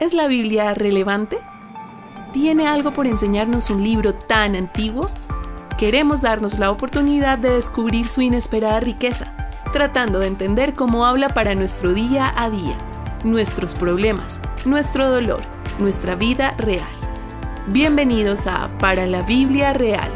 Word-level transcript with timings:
¿Es 0.00 0.14
la 0.14 0.28
Biblia 0.28 0.72
relevante? 0.72 1.38
¿Tiene 2.32 2.66
algo 2.66 2.90
por 2.90 3.06
enseñarnos 3.06 3.68
un 3.68 3.84
libro 3.84 4.14
tan 4.14 4.56
antiguo? 4.56 5.10
Queremos 5.76 6.22
darnos 6.22 6.58
la 6.58 6.70
oportunidad 6.70 7.36
de 7.36 7.50
descubrir 7.50 8.08
su 8.08 8.22
inesperada 8.22 8.80
riqueza, 8.80 9.34
tratando 9.74 10.18
de 10.18 10.28
entender 10.28 10.72
cómo 10.72 11.04
habla 11.04 11.28
para 11.28 11.54
nuestro 11.54 11.92
día 11.92 12.32
a 12.34 12.48
día, 12.48 12.78
nuestros 13.24 13.74
problemas, 13.74 14.40
nuestro 14.64 15.10
dolor, 15.10 15.42
nuestra 15.78 16.14
vida 16.14 16.54
real. 16.56 16.88
Bienvenidos 17.66 18.46
a 18.46 18.70
Para 18.78 19.06
la 19.06 19.20
Biblia 19.20 19.74
Real, 19.74 20.10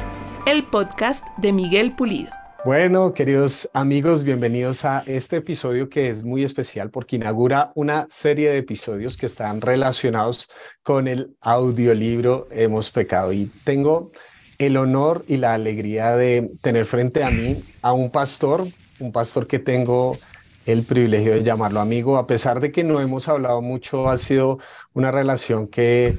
el 0.46 0.64
podcast 0.64 1.26
de 1.36 1.52
Miguel 1.52 1.92
Pulido. 1.92 2.43
Bueno, 2.64 3.12
queridos 3.12 3.68
amigos, 3.74 4.24
bienvenidos 4.24 4.86
a 4.86 5.02
este 5.06 5.36
episodio 5.36 5.90
que 5.90 6.08
es 6.08 6.24
muy 6.24 6.44
especial 6.44 6.88
porque 6.88 7.16
inaugura 7.16 7.72
una 7.74 8.06
serie 8.08 8.50
de 8.50 8.56
episodios 8.56 9.18
que 9.18 9.26
están 9.26 9.60
relacionados 9.60 10.48
con 10.82 11.06
el 11.06 11.36
audiolibro 11.42 12.48
Hemos 12.50 12.90
pecado. 12.90 13.34
Y 13.34 13.50
tengo 13.64 14.12
el 14.56 14.78
honor 14.78 15.26
y 15.28 15.36
la 15.36 15.52
alegría 15.52 16.16
de 16.16 16.52
tener 16.62 16.86
frente 16.86 17.22
a 17.22 17.28
mí 17.28 17.62
a 17.82 17.92
un 17.92 18.10
pastor, 18.10 18.66
un 18.98 19.12
pastor 19.12 19.46
que 19.46 19.58
tengo 19.58 20.16
el 20.64 20.84
privilegio 20.84 21.32
de 21.32 21.42
llamarlo 21.42 21.80
amigo, 21.80 22.16
a 22.16 22.26
pesar 22.26 22.60
de 22.60 22.72
que 22.72 22.82
no 22.82 22.98
hemos 22.98 23.28
hablado 23.28 23.60
mucho, 23.60 24.08
ha 24.08 24.16
sido 24.16 24.58
una 24.94 25.10
relación 25.10 25.66
que 25.66 26.14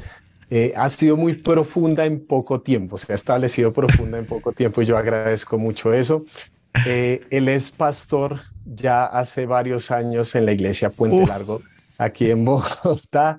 eh, 0.50 0.74
ha 0.76 0.90
sido 0.90 1.18
muy 1.18 1.34
profunda 1.34 2.06
en 2.06 2.26
poco 2.26 2.62
tiempo, 2.62 2.98
se 2.98 3.12
ha 3.12 3.16
establecido 3.16 3.72
profunda 3.72 4.18
en 4.20 4.26
poco 4.26 4.52
tiempo 4.52 4.82
y 4.82 4.86
yo 4.86 4.98
agradezco 4.98 5.58
mucho 5.58 5.92
eso. 5.92 6.24
Eh, 6.86 7.26
él 7.30 7.48
es 7.48 7.72
pastor 7.72 8.42
ya 8.66 9.06
hace 9.06 9.46
varios 9.46 9.92
años 9.92 10.36
en 10.36 10.46
la 10.46 10.52
iglesia 10.52 10.90
Puente 10.90 11.26
Largo, 11.26 11.62
aquí 11.98 12.30
en 12.30 12.46
Bogotá, 12.46 13.38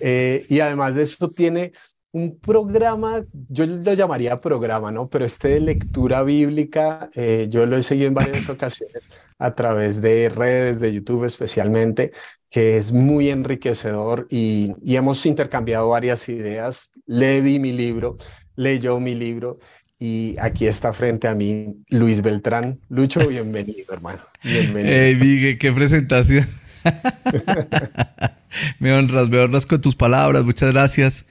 eh, 0.00 0.46
y 0.48 0.60
además 0.60 0.94
de 0.94 1.02
eso 1.02 1.30
tiene 1.30 1.72
un 2.12 2.38
programa, 2.38 3.24
yo 3.48 3.66
lo 3.66 3.92
llamaría 3.92 4.40
programa, 4.40 4.90
¿no? 4.90 5.08
Pero 5.08 5.26
este 5.26 5.48
de 5.48 5.60
lectura 5.60 6.22
bíblica, 6.22 7.10
yo 7.48 7.66
lo 7.66 7.76
he 7.76 7.82
seguido 7.82 8.08
en 8.08 8.14
varias 8.14 8.48
ocasiones 8.48 9.02
a 9.38 9.54
través 9.54 10.00
de 10.00 10.30
redes, 10.30 10.80
de 10.80 10.92
YouTube 10.94 11.24
especialmente, 11.24 12.12
que 12.50 12.78
es 12.78 12.92
muy 12.92 13.30
enriquecedor 13.30 14.26
y, 14.30 14.72
hemos 14.84 15.24
intercambiado 15.26 15.90
varias 15.90 16.28
ideas. 16.28 16.90
Le 17.06 17.42
di 17.42 17.58
mi 17.58 17.72
libro, 17.72 18.16
leyó 18.56 19.00
mi 19.00 19.14
libro 19.14 19.58
y 19.98 20.34
aquí 20.40 20.66
está 20.66 20.92
frente 20.92 21.28
a 21.28 21.34
mí 21.34 21.76
Luis 21.88 22.22
Beltrán. 22.22 22.80
Lucho, 22.88 23.20
bienvenido, 23.28 23.92
hermano. 23.92 24.20
Bienvenido. 24.42 24.94
Hey, 24.96 25.16
Miguel, 25.16 25.58
qué 25.58 25.72
presentación. 25.72 26.46
me 28.78 28.92
honras, 28.92 29.28
me 29.28 29.38
honras 29.38 29.66
con 29.66 29.80
tus 29.80 29.94
palabras. 29.94 30.44
Muchas 30.44 30.72
gracias. 30.72 31.26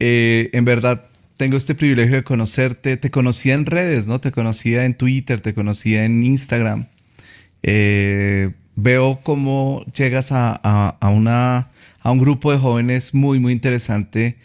Eh, 0.00 0.50
en 0.52 0.64
verdad, 0.64 1.06
tengo 1.38 1.56
este 1.56 1.74
privilegio 1.74 2.16
de 2.16 2.24
conocerte. 2.24 2.96
Te 2.98 3.10
conocía 3.10 3.54
en 3.54 3.64
redes, 3.64 4.06
¿no? 4.06 4.20
Te 4.20 4.32
conocía 4.32 4.84
en 4.84 4.94
Twitter, 4.94 5.40
te 5.40 5.54
conocía 5.54 6.04
en 6.04 6.22
Instagram. 6.24 6.88
Eh, 7.62 8.50
veo 8.80 9.20
cómo 9.24 9.84
llegas 9.92 10.28
a, 10.30 10.98
una, 11.12 11.68
a 12.00 12.10
un 12.12 12.18
grupo 12.18 12.52
de 12.52 12.58
jóvenes 12.58 13.12
muy, 13.12 13.40
muy 13.40 13.52
interesante. 13.52 14.36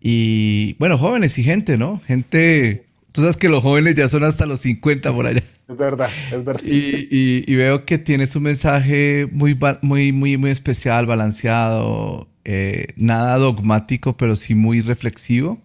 Y 0.00 0.74
bueno, 0.78 0.96
jóvenes 0.96 1.36
y 1.38 1.42
gente, 1.42 1.76
¿no? 1.76 2.00
Gente, 2.06 2.86
tú 3.12 3.22
sabes 3.22 3.36
que 3.36 3.48
los 3.48 3.62
jóvenes 3.62 3.96
ya 3.96 4.08
son 4.08 4.22
hasta 4.22 4.46
los 4.46 4.60
50 4.60 5.12
por 5.12 5.26
allá. 5.26 5.42
Es 5.68 5.76
verdad, 5.76 6.08
es 6.32 6.44
verdad. 6.44 6.62
Y, 6.64 7.54
veo 7.56 7.84
que 7.84 7.98
tienes 7.98 8.36
un 8.36 8.44
mensaje 8.44 9.26
muy, 9.32 9.58
muy, 9.82 10.12
muy, 10.12 10.36
muy 10.36 10.50
especial, 10.50 11.06
balanceado, 11.06 12.28
eh, 12.44 12.86
nada 12.96 13.38
dogmático, 13.38 14.16
pero 14.16 14.36
sí 14.36 14.54
muy 14.54 14.82
reflexivo. 14.82 15.60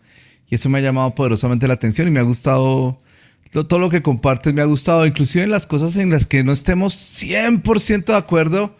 Y 0.50 0.56
eso 0.56 0.67
me 0.70 0.80
ha 0.80 0.82
llamado 0.82 1.14
poderosamente 1.14 1.67
la 1.67 1.76
atención 1.76 2.08
y 2.08 2.12
me 2.12 2.20
ha 2.20 2.23
gustado 2.23 2.98
todo 3.52 3.80
lo 3.80 3.89
que 3.89 4.02
compartes 4.02 4.54
me 4.54 4.61
ha 4.61 4.66
gustado, 4.66 5.06
inclusive 5.06 5.44
en 5.44 5.52
las 5.52 5.66
cosas 5.66 5.95
en 5.95 6.10
las 6.10 6.26
que 6.26 6.44
no 6.44 6.52
estemos 6.52 6.94
100% 6.95 8.06
de 8.06 8.16
acuerdo, 8.16 8.76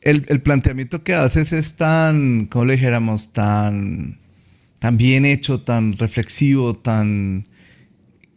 el, 0.00 0.40
planteamiento 0.42 1.02
que 1.02 1.14
haces 1.14 1.52
es 1.52 1.74
tan, 1.74 2.46
como 2.46 2.64
le 2.66 2.74
dijéramos, 2.74 3.32
tan, 3.32 4.18
tan 4.78 4.96
bien 4.96 5.24
hecho, 5.24 5.60
tan 5.60 5.94
reflexivo, 5.94 6.74
tan 6.74 7.46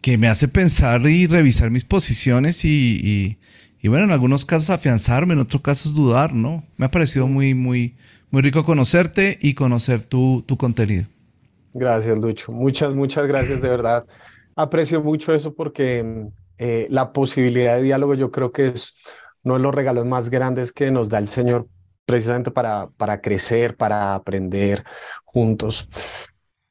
que 0.01 0.17
me 0.17 0.27
hace 0.27 0.47
pensar 0.47 1.01
y 1.01 1.27
revisar 1.27 1.69
mis 1.69 1.85
posiciones 1.85 2.65
y, 2.65 3.37
bueno, 3.83 4.05
en 4.05 4.11
algunos 4.11 4.45
casos 4.45 4.71
afianzarme, 4.71 5.33
en 5.33 5.39
otros 5.39 5.61
casos 5.61 5.93
dudar, 5.93 6.33
¿no? 6.33 6.63
Me 6.77 6.87
ha 6.87 6.91
parecido 6.91 7.27
muy, 7.27 7.53
muy, 7.53 7.95
muy 8.31 8.41
rico 8.41 8.63
conocerte 8.63 9.37
y 9.41 9.53
conocer 9.53 10.01
tu, 10.01 10.43
tu 10.47 10.57
contenido. 10.57 11.05
Gracias, 11.73 12.17
Lucho. 12.17 12.51
Muchas, 12.51 12.93
muchas 12.93 13.27
gracias 13.27 13.61
de 13.61 13.69
verdad 13.69 14.05
aprecio 14.55 15.01
mucho 15.03 15.33
eso 15.33 15.53
porque 15.53 16.27
eh, 16.57 16.87
la 16.89 17.13
posibilidad 17.13 17.75
de 17.75 17.83
diálogo 17.83 18.13
yo 18.13 18.31
creo 18.31 18.51
que 18.51 18.67
es 18.67 18.95
uno 19.43 19.55
de 19.55 19.61
los 19.61 19.73
regalos 19.73 20.05
más 20.05 20.29
grandes 20.29 20.71
que 20.71 20.91
nos 20.91 21.09
da 21.09 21.17
el 21.17 21.27
Señor 21.27 21.67
precisamente 22.05 22.51
para, 22.51 22.89
para 22.97 23.21
crecer, 23.21 23.75
para 23.75 24.15
aprender 24.15 24.83
juntos. 25.23 25.87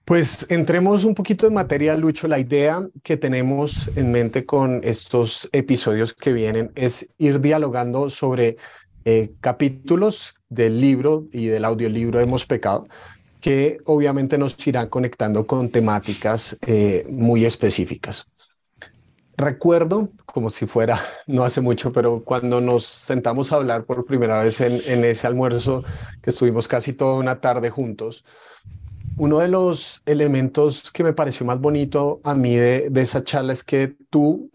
Pues 0.05 0.51
entremos 0.51 1.05
un 1.05 1.15
poquito 1.15 1.47
en 1.47 1.55
materia, 1.55 1.97
Lucho. 1.97 2.27
La 2.27 2.41
idea 2.41 2.85
que 3.03 3.17
tenemos 3.17 3.97
en 3.97 4.11
mente 4.11 4.45
con 4.45 4.81
estos 4.83 5.49
episodios 5.53 6.15
que 6.15 6.33
vienen 6.33 6.73
es 6.75 7.09
ir 7.17 7.41
dialogando 7.41 8.11
sobre 8.11 8.57
eh, 9.05 9.33
capítulos 9.41 10.35
del 10.49 10.81
libro 10.81 11.29
y 11.33 11.47
del 11.47 11.65
audiolibro 11.65 12.19
Hemos 12.19 12.45
Pecado, 12.45 12.87
que 13.41 13.79
obviamente 13.87 14.39
nos 14.39 14.67
irán 14.67 14.89
conectando 14.89 15.47
con 15.47 15.71
temáticas 15.71 16.59
eh, 16.67 17.07
muy 17.11 17.45
específicas. 17.45 18.27
Recuerdo, 19.37 20.11
como 20.27 20.51
si 20.51 20.67
fuera, 20.67 21.01
no 21.27 21.45
hace 21.45 21.61
mucho, 21.61 21.93
pero 21.93 22.23
cuando 22.23 22.61
nos 22.61 22.85
sentamos 22.85 23.53
a 23.53 23.57
hablar 23.57 23.85
por 23.85 24.05
primera 24.05 24.43
vez 24.43 24.61
en, 24.61 25.05
ese 25.05 25.27
almuerzo 25.27 25.83
que 26.23 26.31
estuvimos 26.31 26.69
casi 26.69 26.93
toda 26.93 27.15
una 27.15 27.41
tarde 27.41 27.71
juntos, 27.71 28.25
uno 29.17 29.39
de 29.39 29.49
los 29.49 30.03
elementos 30.07 30.91
que 30.93 31.05
me 31.05 31.13
pareció 31.13 31.45
más 31.47 31.61
bonito 31.61 32.21
a 32.23 32.35
mí 32.35 32.57
de, 32.57 32.91
de 32.91 33.01
esa 33.01 33.25
charla 33.25 33.53
es 33.53 33.65
que 33.65 33.97
tú 34.11 34.51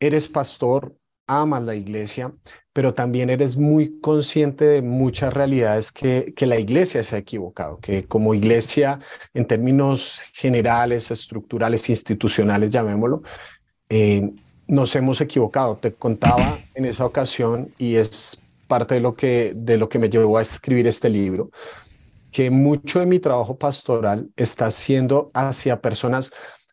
eres 0.00 0.28
pastor, 0.28 0.94
amas 1.26 1.62
la 1.62 1.74
iglesia, 1.74 2.32
pero 2.78 2.94
también 2.94 3.28
eres 3.28 3.56
muy 3.56 3.98
consciente 3.98 4.64
de 4.64 4.82
muchas 4.82 5.34
realidades 5.34 5.90
que, 5.90 6.32
que 6.36 6.46
la 6.46 6.60
iglesia 6.60 7.02
se 7.02 7.16
ha 7.16 7.18
equivocado, 7.18 7.80
que 7.80 8.04
como 8.04 8.34
iglesia, 8.34 9.00
en 9.34 9.46
términos 9.46 10.20
generales, 10.32 11.10
estructurales, 11.10 11.90
institucionales, 11.90 12.70
llamémoslo, 12.70 13.24
eh, 13.88 14.30
nos 14.68 14.94
hemos 14.94 15.20
equivocado. 15.20 15.78
Te 15.78 15.92
contaba 15.92 16.60
en 16.76 16.84
esa 16.84 17.04
ocasión, 17.04 17.74
y 17.78 17.96
es 17.96 18.40
parte 18.68 18.94
de 18.94 19.00
lo, 19.00 19.16
que, 19.16 19.54
de 19.56 19.76
lo 19.76 19.88
que 19.88 19.98
me 19.98 20.08
llevó 20.08 20.38
a 20.38 20.42
escribir 20.42 20.86
este 20.86 21.08
libro, 21.08 21.50
que 22.30 22.48
mucho 22.48 23.00
de 23.00 23.06
mi 23.06 23.18
trabajo 23.18 23.58
pastoral 23.58 24.30
está 24.36 24.70
siendo 24.70 25.32
hacia 25.34 25.80
personas 25.80 26.30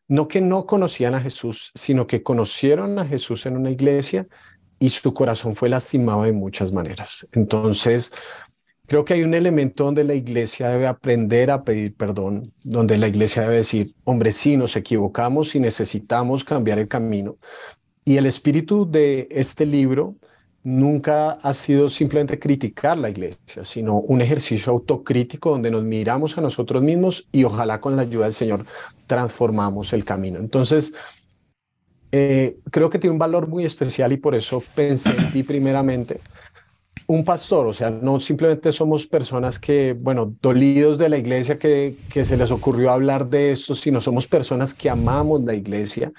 no 0.07 0.27
que 0.27 0.39
no 0.39 0.67
conocían 0.67 1.15
a 1.15 1.19
Jesús, 1.19 1.71
sino 1.73 2.05
que 2.05 2.21
conocieron 2.21 2.99
a 2.99 3.05
Jesús 3.05 3.47
en 3.47 3.57
una 3.57 3.71
iglesia 3.71 4.27
y 4.85 4.89
su 4.89 5.15
corazón 5.15 5.55
fue 5.55 5.67
lastimado 5.67 6.23
de 6.23 6.31
muchas 6.31 6.71
maneras. 6.71 7.27
Entonces, 7.31 8.13
creo 8.85 9.03
que 9.03 9.15
hay 9.15 9.23
un 9.23 9.33
elemento 9.33 9.85
donde 9.85 10.03
la 10.03 10.13
iglesia 10.13 10.69
debe 10.69 10.85
aprender 10.85 11.49
a 11.49 11.63
pedir 11.63 11.95
perdón, 11.95 12.43
donde 12.63 12.95
la 12.97 13.07
iglesia 13.07 13.41
debe 13.41 13.55
decir, 13.55 13.95
hombre, 14.03 14.31
sí, 14.31 14.57
nos 14.57 14.75
equivocamos 14.75 15.55
y 15.55 15.59
necesitamos 15.59 16.43
cambiar 16.43 16.77
el 16.77 16.87
camino. 16.87 17.37
Y 18.03 18.17
el 18.17 18.27
espíritu 18.27 18.87
de 18.87 19.27
este 19.31 19.65
libro 19.65 20.15
nunca 20.61 21.31
ha 21.31 21.53
sido 21.55 21.89
simplemente 21.89 22.37
criticar 22.37 22.95
la 22.95 23.09
iglesia, 23.09 23.63
sino 23.63 23.97
un 23.97 24.21
ejercicio 24.21 24.71
autocrítico 24.71 25.49
donde 25.49 25.71
nos 25.71 25.83
miramos 25.83 26.37
a 26.37 26.41
nosotros 26.41 26.83
mismos 26.83 27.27
y 27.31 27.43
ojalá 27.43 27.81
con 27.81 27.95
la 27.95 28.03
ayuda 28.03 28.25
del 28.25 28.33
Señor 28.33 28.65
transformamos 29.07 29.93
el 29.93 30.05
camino. 30.05 30.37
Entonces, 30.37 30.93
eh, 32.17 32.59
creo 32.71 32.89
que 32.89 32.97
tiene 32.97 33.11
un 33.11 33.19
valor 33.19 33.49
muy 33.49 33.65
especial 33.65 34.13
y 34.13 34.17
por 34.17 34.35
eso 34.35 34.63
pensé 34.73 35.09
en 35.09 35.33
ti 35.33 35.43
primeramente. 35.43 36.21
Un 37.07 37.25
pastor, 37.25 37.67
o 37.67 37.73
sea, 37.73 37.89
no 37.89 38.21
simplemente 38.21 38.71
somos 38.71 39.05
personas 39.05 39.59
que, 39.59 39.91
bueno, 39.91 40.33
dolidos 40.41 40.97
de 40.97 41.09
la 41.09 41.17
iglesia 41.17 41.59
que, 41.59 41.97
que 42.09 42.23
se 42.23 42.37
les 42.37 42.51
ocurrió 42.51 42.91
hablar 42.91 43.27
de 43.27 43.51
esto, 43.51 43.75
sino 43.75 43.99
somos 43.99 44.27
personas 44.27 44.73
que 44.73 44.89
amamos 44.89 45.43
la 45.43 45.55
iglesia 45.55 46.13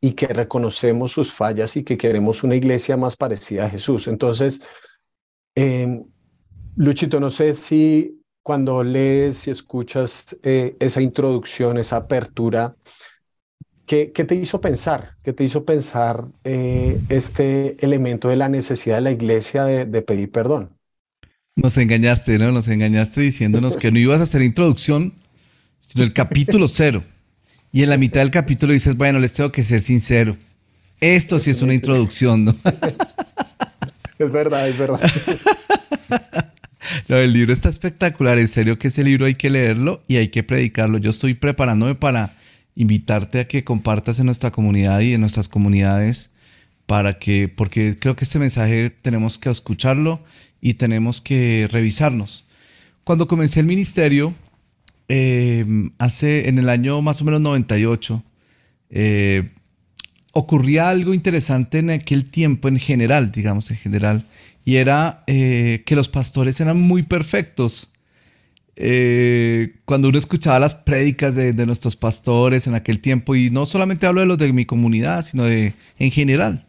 y 0.00 0.14
que 0.14 0.26
reconocemos 0.26 1.12
sus 1.12 1.32
fallas 1.32 1.76
y 1.76 1.84
que 1.84 1.96
queremos 1.96 2.42
una 2.42 2.56
iglesia 2.56 2.96
más 2.96 3.16
parecida 3.16 3.66
a 3.66 3.70
Jesús. 3.70 4.08
Entonces, 4.08 4.60
eh, 5.54 6.02
Luchito, 6.74 7.20
no 7.20 7.30
sé 7.30 7.54
si 7.54 8.20
cuando 8.42 8.82
lees 8.82 9.46
y 9.46 9.52
escuchas 9.52 10.36
eh, 10.42 10.76
esa 10.80 11.00
introducción, 11.00 11.78
esa 11.78 11.98
apertura, 11.98 12.74
¿Qué, 13.86 14.06
te 14.06 14.34
hizo 14.34 14.60
pensar? 14.60 15.14
¿Qué 15.22 15.32
te 15.32 15.44
hizo 15.44 15.64
pensar 15.64 16.24
eh, 16.42 16.98
este 17.08 17.76
elemento 17.84 18.28
de 18.28 18.34
la 18.34 18.48
necesidad 18.48 18.96
de 18.96 19.02
la 19.02 19.12
iglesia 19.12 19.64
de, 19.64 20.02
pedir 20.02 20.32
perdón? 20.32 20.70
Nos 21.54 21.78
engañaste, 21.78 22.36
¿no? 22.38 22.50
Nos 22.50 22.66
engañaste 22.66 23.20
diciéndonos 23.20 23.76
que 23.76 23.92
no 23.92 23.98
ibas 24.00 24.18
a 24.18 24.24
hacer 24.24 24.42
introducción, 24.42 25.14
sino 25.78 26.04
el 26.04 26.12
capítulo 26.12 26.66
cero. 26.66 27.04
Y 27.70 27.84
en 27.84 27.90
la 27.90 27.96
mitad 27.96 28.20
del 28.20 28.32
capítulo 28.32 28.72
dices, 28.72 28.96
bueno, 28.96 29.20
les 29.20 29.32
tengo 29.32 29.52
que 29.52 29.62
ser 29.62 29.80
sincero. 29.80 30.36
Esto 31.00 31.38
sí 31.38 31.50
es 31.50 31.62
una 31.62 31.74
introducción, 31.74 32.44
¿no? 32.44 32.56
Es 34.18 34.32
verdad, 34.32 34.68
es 34.68 34.78
verdad. 34.78 35.00
No, 37.08 37.16
el 37.16 37.32
libro 37.32 37.52
está 37.52 37.68
espectacular. 37.68 38.38
En 38.38 38.48
serio 38.48 38.78
que 38.78 38.88
ese 38.88 39.04
libro 39.04 39.26
hay 39.26 39.34
que 39.34 39.50
leerlo 39.50 40.02
y 40.08 40.16
hay 40.16 40.28
que 40.28 40.42
predicarlo. 40.42 40.98
Yo 40.98 41.10
estoy 41.10 41.34
preparándome 41.34 41.94
para 41.94 42.34
invitarte 42.76 43.40
a 43.40 43.48
que 43.48 43.64
compartas 43.64 44.20
en 44.20 44.26
nuestra 44.26 44.52
comunidad 44.52 45.00
y 45.00 45.14
en 45.14 45.20
nuestras 45.22 45.48
comunidades 45.48 46.30
para 46.84 47.18
que, 47.18 47.48
porque 47.48 47.98
creo 47.98 48.14
que 48.14 48.24
este 48.24 48.38
mensaje 48.38 48.90
tenemos 48.90 49.38
que 49.38 49.50
escucharlo 49.50 50.20
y 50.60 50.74
tenemos 50.74 51.20
que 51.20 51.68
revisarnos. 51.70 52.44
Cuando 53.02 53.26
comencé 53.26 53.60
el 53.60 53.66
ministerio, 53.66 54.34
em, 55.08 55.90
hace 55.98 56.48
en 56.48 56.58
el 56.58 56.68
año 56.68 57.02
más 57.02 57.20
o 57.22 57.24
menos 57.24 57.40
98, 57.40 58.22
eh, 58.90 59.50
ocurría 60.32 60.90
algo 60.90 61.14
interesante 61.14 61.78
en 61.78 61.90
aquel 61.90 62.30
tiempo 62.30 62.68
en 62.68 62.78
general, 62.78 63.32
digamos 63.32 63.70
en 63.70 63.78
general, 63.78 64.26
y 64.64 64.76
era 64.76 65.24
eh, 65.26 65.82
que 65.86 65.96
los 65.96 66.08
pastores 66.08 66.60
eran 66.60 66.80
muy 66.80 67.02
perfectos. 67.02 67.92
Eh, 68.78 69.76
cuando 69.86 70.08
uno 70.08 70.18
escuchaba 70.18 70.58
las 70.58 70.74
prédicas 70.74 71.34
de, 71.34 71.54
nuestros 71.66 71.96
pastores 71.96 72.66
en 72.66 72.74
aquel 72.74 73.00
tiempo, 73.00 73.34
y 73.34 73.50
no 73.50 73.64
solamente 73.66 74.06
hablo 74.06 74.20
de 74.20 74.26
los 74.26 74.38
de 74.38 74.52
mi 74.52 74.66
comunidad, 74.66 75.24
sino 75.24 75.44
de 75.44 75.72
en 75.98 76.10
general, 76.10 76.66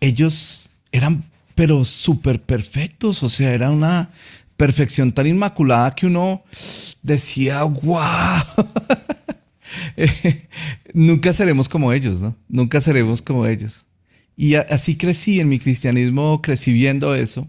ellos 0.00 0.70
eran 0.92 1.24
pero 1.54 1.84
súper 1.84 2.42
perfectos, 2.42 3.22
o 3.22 3.28
sea, 3.28 3.54
era 3.54 3.70
una 3.70 4.10
perfección 4.56 5.12
tan 5.12 5.26
inmaculada 5.26 5.94
que 5.94 6.06
uno 6.06 6.42
decía, 7.02 7.62
wow. 7.62 8.42
nunca 10.92 11.32
seremos 11.32 11.68
como 11.68 11.92
ellos, 11.92 12.20
¿no? 12.20 12.36
Nunca 12.48 12.80
seremos 12.80 13.22
como 13.22 13.46
ellos. 13.46 13.86
Y 14.36 14.54
así 14.56 14.96
crecí 14.96 15.40
en 15.40 15.48
mi 15.48 15.58
cristianismo, 15.58 16.42
crecí 16.42 16.72
viendo 16.72 17.14
eso. 17.14 17.48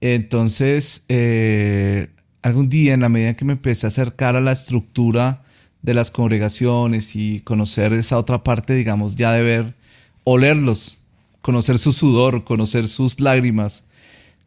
Entonces, 0.00 1.04
eh, 1.08 2.08
algún 2.42 2.68
día, 2.68 2.94
en 2.94 3.00
la 3.00 3.08
medida 3.08 3.34
que 3.34 3.44
me 3.44 3.52
empecé 3.52 3.86
a 3.86 3.88
acercar 3.88 4.36
a 4.36 4.40
la 4.40 4.52
estructura 4.52 5.42
de 5.82 5.94
las 5.94 6.10
congregaciones 6.10 7.16
y 7.16 7.40
conocer 7.40 7.92
esa 7.92 8.18
otra 8.18 8.44
parte, 8.44 8.74
digamos, 8.74 9.16
ya 9.16 9.32
de 9.32 9.40
ver, 9.40 9.74
olerlos, 10.24 10.98
conocer 11.42 11.78
su 11.78 11.92
sudor, 11.92 12.44
conocer 12.44 12.88
sus 12.88 13.20
lágrimas, 13.20 13.84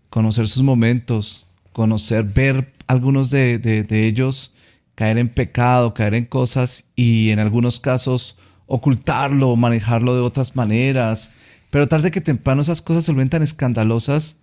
conocer 0.10 0.48
sus 0.48 0.64
momentos, 0.64 1.46
conocer, 1.72 2.24
ver 2.24 2.72
algunos 2.88 3.30
de, 3.32 3.58
de 3.58 4.08
ellos 4.08 4.54
caer 4.96 5.18
en 5.18 5.30
pecado, 5.30 5.94
caer 5.94 6.14
en 6.14 6.26
cosas 6.26 6.86
y 6.96 7.32
en 7.32 7.40
algunos 7.40 7.80
casos 7.80 8.38
ocultarlo, 8.68 9.56
manejarlo 9.56 10.16
de 10.16 10.22
otras 10.22 10.56
maneras. 10.56 11.32
Pero 11.72 11.88
tarde 11.88 12.12
que 12.12 12.22
temprano 12.22 12.62
esas 12.62 12.82
cosas 12.82 13.06
se 13.06 13.12
vuelven 13.12 13.30
tan 13.30 13.44
escandalosas. 13.44 14.38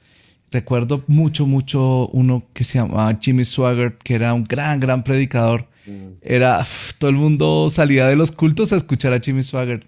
Recuerdo 0.50 1.04
mucho, 1.06 1.46
mucho 1.46 2.08
uno 2.08 2.42
que 2.52 2.64
se 2.64 2.78
llamaba 2.78 3.16
Jimmy 3.20 3.44
Swaggart, 3.44 4.02
que 4.02 4.14
era 4.14 4.34
un 4.34 4.44
gran, 4.44 4.80
gran 4.80 5.04
predicador. 5.04 5.68
Mm. 5.86 6.18
Era, 6.22 6.66
todo 6.98 7.10
el 7.10 7.16
mundo 7.16 7.70
salía 7.70 8.06
de 8.08 8.16
los 8.16 8.32
cultos 8.32 8.72
a 8.72 8.76
escuchar 8.76 9.12
a 9.12 9.20
Jimmy 9.20 9.42
Swaggart. 9.42 9.84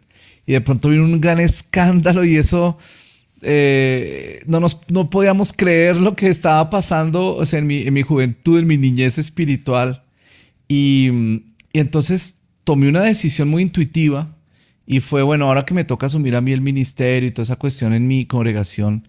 Y 0.47 0.53
de 0.53 0.61
pronto 0.61 0.89
vino 0.89 1.05
un 1.05 1.21
gran 1.21 1.41
escándalo 1.41 2.25
y 2.25 2.37
eso 2.37 2.79
eh, 3.45 4.41
no, 4.47 4.61
nos, 4.61 4.81
no 4.89 5.11
podíamos 5.11 5.53
creer 5.53 5.97
lo 5.97 6.15
que 6.15 6.29
estaba 6.29 6.71
pasando 6.71 7.35
o 7.35 7.45
sea, 7.45 7.59
en, 7.59 7.67
mi, 7.67 7.83
en 7.83 7.93
mi 7.93 8.03
juventud, 8.03 8.59
en 8.59 8.67
mi 8.67 8.77
niñez 8.77 9.19
espiritual. 9.19 10.05
Y, 10.69 11.11
entonces 11.73 12.41
tomé 12.65 12.89
una 12.89 13.03
decisión 13.03 13.49
muy 13.49 13.63
intuitiva 13.63 14.37
y 14.87 15.01
fue, 15.01 15.23
bueno, 15.23 15.47
ahora 15.47 15.65
que 15.65 15.75
me 15.75 15.85
toca 15.85 16.07
asumir 16.07 16.37
a 16.37 16.41
mí 16.41 16.53
el 16.53 16.61
ministerio 16.61 17.29
y 17.29 17.33
toda 17.33 17.45
esa 17.45 17.57
cuestión 17.57 17.95
en 17.95 18.07
mi 18.07 18.27
congregación, 18.27 19.09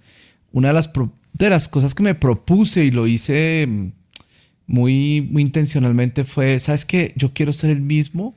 una 0.51 0.69
de 0.69 0.73
las, 0.73 0.89
de 1.33 1.49
las 1.49 1.67
cosas 1.67 1.93
que 1.95 2.03
me 2.03 2.15
propuse 2.15 2.85
y 2.85 2.91
lo 2.91 3.07
hice 3.07 3.67
muy, 4.67 5.21
muy 5.21 5.41
intencionalmente 5.41 6.23
fue, 6.23 6.59
¿sabes 6.59 6.85
qué? 6.85 7.13
Yo 7.15 7.33
quiero 7.33 7.53
ser 7.53 7.71
el 7.71 7.81
mismo 7.81 8.35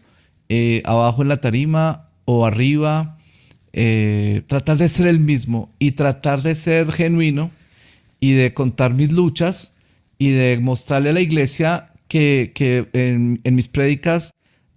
eh, 0.48 0.82
abajo 0.84 1.22
en 1.22 1.28
la 1.28 1.40
tarima 1.40 2.08
o 2.24 2.46
arriba, 2.46 3.18
eh, 3.72 4.42
tratar 4.46 4.78
de 4.78 4.88
ser 4.88 5.06
el 5.06 5.20
mismo 5.20 5.70
y 5.78 5.92
tratar 5.92 6.40
de 6.42 6.54
ser 6.54 6.92
genuino 6.92 7.50
y 8.20 8.32
de 8.32 8.54
contar 8.54 8.94
mis 8.94 9.12
luchas 9.12 9.74
y 10.18 10.30
de 10.30 10.58
mostrarle 10.60 11.10
a 11.10 11.12
la 11.12 11.20
iglesia 11.20 11.90
que, 12.08 12.52
en, 12.92 13.54
mis 13.54 13.68
prédicas 13.68 14.32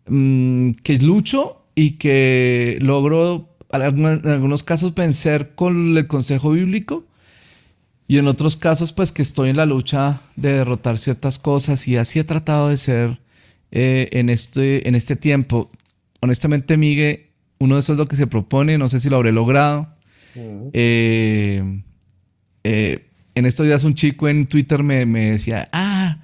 mm, 0.08 0.72
que 0.84 0.98
lucho 0.98 1.64
y 1.76 1.92
que 1.92 2.78
logro 2.82 3.56
en 3.72 4.28
algunos 4.28 4.64
casos 4.64 4.96
vencer 4.96 5.54
con 5.56 5.96
el 5.96 6.08
consejo 6.08 6.52
bíblico 6.52 7.06
y 8.10 8.18
en 8.18 8.28
otros 8.28 8.58
casos 8.58 8.92
pues 8.92 9.12
que 9.12 9.22
estoy 9.22 9.52
en 9.52 9.58
la 9.58 9.68
lucha 9.68 10.20
de 10.36 10.54
derrotar 10.54 10.98
ciertas 10.98 11.38
cosas 11.38 11.88
y 11.88 11.96
así 11.96 12.18
he 12.18 12.24
tratado 12.24 12.70
de 12.70 12.78
ser 12.78 13.20
eh, 13.72 14.10
en, 14.14 14.30
este, 14.32 14.88
en 14.88 14.96
este 14.96 15.16
tiempo. 15.16 15.70
Honestamente, 16.20 16.76
Miguel, 16.76 17.28
uno 17.60 17.76
de 17.76 17.82
esos 17.82 17.94
es 17.94 18.00
lo 18.00 18.08
que 18.08 18.16
se 18.16 18.26
propone, 18.26 18.80
no 18.80 18.90
sé 18.90 19.00
si 19.00 19.12
lo 19.12 19.18
habré 19.18 19.32
logrado. 19.32 19.94
Eh, 20.74 21.82
eh, 22.64 23.06
en 23.36 23.46
estos 23.46 23.68
días 23.68 23.84
un 23.84 23.94
chico 23.94 24.28
en 24.28 24.48
Twitter 24.48 24.82
me, 24.82 25.06
me 25.06 25.34
decía, 25.34 25.70
ah, 25.72 26.18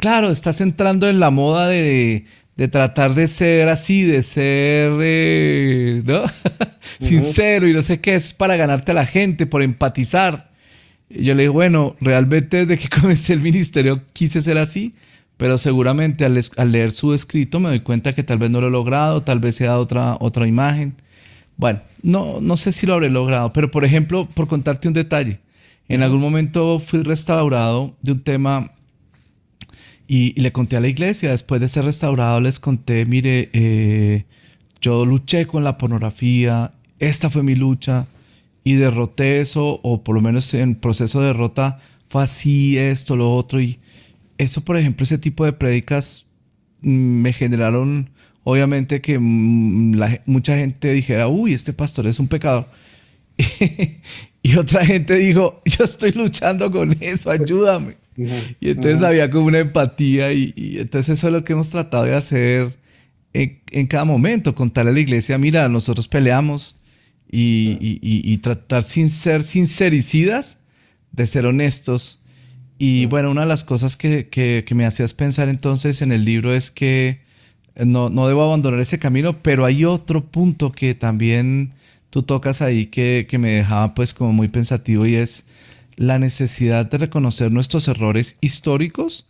claro, 0.00 0.32
estás 0.32 0.60
entrando 0.60 1.08
en 1.08 1.20
la 1.20 1.30
moda 1.30 1.68
de, 1.68 2.24
tratar 2.68 3.14
de 3.14 3.28
ser 3.28 3.68
así, 3.68 4.02
de 4.02 4.24
ser, 4.24 4.90
¿no? 6.04 6.24
Sincero 6.98 7.68
y 7.68 7.74
no 7.74 7.80
sé 7.80 8.00
qué, 8.00 8.16
es 8.16 8.34
para 8.34 8.56
ganarte 8.56 8.90
a 8.90 8.96
la 8.96 9.06
gente, 9.06 9.46
por 9.46 9.62
empatizar. 9.62 10.49
Yo 11.10 11.34
le 11.34 11.42
digo, 11.42 11.54
bueno, 11.54 11.96
realmente 12.00 12.64
desde 12.64 12.78
que 12.80 12.88
comencé 13.00 13.32
el 13.32 13.40
ministerio 13.40 14.02
quise 14.12 14.42
ser 14.42 14.58
así, 14.58 14.94
pero 15.36 15.58
seguramente 15.58 16.24
al, 16.24 16.72
leer 16.72 16.92
su 16.92 17.14
escrito 17.14 17.60
me 17.60 17.70
doy 17.70 17.80
cuenta 17.80 18.14
que 18.14 18.22
tal 18.22 18.38
vez 18.38 18.50
no 18.50 18.60
lo 18.60 18.68
he 18.68 18.70
logrado, 18.70 19.22
tal 19.22 19.40
vez 19.40 19.56
sea 19.56 19.78
otra, 19.78 20.16
otra 20.20 20.46
imagen. 20.46 20.94
Bueno, 21.56 21.80
no, 22.02 22.40
no 22.40 22.56
sé 22.56 22.72
si 22.72 22.86
lo 22.86 22.94
habré 22.94 23.10
logrado, 23.10 23.52
pero 23.52 23.70
por 23.70 23.84
ejemplo, 23.84 24.26
por 24.34 24.46
contarte 24.48 24.88
un 24.88 24.94
detalle, 24.94 25.40
en 25.88 26.02
algún 26.02 26.20
momento 26.20 26.78
fui 26.78 27.02
restaurado 27.02 27.94
de 28.00 28.12
un 28.12 28.22
tema 28.22 28.72
y, 30.06 30.40
le 30.40 30.52
conté 30.52 30.76
a 30.76 30.80
la 30.80 30.88
iglesia, 30.88 31.30
después 31.30 31.60
de 31.60 31.68
ser 31.68 31.84
restaurado, 31.84 32.40
les 32.40 32.58
conté, 32.58 33.04
mire, 33.06 33.50
eh, 33.52 34.24
yo 34.80 35.04
luché 35.04 35.46
con 35.46 35.64
la 35.64 35.78
pornografía, 35.78 36.72
esta 36.98 37.30
fue 37.30 37.42
mi 37.42 37.54
lucha 37.54 38.06
y 38.64 38.74
derroté 38.74 39.40
eso, 39.40 39.80
o 39.82 40.04
por 40.04 40.14
lo 40.14 40.20
menos 40.20 40.52
en 40.54 40.74
proceso 40.74 41.20
de 41.20 41.28
derrota 41.28 41.80
fue 42.08 42.22
así, 42.22 42.76
esto, 42.76 43.16
lo 43.16 43.34
otro. 43.34 43.60
Y 43.60 43.78
eso, 44.38 44.62
por 44.62 44.76
ejemplo, 44.76 45.04
ese 45.04 45.18
tipo 45.18 45.44
de 45.44 45.52
prédicas 45.52 46.26
mm, 46.82 46.90
me 46.90 47.32
generaron, 47.32 48.10
obviamente, 48.44 49.00
que 49.00 49.18
mm, 49.18 49.96
mucha 50.26 50.56
gente 50.56 50.92
dijera, 50.92 51.28
uy, 51.28 51.54
este 51.54 51.72
pastor 51.72 52.06
es 52.06 52.18
un 52.18 52.28
pecador. 52.28 52.66
y 54.42 54.56
otra 54.56 54.84
gente 54.84 55.16
dijo, 55.16 55.60
yo 55.64 55.84
estoy 55.84 56.12
luchando 56.12 56.70
con 56.70 56.96
eso, 57.00 57.30
ayúdame. 57.30 57.96
Y 58.60 58.70
entonces 58.70 59.02
había 59.02 59.30
como 59.30 59.46
una 59.46 59.60
empatía 59.60 60.32
y, 60.32 60.52
entonces 60.78 61.18
eso 61.18 61.28
es 61.28 61.32
lo 61.32 61.42
que 61.42 61.54
hemos 61.54 61.70
tratado 61.70 62.04
de 62.04 62.14
hacer 62.14 62.76
en, 63.32 63.86
cada 63.86 64.04
momento, 64.04 64.54
contarle 64.54 64.90
a 64.90 64.94
la 64.94 65.00
iglesia, 65.00 65.38
mira, 65.38 65.68
nosotros 65.68 66.08
peleamos 66.08 66.76
y, 67.30 68.38
tratar 68.38 68.82
sin 68.82 69.10
ser 69.10 69.44
sincericidas, 69.44 70.58
de 71.12 71.26
ser 71.26 71.46
honestos. 71.46 72.20
Y 72.78 73.06
bueno, 73.06 73.30
una 73.30 73.42
de 73.42 73.46
las 73.46 73.64
cosas 73.64 73.96
que, 73.96 74.64
me 74.74 74.86
hacías 74.86 75.14
pensar 75.14 75.48
entonces 75.48 76.02
en 76.02 76.12
el 76.12 76.24
libro 76.24 76.54
es 76.54 76.70
que 76.70 77.20
no, 77.76 78.10
no, 78.10 78.26
debo 78.26 78.42
abandonar 78.42 78.80
ese 78.80 78.98
camino, 78.98 79.42
pero 79.42 79.64
hay 79.64 79.84
otro 79.84 80.24
punto 80.24 80.72
que 80.72 80.94
también 80.94 81.74
tú 82.10 82.22
tocas 82.22 82.62
ahí 82.62 82.86
que, 82.86 83.26
que 83.28 83.38
me 83.38 83.52
dejaba 83.52 83.94
pues 83.94 84.12
como 84.12 84.32
muy 84.32 84.48
pensativo 84.48 85.06
y 85.06 85.14
es 85.14 85.44
la 85.96 86.18
necesidad 86.18 86.86
de 86.90 86.98
reconocer 86.98 87.52
nuestros 87.52 87.86
errores 87.86 88.38
históricos 88.40 89.26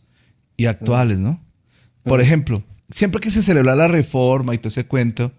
y 0.57 0.67
actuales, 0.67 1.19
¿no? 1.19 1.41
Por 2.05 2.21
ejemplo, 2.21 2.63
siempre 2.91 3.21
que 3.21 3.31
se 3.31 3.43
celebra 3.43 3.75
la 3.75 3.89
reforma 3.89 4.55
y 4.55 4.59
todo 4.59 4.69
ese 4.69 4.87
cuento, 4.87 5.33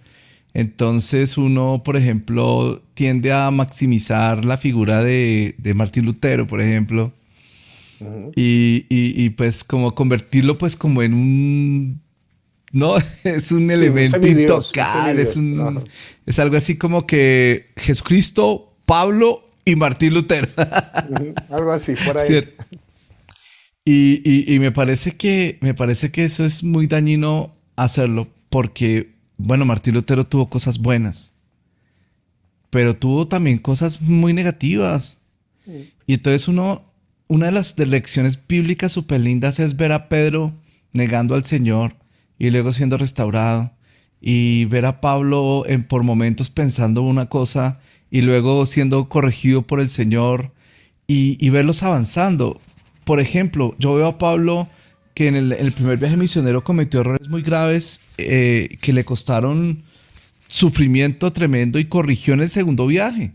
entonces 0.53 1.37
uno, 1.37 1.81
por 1.83 1.95
ejemplo, 1.95 2.81
tiende 2.93 3.31
a 3.31 3.49
maximizar 3.51 4.43
la 4.43 4.57
figura 4.57 5.01
de, 5.01 5.55
Martín 5.75 6.05
Lutero, 6.05 6.47
por 6.47 6.61
ejemplo, 6.61 7.13
y, 8.35 9.29
pues 9.31 9.63
como 9.63 9.93
convertirlo 9.95 10.57
pues 10.57 10.75
como 10.75 11.01
en 11.01 11.13
un... 11.13 12.01
No, 12.73 12.95
es 13.23 13.51
un 13.51 13.69
elemento 13.69 14.25
intocable, 14.25 15.21
es, 15.21 15.35
un, 15.35 15.83
es 16.25 16.39
algo 16.39 16.55
así 16.55 16.77
como 16.77 17.05
que 17.05 17.71
Jesucristo, 17.75 18.73
Pablo 18.85 19.43
y 19.65 19.75
Martín 19.75 20.13
Lutero. 20.13 20.47
Algo 21.49 21.71
así, 21.71 21.93
por 22.05 22.17
ahí. 22.17 22.45
Y, 23.83 24.57
me, 24.59 24.71
parece 24.71 25.17
que, 25.17 25.57
me 25.61 25.73
parece 25.73 26.11
que 26.11 26.23
eso 26.23 26.45
es 26.45 26.63
muy 26.63 26.87
dañino 26.87 27.55
hacerlo 27.75 28.27
porque, 28.49 29.15
bueno, 29.43 29.65
Martín 29.65 29.93
Lutero 29.93 30.25
tuvo 30.25 30.49
cosas 30.49 30.79
buenas, 30.79 31.33
pero 32.69 32.95
tuvo 32.95 33.27
también 33.27 33.57
cosas 33.57 34.01
muy 34.01 34.33
negativas. 34.33 35.17
Y 36.07 36.13
entonces 36.15 36.47
uno, 36.47 36.83
una 37.27 37.47
de 37.47 37.51
las 37.51 37.77
lecciones 37.77 38.39
bíblicas 38.47 38.91
súper 38.91 39.21
lindas 39.21 39.59
es 39.59 39.77
ver 39.77 39.91
a 39.91 40.09
Pedro 40.09 40.53
negando 40.91 41.35
al 41.35 41.45
Señor 41.45 41.95
y 42.37 42.49
luego 42.49 42.73
siendo 42.73 42.97
restaurado 42.97 43.71
y 44.19 44.65
ver 44.65 44.85
a 44.85 45.01
Pablo 45.01 45.63
en, 45.67 45.83
por 45.83 46.03
momentos 46.03 46.49
pensando 46.49 47.01
una 47.01 47.27
cosa 47.27 47.79
y 48.09 48.21
luego 48.21 48.65
siendo 48.65 49.09
corregido 49.09 49.63
por 49.63 49.79
el 49.79 49.89
Señor 49.89 50.51
y, 51.07 51.49
verlos 51.49 51.83
avanzando. 51.83 52.61
Por 53.03 53.19
ejemplo, 53.19 53.75
yo 53.79 53.95
veo 53.95 54.07
a 54.07 54.17
Pablo 54.17 54.67
que 55.13 55.27
en 55.27 55.35
el, 55.35 55.71
primer 55.71 55.97
viaje 55.97 56.17
misionero 56.17 56.63
cometió 56.63 57.01
errores 57.01 57.27
muy 57.27 57.41
graves 57.41 58.01
eh, 58.17 58.77
que 58.81 58.93
le 58.93 59.03
costaron 59.03 59.83
sufrimiento 60.47 61.31
tremendo 61.31 61.79
y 61.79 61.85
corrigió 61.85 62.33
en 62.33 62.41
el 62.41 62.49
segundo 62.49 62.87
viaje. 62.87 63.33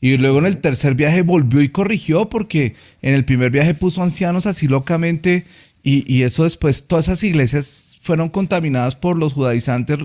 Y 0.00 0.16
luego 0.18 0.38
en 0.40 0.46
el 0.46 0.58
tercer 0.58 0.94
viaje 0.94 1.22
volvió 1.22 1.62
y 1.62 1.70
corrigió 1.70 2.28
porque 2.28 2.74
en 3.02 3.14
el 3.14 3.24
primer 3.24 3.50
viaje 3.50 3.74
puso 3.74 4.02
ancianos 4.02 4.46
así 4.46 4.68
locamente 4.68 5.44
y, 5.82 6.22
eso 6.22 6.42
después 6.42 6.88
todas 6.88 7.06
esas 7.06 7.22
iglesias 7.22 7.98
fueron 8.00 8.28
contaminadas 8.28 8.96
por 8.96 9.16
los 9.16 9.34
judaizantes 9.34 9.98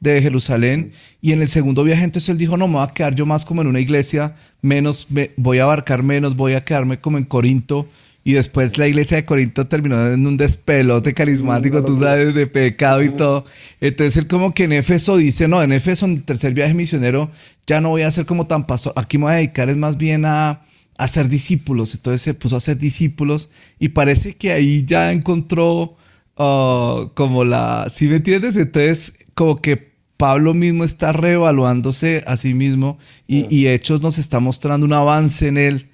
de 0.00 0.20
Jerusalén 0.20 0.90
y 1.22 1.30
en 1.30 1.42
el 1.42 1.48
segundo 1.48 1.84
viaje 1.84 2.02
entonces 2.02 2.28
él 2.28 2.38
dijo, 2.38 2.56
no, 2.56 2.66
me 2.66 2.74
voy 2.74 2.82
a 2.82 2.88
quedar 2.88 3.14
yo 3.14 3.24
más 3.24 3.44
como 3.44 3.62
en 3.62 3.68
una 3.68 3.78
iglesia, 3.78 4.34
menos, 4.62 5.06
voy 5.36 5.60
a 5.60 5.62
abarcar 5.62 6.02
menos, 6.02 6.34
voy 6.34 6.54
a 6.54 6.64
quedarme 6.64 6.98
como 6.98 7.18
en 7.18 7.24
Corinto 7.24 7.88
y 8.28 8.34
después 8.34 8.76
la 8.76 8.86
iglesia 8.86 9.16
de 9.16 9.24
Corinto 9.24 9.66
terminó 9.68 10.06
en 10.06 10.26
un 10.26 10.36
despelote 10.36 11.14
carismático, 11.14 11.82
tú 11.82 11.98
sabes, 11.98 12.34
de 12.34 12.46
pecado 12.46 13.02
y 13.02 13.08
todo. 13.08 13.46
Entonces 13.80 14.18
él 14.18 14.26
como 14.26 14.52
que 14.52 14.64
en 14.64 14.72
Éfeso 14.72 15.16
dice, 15.16 15.48
no, 15.48 15.62
en 15.62 15.72
Éfeso, 15.72 16.04
en 16.04 16.12
el 16.12 16.24
tercer 16.24 16.52
viaje 16.52 16.74
misionero, 16.74 17.30
ya 17.66 17.80
no 17.80 17.88
voy 17.88 18.02
a 18.02 18.12
ser 18.12 18.26
como 18.26 18.46
tan 18.46 18.66
pastor, 18.66 18.92
aquí 18.96 19.16
me 19.16 19.24
voy 19.24 19.32
a 19.32 19.36
dedicar 19.36 19.70
es 19.70 19.78
más 19.78 19.96
bien 19.96 20.26
a, 20.26 20.60
a 20.98 21.08
ser 21.08 21.30
discípulos. 21.30 21.94
Entonces 21.94 22.20
se 22.20 22.34
puso 22.34 22.54
a 22.58 22.60
ser 22.60 22.76
discípulos 22.76 23.48
y 23.78 23.88
parece 23.88 24.36
que 24.36 24.52
ahí 24.52 24.84
ya 24.84 25.10
encontró 25.10 25.96
como 26.34 27.46
la, 27.46 27.86
si 27.88 28.08
me 28.08 28.16
entiendes? 28.16 28.58
Entonces, 28.58 29.24
como 29.32 29.56
que 29.56 29.88
Pablo 30.18 30.52
mismo 30.52 30.84
está 30.84 31.12
reevaluándose 31.12 32.24
a 32.26 32.36
sí 32.36 32.52
mismo 32.52 32.98
y, 33.26 33.68
Hechos 33.68 34.02
nos 34.02 34.18
está 34.18 34.38
mostrando 34.38 34.84
un 34.84 34.92
avance 34.92 35.48
en 35.48 35.56
él. 35.56 35.88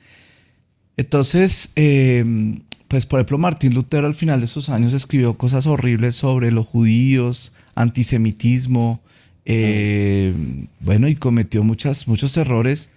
Entonces, 0.97 1.71
em, 1.75 2.61
pues 2.89 3.07
por 3.07 3.21
ejemplo, 3.21 3.39
Martín 3.39 3.75
Lutero 3.75 4.07
al 4.07 4.15
final 4.15 4.41
de 4.41 4.47
sus 4.47 4.69
años 4.69 4.93
escribió 4.93 5.35
cosas 5.35 5.67
horribles 5.67 6.15
sobre 6.17 6.53
los 6.53 6.67
judíos, 6.67 7.53
antisemitismo, 7.75 9.01
em, 9.45 10.69
bueno, 10.81 11.09
y 11.09 11.17
cometió 11.17 11.65
muchas, 11.65 12.07
muchos 12.09 12.37
errores 12.37 12.89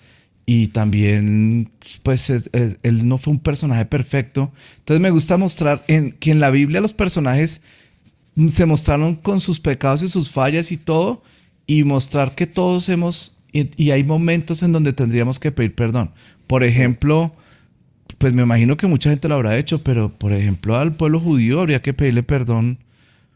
y 0.49 0.67
también, 0.67 1.69
pues, 2.03 2.29
él 2.31 3.07
no 3.07 3.17
fue 3.17 3.33
un 3.33 3.39
personaje 3.39 3.83
perfecto. 3.85 4.53
Entonces 4.79 5.01
me 5.01 5.11
gusta 5.11 5.35
mostrar 5.37 5.83
en, 5.89 6.13
que 6.13 6.31
en 6.31 6.39
la 6.39 6.51
Biblia 6.51 6.79
los 6.79 6.93
personajes 6.93 7.61
se 8.47 8.65
mostraron 8.65 9.15
con 9.15 9.41
sus 9.41 9.59
pecados 9.59 10.03
y 10.03 10.07
sus 10.07 10.29
fallas 10.29 10.71
y 10.71 10.77
todo, 10.77 11.21
y 11.65 11.83
mostrar 11.83 12.33
que 12.33 12.47
todos 12.47 12.87
hemos, 12.87 13.37
y, 13.51 13.91
hay 13.91 14.05
momentos 14.05 14.63
en 14.63 14.71
donde 14.71 14.93
tendríamos 14.93 15.37
que 15.37 15.51
pedir 15.51 15.75
perdón. 15.75 16.11
Por 16.47 16.63
ejemplo, 16.63 17.33
pues 18.17 18.33
me 18.33 18.43
imagino 18.43 18.77
que 18.77 18.87
mucha 18.87 19.09
gente 19.09 19.27
lo 19.27 19.35
habrá 19.35 19.57
hecho, 19.57 19.83
pero 19.83 20.09
por 20.09 20.33
ejemplo 20.33 20.75
al 20.75 20.95
pueblo 20.95 21.19
judío 21.19 21.59
habría 21.59 21.81
que 21.81 21.93
pedirle 21.93 22.23
perdón 22.23 22.79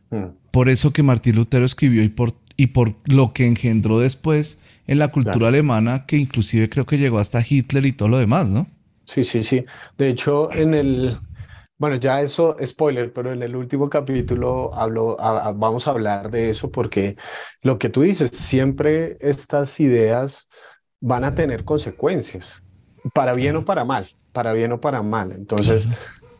mm. 0.09 0.25
por 0.51 0.69
eso 0.69 0.91
que 0.91 1.03
Martín 1.03 1.35
Lutero 1.35 1.65
escribió 1.65 2.03
y 2.03 2.09
por, 2.09 2.33
y 2.57 2.67
por 2.67 2.95
lo 3.05 3.33
que 3.33 3.45
engendró 3.47 3.99
después 3.99 4.59
en 4.87 4.99
la 4.99 5.09
cultura 5.09 5.47
alemana 5.49 6.05
que 6.05 6.17
inclusive 6.17 6.69
creo 6.69 6.85
que 6.85 6.97
llegó 6.97 7.19
hasta 7.19 7.43
Hitler 7.47 7.85
y 7.85 7.93
todo 7.93 8.09
lo 8.09 8.17
demás, 8.17 8.49
¿no? 8.49 8.67
Sí, 9.05 9.23
sí, 9.23 9.43
sí. 9.43 9.65
De 9.97 10.09
hecho, 10.09 10.51
en 10.53 10.73
el, 10.73 11.17
bueno, 11.77 11.95
ya 11.95 12.21
eso, 12.21 12.55
spoiler, 12.63 13.11
pero 13.11 13.33
en 13.33 13.41
el 13.41 13.55
último 13.55 13.89
capítulo 13.89 14.73
hablo, 14.73 15.17
vamos 15.55 15.87
a 15.87 15.91
hablar 15.91 16.29
de 16.29 16.49
eso 16.49 16.71
porque 16.71 17.17
lo 17.61 17.79
que 17.79 17.89
tú 17.89 18.03
dices, 18.03 18.29
siempre 18.33 19.17
estas 19.19 19.79
ideas 19.79 20.47
van 20.99 21.23
a 21.23 21.33
tener 21.33 21.65
consecuencias, 21.65 22.63
para 23.13 23.33
bien 23.33 23.55
o 23.55 23.65
para 23.65 23.83
mal, 23.83 24.07
para 24.31 24.53
bien 24.53 24.71
o 24.71 24.81
para 24.81 25.01
mal. 25.01 25.31
Entonces, 25.31 25.87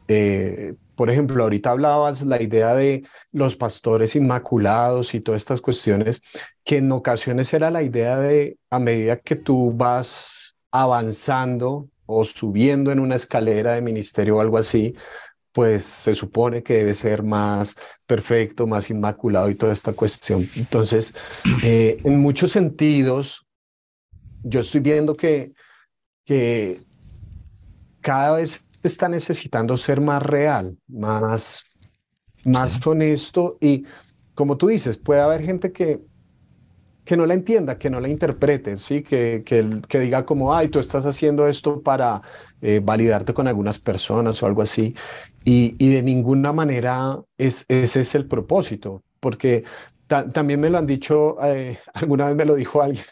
eh, 0.07 0.75
por 0.95 1.09
ejemplo, 1.09 1.43
ahorita 1.43 1.71
hablabas 1.71 2.21
la 2.23 2.41
idea 2.41 2.75
de 2.75 3.03
los 3.31 3.55
pastores 3.55 4.15
inmaculados 4.15 5.13
y 5.13 5.19
todas 5.19 5.41
estas 5.41 5.61
cuestiones, 5.61 6.21
que 6.63 6.77
en 6.77 6.91
ocasiones 6.91 7.53
era 7.53 7.71
la 7.71 7.81
idea 7.81 8.17
de 8.17 8.57
a 8.69 8.79
medida 8.79 9.17
que 9.17 9.35
tú 9.35 9.73
vas 9.73 10.55
avanzando 10.71 11.89
o 12.05 12.25
subiendo 12.25 12.91
en 12.91 12.99
una 12.99 13.15
escalera 13.15 13.73
de 13.73 13.81
ministerio 13.81 14.37
o 14.37 14.41
algo 14.41 14.57
así, 14.57 14.95
pues 15.51 15.83
se 15.83 16.15
supone 16.15 16.63
que 16.63 16.75
debe 16.75 16.93
ser 16.93 17.23
más 17.23 17.75
perfecto, 18.05 18.67
más 18.67 18.89
inmaculado 18.89 19.49
y 19.49 19.55
toda 19.55 19.73
esta 19.73 19.93
cuestión. 19.93 20.47
Entonces, 20.55 21.13
eh, 21.63 21.99
en 22.03 22.19
muchos 22.19 22.51
sentidos, 22.51 23.45
yo 24.43 24.61
estoy 24.61 24.81
viendo 24.81 25.13
que, 25.15 25.53
que 26.25 26.81
cada 28.01 28.37
vez 28.37 28.65
está 28.83 29.07
necesitando 29.09 29.77
ser 29.77 30.01
más 30.01 30.21
real, 30.21 30.77
más, 30.87 31.63
más 32.43 32.85
honesto 32.85 33.57
y 33.61 33.85
como 34.33 34.57
tú 34.57 34.67
dices, 34.67 34.97
puede 34.97 35.21
haber 35.21 35.43
gente 35.43 35.71
que, 35.71 36.01
que 37.03 37.17
no 37.17 37.25
la 37.25 37.33
entienda, 37.33 37.77
que 37.77 37.89
no 37.89 37.99
la 37.99 38.09
interprete, 38.09 38.77
¿sí? 38.77 39.03
que, 39.03 39.43
que, 39.45 39.81
que 39.87 39.99
diga 39.99 40.25
como, 40.25 40.53
ay, 40.53 40.69
tú 40.69 40.79
estás 40.79 41.05
haciendo 41.05 41.47
esto 41.47 41.81
para 41.81 42.21
eh, 42.61 42.79
validarte 42.83 43.33
con 43.33 43.47
algunas 43.47 43.79
personas 43.79 44.41
o 44.41 44.47
algo 44.47 44.61
así. 44.61 44.95
Y, 45.43 45.75
y 45.77 45.93
de 45.93 46.03
ninguna 46.03 46.53
manera 46.53 47.19
es, 47.37 47.65
ese 47.67 48.01
es 48.01 48.15
el 48.15 48.27
propósito, 48.27 49.03
porque 49.19 49.63
también 50.33 50.59
me 50.59 50.69
lo 50.69 50.77
han 50.77 50.87
dicho, 50.87 51.37
eh, 51.43 51.77
alguna 51.93 52.27
vez 52.27 52.35
me 52.35 52.45
lo 52.45 52.55
dijo 52.55 52.81
alguien, 52.81 53.05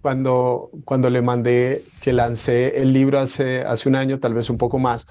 cuando, 0.00 0.70
cuando 0.84 1.10
le 1.10 1.22
mandé 1.22 1.84
que 2.00 2.12
lancé 2.12 2.80
el 2.80 2.92
libro 2.92 3.18
hace, 3.18 3.62
hace 3.62 3.88
un 3.88 3.96
año, 3.96 4.20
tal 4.20 4.34
vez 4.34 4.50
un 4.50 4.58
poco 4.58 4.78
más, 4.78 5.06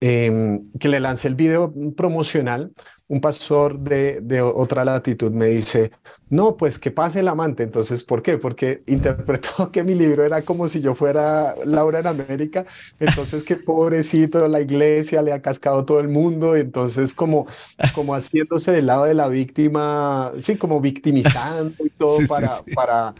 em, 0.00 0.70
que 0.78 0.88
le 0.88 1.00
lancé 1.00 1.28
el 1.28 1.34
video 1.34 1.72
promocional, 1.96 2.72
un 3.10 3.20
pastor 3.20 3.80
de, 3.80 4.20
de, 4.20 4.40
otra 4.40 4.84
latitud 4.84 5.32
me 5.32 5.46
dice, 5.46 5.90
no, 6.28 6.56
pues 6.56 6.78
que 6.78 6.92
pase 6.92 7.18
el 7.18 7.28
amante. 7.28 7.64
Entonces, 7.64 8.04
¿por 8.04 8.22
qué? 8.22 8.38
Porque 8.38 8.84
interpretó 8.86 9.70
que 9.72 9.82
mi 9.82 9.96
libro 9.96 10.24
era 10.24 10.42
como 10.42 10.68
si 10.68 10.80
yo 10.80 10.94
fuera 10.94 11.56
Laura 11.64 11.98
en 11.98 12.06
América. 12.06 12.64
Entonces, 13.00 13.42
que 13.42 13.56
pobrecito, 13.56 14.46
la 14.46 14.60
iglesia 14.60 15.22
le 15.22 15.32
ha 15.32 15.42
cascado 15.42 15.84
todo 15.84 15.98
el 15.98 16.06
mundo. 16.06 16.54
Entonces, 16.54 17.12
como, 17.12 17.48
como 17.96 18.14
haciéndose 18.14 18.70
del 18.70 18.86
lado 18.86 19.06
de 19.06 19.14
la 19.14 19.26
víctima, 19.26 20.30
sí, 20.38 20.56
como 20.56 20.80
victimizando 20.80 21.84
y 21.84 21.90
todo 21.98 22.18
para, 22.28 22.62
para 22.76 23.14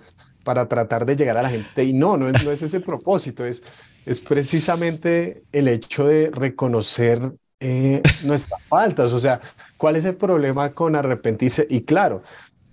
para 0.44 0.68
tratar 0.68 1.04
de 1.04 1.16
llegar 1.16 1.36
a 1.36 1.42
la 1.42 1.50
gente. 1.50 1.84
Y 1.84 1.92
no, 1.92 2.16
no 2.16 2.28
es, 2.28 2.42
no 2.44 2.50
es 2.50 2.62
ese 2.62 2.80
propósito, 2.80 3.44
es, 3.44 3.62
es 4.06 4.20
precisamente 4.20 5.42
el 5.52 5.68
hecho 5.68 6.06
de 6.06 6.30
reconocer 6.30 7.32
eh, 7.60 8.02
nuestras 8.24 8.62
faltas. 8.64 9.12
O 9.12 9.18
sea, 9.18 9.40
¿cuál 9.76 9.96
es 9.96 10.04
el 10.04 10.16
problema 10.16 10.72
con 10.72 10.96
arrepentirse? 10.96 11.66
Y 11.68 11.82
claro, 11.82 12.22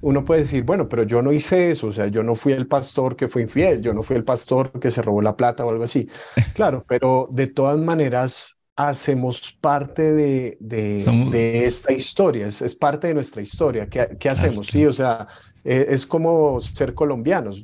uno 0.01 0.24
puede 0.24 0.41
decir, 0.41 0.63
bueno, 0.63 0.88
pero 0.88 1.03
yo 1.03 1.22
no 1.22 1.31
hice 1.31 1.72
eso, 1.72 1.88
o 1.88 1.93
sea, 1.93 2.07
yo 2.07 2.24
no 2.24 2.36
fui 2.36 2.53
el 2.53 2.67
pastor 2.67 3.15
que 3.15 3.27
fue 3.27 3.41
infiel, 3.41 3.81
yo 3.81 3.93
no 3.93 4.03
fui 4.03 4.15
el 4.15 4.24
pastor 4.24 4.72
que 4.79 4.91
se 4.91 5.01
robó 5.01 5.22
la 5.22 5.36
plata 5.36 5.65
o 5.65 5.69
algo 5.69 5.84
así. 5.84 6.07
Claro, 6.53 6.86
pero 6.88 7.27
de 7.31 7.48
todas 7.48 7.77
maneras 7.77 8.57
hacemos 8.75 9.57
parte 9.60 10.13
de, 10.13 10.57
de, 10.60 11.65
esta 11.65 11.91
historia, 11.93 12.48
es, 12.48 12.62
es, 12.62 12.75
parte 12.75 13.07
de 13.07 13.15
nuestra 13.15 13.41
historia. 13.41 13.88
¿Qué, 13.88 14.17
qué 14.19 14.29
hacemos? 14.29 14.67
Sí, 14.67 14.86
o 14.86 14.93
sea, 14.93 15.27
eh, 15.63 15.88
es 15.89 16.05
como 16.05 16.62
ser 16.62 16.93
colombianos. 16.93 17.63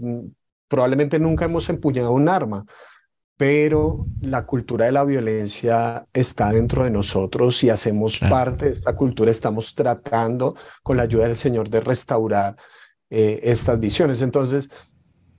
Probablemente 0.68 1.20
nunca 1.20 1.46
hemos 1.46 1.70
empuñado 1.70 2.12
un 2.12 2.28
arma, 2.28 2.66
pero 3.44 4.06
la 4.22 4.46
cultura 4.46 4.86
de 4.86 4.94
la 4.94 5.04
violencia 5.04 6.08
está 6.14 6.54
dentro 6.54 6.86
de 6.86 6.90
nosotros 6.90 7.62
y 7.66 7.70
hacemos 7.70 8.18
parte 8.18 8.68
de 8.68 8.72
esta 8.72 8.96
cultura. 8.96 9.32
Estamos 9.32 9.76
tratando, 9.76 10.56
con 10.82 10.96
la 10.96 11.04
ayuda 11.04 11.28
del 11.28 11.36
Señor, 11.36 11.70
de 11.70 11.82
restaurar 11.82 12.56
eh, 13.10 13.42
estas 13.44 13.78
visiones. 13.82 14.22
Entonces, 14.22 14.70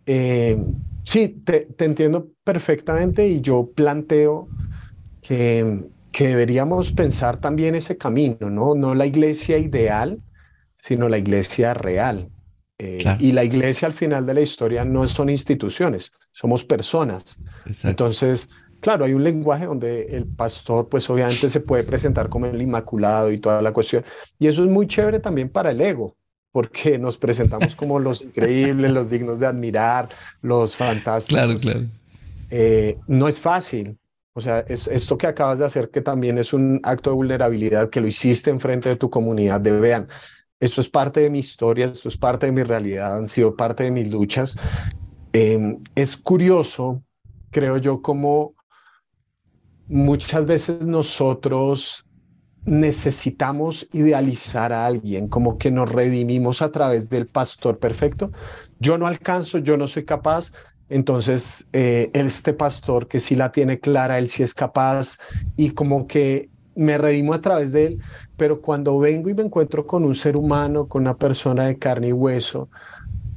eh, 0.05 0.63
sí, 1.03 1.29
te, 1.47 1.61
te, 1.61 1.87
entiendo 1.87 2.29
perfectamente 2.45 3.27
y 3.27 3.41
yo 3.41 3.71
planteo 3.75 4.49
que, 5.23 5.85
que 6.13 6.29
deberíamos 6.29 6.93
pensar 6.93 7.41
también 7.41 7.75
ese 7.75 7.97
camino, 7.97 8.51
¿no? 8.51 8.75
No 8.75 8.95
la 8.95 9.07
iglesia 9.07 9.57
ideal, 9.57 10.21
sino 10.77 11.09
la 11.09 11.17
iglesia 11.17 11.73
real. 11.73 12.29
Eh, 12.77 12.99
y 13.21 13.33
la 13.33 13.45
iglesia 13.45 13.87
al 13.87 13.95
final 13.95 14.27
de 14.27 14.35
la 14.35 14.41
historia 14.43 14.85
no 14.85 15.07
son 15.07 15.31
instituciones, 15.31 16.13
somos 16.35 16.64
personas. 16.64 17.38
Entonces, 17.85 18.50
claro, 18.81 19.07
hay 19.07 19.14
un 19.14 19.25
lenguaje 19.25 19.64
donde 19.64 20.03
el 20.17 20.26
pastor, 20.26 20.88
pues 20.88 21.09
obviamente 21.09 21.49
se 21.49 21.61
puede 21.61 21.85
presentar 21.85 22.29
como 22.29 22.47
el 22.47 22.61
inmaculado 22.61 23.31
y 23.33 23.38
toda 23.38 23.62
la 23.62 23.73
cuestión. 23.73 24.05
Y 24.38 24.49
eso 24.49 24.64
es 24.64 24.71
muy 24.71 24.87
chévere 24.87 25.21
también 25.21 25.49
para 25.49 25.71
el 25.71 25.81
ego, 25.81 26.17
porque 26.53 26.99
nos 26.99 27.17
presentamos 27.17 27.75
como 27.75 27.99
los 27.99 28.21
increíbles, 28.21 28.91
los 28.91 29.09
dignos 29.09 29.38
de 29.38 29.47
admirar, 29.47 30.09
los 30.43 30.76
fantásticos. 30.76 31.43
Claro, 31.43 31.59
claro. 31.59 31.87
Eh, 32.50 32.99
no 33.07 33.29
es 33.29 33.41
fácil. 33.41 33.97
O 34.37 34.41
sea, 34.41 34.64
es, 34.67 34.88
esto 34.88 35.17
que 35.17 35.29
acabas 35.29 35.61
de 35.61 35.64
hacer, 35.64 35.91
que 35.91 36.00
también 36.00 36.38
es 36.38 36.53
un 36.53 36.81
acto 36.83 37.11
de 37.11 37.17
vulnerabilidad, 37.17 37.88
que 37.88 38.00
lo 38.00 38.09
hiciste 38.09 38.50
en 38.50 38.59
frente 38.59 38.88
de 38.88 38.97
tu 38.97 39.09
comunidad, 39.09 39.61
de 39.61 39.79
vean, 39.79 40.09
esto 40.59 40.81
es 40.81 40.88
parte 40.88 41.21
de 41.21 41.31
mi 41.31 41.38
historia, 41.38 41.87
esto 41.87 42.09
es 42.09 42.17
parte 42.17 42.47
de 42.47 42.53
mi 42.53 42.64
realidad, 42.64 43.17
han 43.17 43.29
sido 43.29 43.55
parte 43.55 43.85
de 43.85 43.93
mis 43.93 44.11
luchas. 44.11 44.57
Em, 45.35 45.83
es 45.97 46.17
curioso, 46.17 47.03
creo 47.50 47.79
yo, 47.79 48.03
como 48.03 48.55
muchas 49.88 50.47
veces 50.47 50.87
nosotros 50.87 52.07
necesitamos 52.64 53.88
idealizar 53.93 54.73
a 54.73 54.87
alguien, 54.87 55.26
como 55.26 55.59
que 55.59 55.73
nos 55.73 55.91
redimimos 55.91 56.62
a 56.62 56.71
través 56.71 57.11
del 57.11 57.26
pastor 57.26 57.81
perfecto. 57.81 58.31
Yo 58.79 58.97
no 58.97 59.09
alcanzo, 59.09 59.59
yo 59.59 59.76
no 59.76 59.88
soy 59.88 60.05
capaz, 60.05 60.53
entonces 60.88 61.67
eh, 61.73 62.12
este 62.14 62.53
pastor 62.53 63.09
que 63.09 63.19
sí 63.19 63.35
la 63.35 63.50
tiene 63.50 63.81
clara, 63.81 64.21
él 64.21 64.31
sí 64.31 64.45
es 64.45 64.55
capaz 64.55 65.19
y 65.57 65.71
como 65.71 66.07
que 66.07 66.49
me 66.76 66.97
redimo 66.97 67.35
a 67.35 67.41
través 67.41 67.73
de 67.73 67.87
él, 67.87 68.03
pero 68.37 68.61
cuando 68.61 69.00
vengo 69.00 69.29
y 69.31 69.35
me 69.35 69.43
encuentro 69.43 69.85
con 69.85 70.05
un 70.05 70.14
ser 70.14 70.37
humano, 70.37 70.87
con 70.87 71.03
una 71.03 71.17
persona 71.17 71.67
de 71.67 71.76
carne 71.76 72.09
y 72.09 72.12
hueso, 72.12 72.69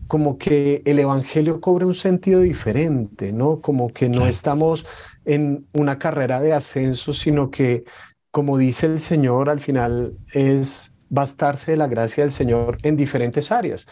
como 0.07 0.37
que 0.37 0.81
el 0.85 0.99
Evangelio 0.99 1.59
cobra 1.59 1.85
un 1.85 1.93
sentido 1.93 2.41
diferente, 2.41 3.33
¿no? 3.33 3.61
Como 3.61 3.89
que 3.89 4.09
no 4.09 4.25
estamos 4.25 4.85
en 5.25 5.67
una 5.73 5.99
carrera 5.99 6.41
de 6.41 6.53
ascenso, 6.53 7.13
sino 7.13 7.51
que, 7.51 7.83
como 8.31 8.57
dice 8.57 8.85
el 8.85 9.01
Señor, 9.01 9.49
al 9.49 9.59
final 9.59 10.13
es 10.33 10.93
bastarse 11.09 11.71
de 11.71 11.77
la 11.77 11.87
gracia 11.87 12.23
del 12.23 12.31
Señor 12.31 12.77
en 12.83 12.95
diferentes 12.95 13.51
áreas. 13.51 13.85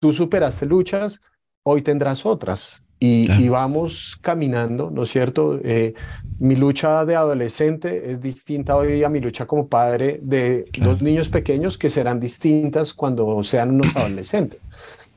Tú 0.00 0.12
superaste 0.12 0.66
luchas, 0.66 1.20
hoy 1.62 1.82
tendrás 1.82 2.26
otras. 2.26 2.82
Y, 3.00 3.48
vamos 3.48 4.18
caminando, 4.20 4.90
¿no 4.90 5.04
es 5.04 5.10
cierto? 5.10 5.60
Eh, 5.62 5.94
mi 6.40 6.56
lucha 6.56 7.04
de 7.04 7.14
adolescente 7.14 8.10
es 8.10 8.20
distinta 8.20 8.74
hoy 8.74 9.04
a 9.04 9.08
mi 9.08 9.20
lucha 9.20 9.46
como 9.46 9.68
padre 9.68 10.18
de 10.20 10.64
dos 10.80 11.00
niños 11.00 11.28
pequeños 11.28 11.78
que 11.78 11.90
serán 11.90 12.18
distintas 12.18 12.92
cuando 12.92 13.40
sean 13.44 13.70
unos 13.70 13.94
adolescentes. 13.96 14.58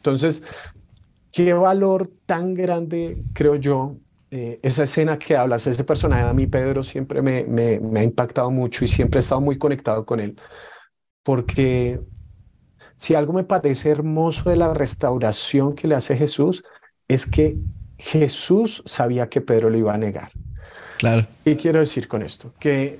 Entonces, 0.01 0.43
qué 1.31 1.53
valor 1.53 2.10
tan 2.25 2.55
grande, 2.55 3.17
creo 3.34 3.55
yo, 3.55 3.98
eh, 4.31 4.60
esa 4.63 4.84
escena 4.84 5.20
que 5.20 5.38
hablas, 5.38 5.67
ese 5.67 5.84
personaje 5.84 6.24
a 6.24 6.34
mí, 6.34 6.48
Pedro, 6.48 6.84
siempre 6.84 7.22
me, 7.22 7.43
me, 7.43 7.79
me 7.79 8.00
ha 8.00 8.03
impactado 8.03 8.50
mucho 8.50 8.84
y 8.84 8.88
siempre 8.88 9.20
he 9.20 9.22
estado 9.22 9.41
muy 9.41 9.60
conectado 9.60 10.05
con 10.05 10.20
él, 10.20 10.39
porque 11.22 12.01
si 12.96 13.13
algo 13.13 13.34
me 13.34 13.43
parece 13.43 13.89
hermoso 13.89 14.50
de 14.50 14.55
la 14.55 14.74
restauración 14.74 15.75
que 15.75 15.88
le 15.88 15.96
hace 15.96 16.15
Jesús, 16.15 16.63
es 17.08 17.27
que 17.27 17.58
Jesús 18.00 18.81
sabía 18.88 19.29
que 19.29 19.41
Pedro 19.41 19.70
lo 19.70 19.77
iba 19.77 19.93
a 19.93 19.98
negar. 20.00 20.31
Claro. 20.98 21.27
¿Y 21.46 21.55
quiero 21.55 21.79
decir 21.79 22.08
con 22.08 22.24
esto? 22.24 22.53
Que 22.60 23.00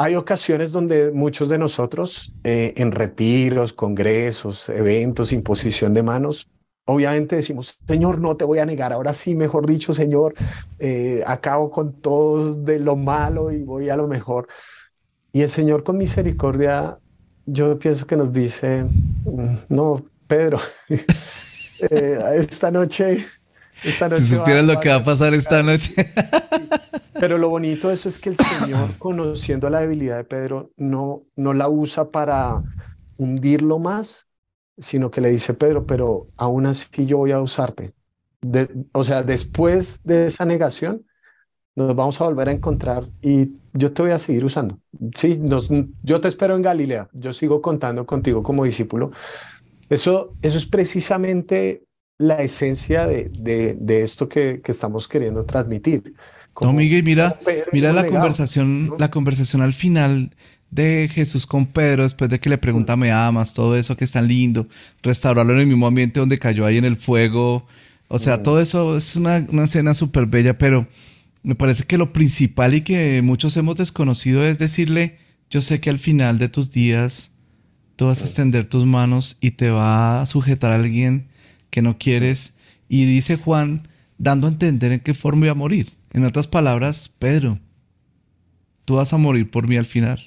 hay 0.00 0.14
ocasiones 0.14 0.70
donde 0.70 1.10
muchos 1.10 1.48
de 1.48 1.58
nosotros, 1.58 2.30
eh, 2.44 2.72
en 2.76 2.92
retiros, 2.92 3.72
congresos, 3.72 4.68
eventos, 4.68 5.32
imposición 5.32 5.92
de 5.92 6.04
manos, 6.04 6.48
obviamente 6.84 7.34
decimos, 7.34 7.80
Señor, 7.84 8.20
no 8.20 8.36
te 8.36 8.44
voy 8.44 8.60
a 8.60 8.64
negar, 8.64 8.92
ahora 8.92 9.12
sí, 9.12 9.34
mejor 9.34 9.66
dicho, 9.66 9.92
Señor, 9.92 10.34
eh, 10.78 11.24
acabo 11.26 11.68
con 11.72 12.00
todos 12.00 12.64
de 12.64 12.78
lo 12.78 12.94
malo 12.94 13.50
y 13.50 13.64
voy 13.64 13.88
a 13.88 13.96
lo 13.96 14.06
mejor. 14.06 14.46
Y 15.32 15.42
el 15.42 15.48
Señor 15.48 15.82
con 15.82 15.98
misericordia, 15.98 16.96
yo 17.44 17.76
pienso 17.76 18.06
que 18.06 18.16
nos 18.16 18.32
dice, 18.32 18.84
mm, 18.84 19.56
no, 19.68 20.04
Pedro, 20.28 20.60
eh, 20.88 22.20
esta 22.36 22.70
noche... 22.70 23.26
Esta 23.84 24.08
noche 24.08 24.22
si 24.22 24.28
supieran 24.36 24.66
lo 24.66 24.80
que 24.80 24.88
va 24.88 24.96
a 24.96 25.04
pasar 25.04 25.34
esta 25.34 25.62
noche. 25.62 25.94
Pero 27.20 27.38
lo 27.38 27.48
bonito 27.48 27.88
de 27.88 27.94
eso 27.94 28.08
es 28.08 28.18
que 28.18 28.30
el 28.30 28.36
Señor, 28.36 28.90
conociendo 28.98 29.70
la 29.70 29.80
debilidad 29.80 30.16
de 30.16 30.24
Pedro, 30.24 30.70
no, 30.76 31.22
no 31.36 31.52
la 31.52 31.68
usa 31.68 32.10
para 32.10 32.62
hundirlo 33.16 33.78
más, 33.78 34.28
sino 34.78 35.10
que 35.10 35.20
le 35.20 35.30
dice, 35.30 35.54
Pedro, 35.54 35.86
pero 35.86 36.28
aún 36.36 36.66
así 36.66 37.06
yo 37.06 37.18
voy 37.18 37.32
a 37.32 37.40
usarte. 37.40 37.92
o 38.92 39.04
sea, 39.04 39.22
después 39.22 40.00
de 40.04 40.26
esa 40.26 40.44
negación, 40.44 41.04
nos 41.74 41.94
vamos 41.94 42.20
a 42.20 42.24
volver 42.24 42.48
a 42.48 42.52
encontrar 42.52 43.08
y 43.22 43.52
yo 43.72 43.92
te 43.92 44.02
voy 44.02 44.10
a 44.10 44.18
seguir 44.18 44.44
usando. 44.44 44.78
Sí, 45.14 45.38
nos, 45.38 45.68
yo 46.02 46.20
te 46.20 46.28
espero 46.28 46.56
en 46.56 46.62
Galilea, 46.62 47.08
yo 47.12 47.32
sigo 47.32 47.62
contando 47.62 48.04
contigo 48.06 48.42
como 48.42 48.64
discípulo. 48.64 49.12
Eso, 49.88 50.32
eso 50.42 50.58
es 50.58 50.66
precisamente 50.66 51.84
la 52.18 52.42
esencia 52.42 53.06
de, 53.06 53.30
de, 53.38 53.74
de 53.80 54.02
esto 54.02 54.28
que, 54.28 54.60
que 54.62 54.72
estamos 54.72 55.08
queriendo 55.08 55.44
transmitir. 55.44 56.14
No, 56.60 56.72
Miguel, 56.72 57.04
mira, 57.04 57.38
mira 57.72 57.92
la 57.92 58.06
conversación, 58.06 58.94
la 58.98 59.10
conversación 59.10 59.62
al 59.62 59.72
final 59.72 60.30
de 60.70 61.08
Jesús 61.10 61.46
con 61.46 61.66
Pedro, 61.66 62.02
después 62.02 62.28
de 62.28 62.40
que 62.40 62.50
le 62.50 62.58
pregunta, 62.58 62.96
¿me 62.96 63.12
amas? 63.12 63.54
Todo 63.54 63.76
eso 63.76 63.96
que 63.96 64.04
es 64.04 64.12
tan 64.12 64.26
lindo, 64.26 64.66
restaurarlo 65.02 65.52
en 65.52 65.60
el 65.60 65.66
mismo 65.66 65.86
ambiente 65.86 66.20
donde 66.20 66.38
cayó 66.38 66.66
ahí 66.66 66.76
en 66.76 66.84
el 66.84 66.96
fuego. 66.96 67.66
O 68.08 68.18
sea, 68.18 68.42
todo 68.42 68.60
eso 68.60 68.96
es 68.96 69.14
una, 69.16 69.46
una 69.50 69.64
escena 69.64 69.94
súper 69.94 70.26
bella, 70.26 70.58
pero 70.58 70.88
me 71.44 71.54
parece 71.54 71.84
que 71.84 71.96
lo 71.98 72.12
principal 72.12 72.74
y 72.74 72.82
que 72.82 73.22
muchos 73.22 73.56
hemos 73.56 73.76
desconocido 73.76 74.44
es 74.44 74.58
decirle, 74.58 75.18
yo 75.50 75.60
sé 75.60 75.80
que 75.80 75.90
al 75.90 75.98
final 76.00 76.38
de 76.38 76.48
tus 76.48 76.72
días 76.72 77.32
tú 77.96 78.06
vas 78.06 78.20
a 78.22 78.24
extender 78.24 78.64
tus 78.68 78.84
manos 78.84 79.38
y 79.40 79.52
te 79.52 79.70
va 79.70 80.20
a 80.20 80.26
sujetar 80.26 80.72
a 80.72 80.74
alguien 80.76 81.28
que 81.70 81.82
no 81.82 81.98
quieres. 81.98 82.54
Y 82.88 83.04
dice 83.04 83.36
Juan, 83.36 83.88
dando 84.18 84.46
a 84.46 84.50
entender 84.50 84.92
en 84.92 85.00
qué 85.00 85.14
forma 85.14 85.46
iba 85.46 85.52
a 85.52 85.56
morir. 85.56 85.92
En 86.12 86.24
otras 86.24 86.46
palabras, 86.46 87.08
Pedro, 87.18 87.58
tú 88.84 88.96
vas 88.96 89.12
a 89.12 89.18
morir 89.18 89.50
por 89.50 89.68
mí 89.68 89.76
al 89.76 89.86
final. 89.86 90.18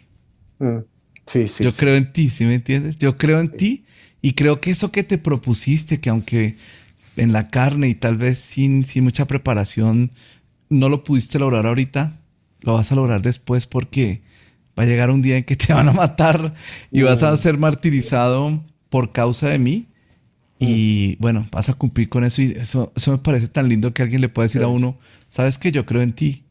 Mm, 0.59 0.79
sí, 1.25 1.47
sí. 1.47 1.63
Yo 1.63 1.71
creo 1.71 1.95
en 1.95 2.13
ti, 2.13 2.29
¿sí 2.29 2.45
me 2.45 2.55
entiendes? 2.55 2.97
Yo 2.97 3.17
creo 3.17 3.39
en 3.39 3.49
ti 3.49 3.85
y 4.21 4.33
creo 4.33 4.61
que 4.61 4.71
eso 4.71 4.91
que 4.91 5.03
te 5.03 5.17
propusiste, 5.17 5.99
que 5.99 6.09
aunque 6.09 6.55
en 7.17 7.33
la 7.33 7.49
carne 7.49 7.89
y 7.89 7.95
tal 7.95 8.17
vez 8.17 8.37
sin, 8.39 8.85
sin 8.85 9.03
mucha 9.03 9.25
preparación 9.25 10.11
no 10.69 10.87
lo 10.87 11.03
pudiste 11.03 11.39
lograr 11.39 11.65
ahorita, 11.65 12.19
lo 12.61 12.73
vas 12.75 12.91
a 12.91 12.95
lograr 12.95 13.21
después 13.21 13.67
porque 13.67 14.21
va 14.77 14.83
a 14.83 14.85
llegar 14.85 15.09
un 15.11 15.21
día 15.21 15.37
en 15.37 15.43
que 15.43 15.55
te 15.55 15.73
van 15.73 15.89
a 15.89 15.93
matar 15.93 16.53
y 16.91 17.01
vas 17.01 17.23
a 17.23 17.33
mm. 17.33 17.37
ser 17.37 17.57
martirizado 17.57 18.63
por 18.89 19.11
causa 19.11 19.49
de 19.49 19.59
mí. 19.59 19.87
Y 20.61 21.17
mm. 21.17 21.21
bueno, 21.21 21.47
vas 21.51 21.69
a 21.69 21.73
cumplir 21.73 22.07
con 22.07 22.23
eso 22.23 22.43
y 22.43 22.51
eso, 22.51 22.93
eso 22.95 23.11
me 23.11 23.17
parece 23.17 23.47
tan 23.47 23.67
lindo 23.67 23.91
que 23.93 24.03
alguien 24.03 24.21
le 24.21 24.29
pueda 24.29 24.45
decir 24.45 24.61
a 24.61 24.67
uno, 24.67 24.95
sabes 25.27 25.57
que 25.57 25.71
yo 25.71 25.87
creo 25.87 26.03
en 26.03 26.13
ti. 26.13 26.45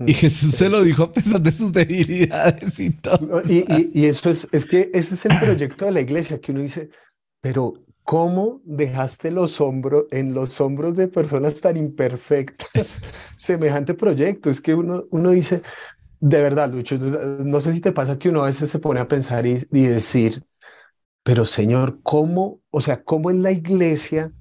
Y 0.00 0.10
mm. 0.10 0.14
Jesús 0.14 0.54
se 0.56 0.68
lo 0.68 0.82
dijo 0.82 1.04
a 1.04 1.12
pesar 1.12 1.40
de 1.40 1.52
sus 1.52 1.72
debilidades 1.72 2.80
y 2.80 2.90
todo. 2.90 3.42
Y, 3.48 4.06
eso 4.06 4.28
es, 4.28 4.48
es 4.50 4.66
que 4.66 4.90
ese 4.92 5.14
es 5.14 5.24
el 5.26 5.38
proyecto 5.38 5.84
de 5.84 5.92
la 5.92 6.00
iglesia, 6.00 6.40
que 6.40 6.50
uno 6.50 6.62
dice, 6.62 6.90
pero 7.40 7.74
¿cómo 8.02 8.60
dejaste 8.64 9.30
los 9.30 9.60
hombros, 9.60 10.06
en 10.10 10.34
los 10.34 10.60
hombros 10.60 10.96
de 10.96 11.06
personas 11.06 11.60
tan 11.60 11.76
imperfectas 11.76 13.00
semejante 13.36 13.94
proyecto? 13.94 14.50
Es 14.50 14.60
que 14.60 14.74
uno, 14.74 15.04
uno 15.12 15.30
dice, 15.30 15.62
de 16.18 16.42
verdad, 16.42 16.72
Lucho, 16.72 16.98
no 16.98 17.60
sé 17.60 17.72
si 17.72 17.80
te 17.80 17.92
pasa 17.92 18.18
que 18.18 18.30
uno 18.30 18.42
a 18.42 18.46
veces 18.46 18.68
se 18.68 18.80
pone 18.80 18.98
a 18.98 19.06
pensar 19.06 19.46
y, 19.46 19.64
y 19.70 19.82
decir, 19.82 20.42
pero 21.24 21.44
Señor, 21.44 21.98
¿cómo, 22.04 22.60
o 22.70 22.80
sea, 22.80 23.02
cómo 23.02 23.30
en 23.30 23.42
la 23.42 23.50
iglesia 23.50 24.32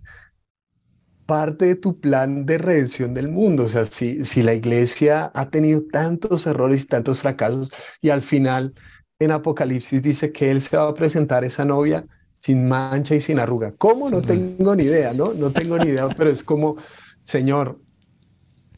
parte 1.25 1.65
de 1.65 1.75
tu 1.75 1.99
plan 1.99 2.45
de 2.45 2.57
redención 2.57 3.13
del 3.13 3.29
mundo. 3.29 3.63
O 3.63 3.67
sea, 3.67 3.85
si, 3.85 4.25
si 4.25 4.43
la 4.43 4.53
iglesia 4.53 5.31
ha 5.33 5.49
tenido 5.49 5.83
tantos 5.91 6.45
errores 6.45 6.83
y 6.83 6.87
tantos 6.87 7.19
fracasos 7.19 7.71
y 8.01 8.09
al 8.09 8.21
final 8.21 8.73
en 9.19 9.31
Apocalipsis 9.31 10.01
dice 10.01 10.31
que 10.31 10.51
él 10.51 10.61
se 10.61 10.77
va 10.77 10.87
a 10.87 10.93
presentar 10.93 11.43
esa 11.43 11.65
novia 11.65 12.05
sin 12.37 12.67
mancha 12.67 13.15
y 13.15 13.21
sin 13.21 13.39
arruga. 13.39 13.73
¿Cómo? 13.77 14.09
No 14.09 14.21
tengo 14.21 14.75
ni 14.75 14.83
idea, 14.83 15.13
¿no? 15.13 15.33
No 15.33 15.51
tengo 15.51 15.77
ni 15.77 15.91
idea, 15.91 16.09
pero 16.09 16.29
es 16.29 16.43
como, 16.43 16.75
Señor, 17.21 17.79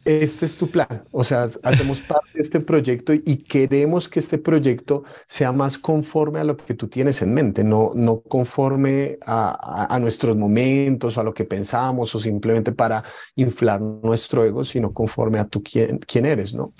este 0.05 0.45
es 0.45 0.55
tu 0.55 0.69
plan. 0.69 1.03
O 1.11 1.23
sea, 1.23 1.47
hacemos 1.63 1.99
parte 2.01 2.31
de 2.35 2.41
este 2.41 2.61
proyecto 2.61 3.11
y 3.13 3.37
queremos 3.37 4.07
que 4.07 4.19
este 4.19 4.37
proyecto 4.37 5.03
sea 5.27 5.51
más 5.51 5.79
conforme 5.79 6.39
a 6.39 6.43
lo 6.43 6.55
que 6.55 6.75
tú 6.75 6.87
tienes 6.87 7.23
en 7.23 7.33
mente, 7.33 7.63
no, 7.63 7.91
no 7.95 8.21
conforme 8.21 9.17
a, 9.25 9.97
nuestros 9.99 10.37
momentos, 10.37 11.17
a 11.17 11.23
lo 11.23 11.33
que 11.33 11.43
pensamos 11.43 12.13
o 12.13 12.19
simplemente 12.19 12.71
para 12.71 13.03
inflar 13.35 13.81
nuestro 13.81 14.45
ego, 14.45 14.63
sino 14.63 14.93
conforme 14.93 15.39
a 15.39 15.45
tú 15.45 15.63
quién, 15.63 15.97
quién 15.97 16.27
eres, 16.27 16.53
¿no? 16.53 16.73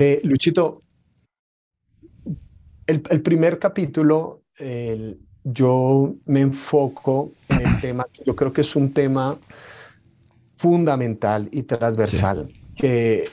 Eh, 0.00 0.22
Luchito, 0.24 0.80
el, 2.86 3.00
primer 3.00 3.58
capítulo, 3.58 4.42
yo 5.44 6.14
me 6.24 6.40
enfoco 6.40 7.32
en 7.50 7.60
el 7.60 7.80
tema, 7.82 8.06
yo 8.24 8.34
creo 8.34 8.52
que 8.54 8.62
es 8.62 8.74
un 8.74 8.94
tema 8.94 9.36
fundamental 10.64 11.46
y 11.52 11.64
transversal. 11.64 12.48
que, 12.74 13.28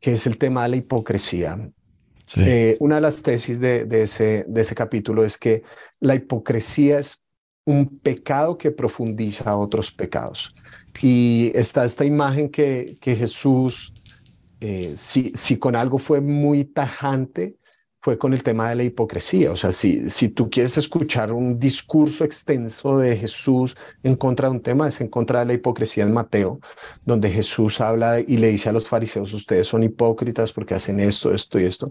que 0.00 0.12
es 0.12 0.26
el 0.26 0.38
tema 0.38 0.62
de 0.62 0.68
la 0.70 0.76
hipocresía. 0.76 1.70
Eh, 2.36 2.76
una 2.80 2.94
de 2.94 3.00
las 3.02 3.22
tesis 3.22 3.60
de, 3.60 3.84
de, 3.84 4.04
ese, 4.04 4.46
de 4.48 4.60
ese 4.62 4.74
capítulo 4.74 5.22
es 5.24 5.36
que 5.36 5.62
la 6.00 6.14
hipocresía 6.14 7.00
es 7.00 7.22
un 7.66 7.98
pecado 7.98 8.56
que 8.56 8.70
profundiza 8.70 9.56
otros 9.56 9.90
pecados. 9.90 10.54
Y 11.02 11.52
está 11.54 11.84
esta 11.84 12.06
imagen 12.06 12.48
que, 12.48 12.96
que 12.98 13.14
Jesús, 13.14 13.92
eh, 14.60 14.94
si, 14.96 15.32
si 15.36 15.58
con 15.58 15.76
algo 15.76 15.98
fue 15.98 16.22
muy 16.22 16.64
tajante, 16.64 17.56
fue 18.00 18.16
con 18.16 18.32
el 18.32 18.42
tema 18.42 18.70
de 18.70 18.76
la 18.76 18.82
hipocresía. 18.82 19.52
O 19.52 19.56
sea, 19.56 19.72
si, 19.72 20.08
si 20.08 20.30
tú 20.30 20.48
quieres 20.48 20.78
escuchar 20.78 21.32
un 21.32 21.58
discurso 21.58 22.24
extenso 22.24 22.98
de 22.98 23.14
Jesús 23.16 23.76
en 24.02 24.16
contra 24.16 24.48
de 24.48 24.54
un 24.54 24.62
tema, 24.62 24.88
es 24.88 25.00
en 25.02 25.08
contra 25.08 25.40
de 25.40 25.46
la 25.46 25.52
hipocresía 25.52 26.04
en 26.04 26.12
Mateo, 26.12 26.60
donde 27.04 27.30
Jesús 27.30 27.80
habla 27.80 28.18
y 28.18 28.38
le 28.38 28.48
dice 28.48 28.70
a 28.70 28.72
los 28.72 28.88
fariseos, 28.88 29.34
ustedes 29.34 29.66
son 29.66 29.82
hipócritas 29.82 30.52
porque 30.52 30.74
hacen 30.74 30.98
esto, 30.98 31.32
esto 31.34 31.60
y 31.60 31.64
esto. 31.64 31.90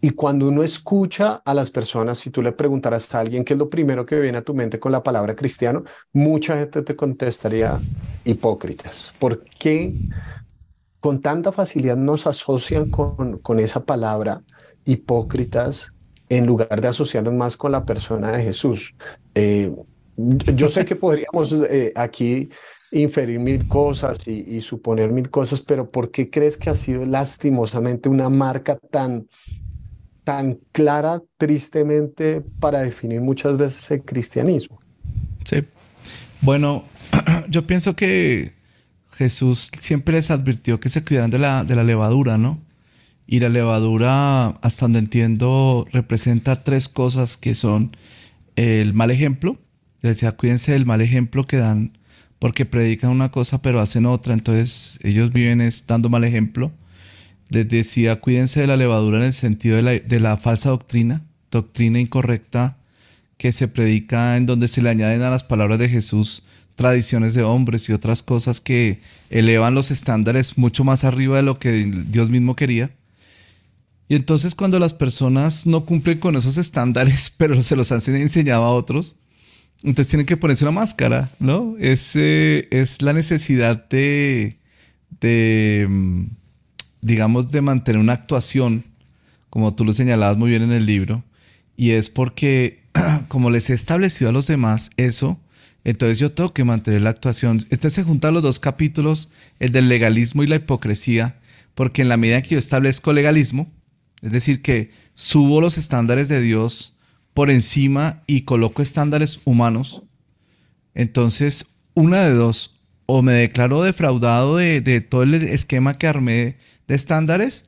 Y 0.00 0.10
cuando 0.10 0.48
uno 0.48 0.62
escucha 0.62 1.42
a 1.44 1.54
las 1.54 1.70
personas, 1.70 2.18
si 2.18 2.30
tú 2.30 2.40
le 2.40 2.52
preguntaras 2.52 3.12
a 3.14 3.20
alguien 3.20 3.44
qué 3.44 3.54
es 3.54 3.58
lo 3.58 3.68
primero 3.68 4.06
que 4.06 4.18
viene 4.18 4.38
a 4.38 4.42
tu 4.42 4.54
mente 4.54 4.78
con 4.78 4.92
la 4.92 5.02
palabra 5.02 5.34
cristiano, 5.34 5.84
mucha 6.12 6.56
gente 6.56 6.82
te 6.82 6.94
contestaría 6.94 7.80
hipócritas. 8.24 9.12
¿Por 9.18 9.44
qué 9.44 9.92
con 11.00 11.20
tanta 11.20 11.50
facilidad 11.50 11.96
nos 11.96 12.28
asocian 12.28 12.90
con, 12.90 13.38
con 13.38 13.58
esa 13.58 13.84
palabra 13.84 14.42
hipócritas 14.84 15.92
en 16.28 16.46
lugar 16.46 16.80
de 16.80 16.88
asociarnos 16.88 17.34
más 17.34 17.56
con 17.56 17.72
la 17.72 17.84
persona 17.84 18.32
de 18.32 18.44
Jesús? 18.44 18.94
Eh, 19.34 19.74
yo 20.16 20.68
sé 20.68 20.84
que 20.84 20.96
podríamos 20.96 21.52
eh, 21.52 21.92
aquí 21.96 22.50
inferir 22.90 23.38
mil 23.38 23.66
cosas 23.68 24.26
y, 24.26 24.44
y, 24.46 24.60
suponer 24.60 25.10
mil 25.10 25.30
cosas, 25.30 25.60
pero 25.62 25.90
¿por 25.90 26.10
qué 26.10 26.28
crees 26.28 26.58
que 26.58 26.68
ha 26.68 26.74
sido 26.74 27.06
lastimosamente 27.06 28.10
una 28.10 28.28
marca 28.28 28.76
tan 28.90 29.26
tan 30.24 30.58
clara, 30.72 31.20
tristemente, 31.36 32.42
para 32.60 32.80
definir 32.80 33.20
muchas 33.20 33.56
veces 33.56 33.90
el 33.90 34.02
cristianismo. 34.02 34.80
Sí. 35.44 35.64
Bueno, 36.40 36.84
yo 37.48 37.66
pienso 37.66 37.96
que 37.96 38.52
Jesús 39.16 39.70
siempre 39.78 40.14
les 40.14 40.30
advirtió 40.30 40.80
que 40.80 40.88
se 40.88 41.04
cuidaran 41.04 41.30
de 41.30 41.38
la, 41.38 41.64
de 41.64 41.74
la 41.74 41.84
levadura, 41.84 42.38
¿no? 42.38 42.60
Y 43.32 43.40
la 43.40 43.48
levadura, 43.48 44.48
hasta 44.60 44.84
donde 44.84 44.98
entiendo, 44.98 45.86
representa 45.90 46.62
tres 46.62 46.88
cosas 46.88 47.36
que 47.36 47.54
son 47.54 47.96
el 48.56 48.92
mal 48.92 49.10
ejemplo. 49.10 49.58
Les 50.02 50.16
decía, 50.16 50.32
cuídense 50.32 50.72
del 50.72 50.84
mal 50.84 51.00
ejemplo 51.00 51.46
que 51.46 51.56
dan 51.56 51.96
porque 52.38 52.66
predican 52.66 53.10
una 53.10 53.30
cosa 53.30 53.62
pero 53.62 53.80
hacen 53.80 54.04
otra. 54.04 54.34
Entonces 54.34 54.98
ellos 55.02 55.32
viven 55.32 55.66
dando 55.86 56.10
mal 56.10 56.24
ejemplo 56.24 56.72
les 57.52 57.68
decía, 57.68 58.18
cuídense 58.18 58.60
de 58.60 58.66
la 58.66 58.76
levadura 58.76 59.18
en 59.18 59.24
el 59.24 59.32
sentido 59.32 59.76
de 59.76 60.20
la, 60.20 60.36
falsa 60.38 60.70
doctrina, 60.70 61.22
doctrina 61.50 62.00
incorrecta 62.00 62.78
que 63.36 63.52
se 63.52 63.68
predica 63.68 64.36
en 64.36 64.46
donde 64.46 64.68
se 64.68 64.82
le 64.82 64.90
añaden 64.90 65.22
a 65.22 65.30
las 65.30 65.44
palabras 65.44 65.78
de 65.78 65.88
Jesús 65.88 66.44
tradiciones 66.74 67.34
de 67.34 67.42
hombres 67.42 67.88
y 67.88 67.92
otras 67.92 68.22
cosas 68.22 68.60
que 68.60 69.00
elevan 69.28 69.74
los 69.74 69.90
estándares 69.90 70.56
mucho 70.56 70.84
más 70.84 71.04
arriba 71.04 71.36
de 71.36 71.42
lo 71.42 71.58
que 71.58 71.84
Dios 72.08 72.30
mismo 72.30 72.56
quería. 72.56 72.90
Y 74.08 74.14
entonces 74.14 74.54
cuando 74.54 74.78
las 74.78 74.94
personas 74.94 75.66
no 75.66 75.84
cumplen 75.84 76.18
con 76.18 76.36
esos 76.36 76.56
estándares, 76.58 77.30
pero 77.36 77.62
se 77.62 77.76
los 77.76 77.92
han 77.92 78.00
enseñado 78.16 78.64
a 78.64 78.70
otros, 78.70 79.16
entonces 79.82 80.08
tienen 80.10 80.26
que 80.26 80.36
ponerse 80.36 80.64
una 80.64 80.72
máscara, 80.72 81.30
¿no? 81.40 81.76
Es, 81.78 82.14
eh, 82.14 82.68
es 82.70 83.02
la 83.02 83.12
necesidad 83.12 83.88
de, 83.88 84.58
de 85.20 85.86
mm, 85.88 86.24
digamos, 87.00 87.50
de 87.50 87.62
mantener 87.62 88.00
una 88.00 88.12
actuación, 88.12 88.84
como 89.50 89.74
tú 89.74 89.84
lo 89.84 89.92
señalabas 89.92 90.36
muy 90.36 90.50
bien 90.50 90.62
en 90.62 90.72
el 90.72 90.86
libro, 90.86 91.24
y 91.76 91.90
es 91.90 92.10
porque 92.10 92.82
como 93.28 93.50
les 93.50 93.70
he 93.70 93.74
establecido 93.74 94.30
a 94.30 94.32
los 94.32 94.46
demás 94.46 94.90
eso, 94.96 95.40
entonces 95.84 96.18
yo 96.18 96.32
tengo 96.32 96.52
que 96.52 96.64
mantener 96.64 97.02
la 97.02 97.10
actuación. 97.10 97.58
Entonces 97.70 97.94
se 97.94 98.04
juntan 98.04 98.34
los 98.34 98.42
dos 98.42 98.60
capítulos, 98.60 99.30
el 99.58 99.72
del 99.72 99.88
legalismo 99.88 100.42
y 100.42 100.46
la 100.46 100.56
hipocresía, 100.56 101.40
porque 101.74 102.02
en 102.02 102.08
la 102.08 102.16
medida 102.16 102.36
en 102.36 102.42
que 102.42 102.50
yo 102.50 102.58
establezco 102.58 103.12
legalismo, 103.12 103.70
es 104.22 104.32
decir, 104.32 104.62
que 104.62 104.90
subo 105.14 105.60
los 105.60 105.76
estándares 105.76 106.28
de 106.28 106.40
Dios 106.40 106.96
por 107.34 107.50
encima 107.50 108.22
y 108.26 108.42
coloco 108.42 108.82
estándares 108.82 109.40
humanos, 109.44 110.02
entonces 110.94 111.66
una 111.94 112.22
de 112.22 112.32
dos, 112.32 112.78
o 113.06 113.22
me 113.22 113.32
declaro 113.32 113.82
defraudado 113.82 114.56
de, 114.56 114.80
de 114.80 115.00
todo 115.00 115.22
el 115.24 115.34
esquema 115.34 115.94
que 115.94 116.06
armé 116.06 116.56
de 116.86 116.94
estándares 116.94 117.66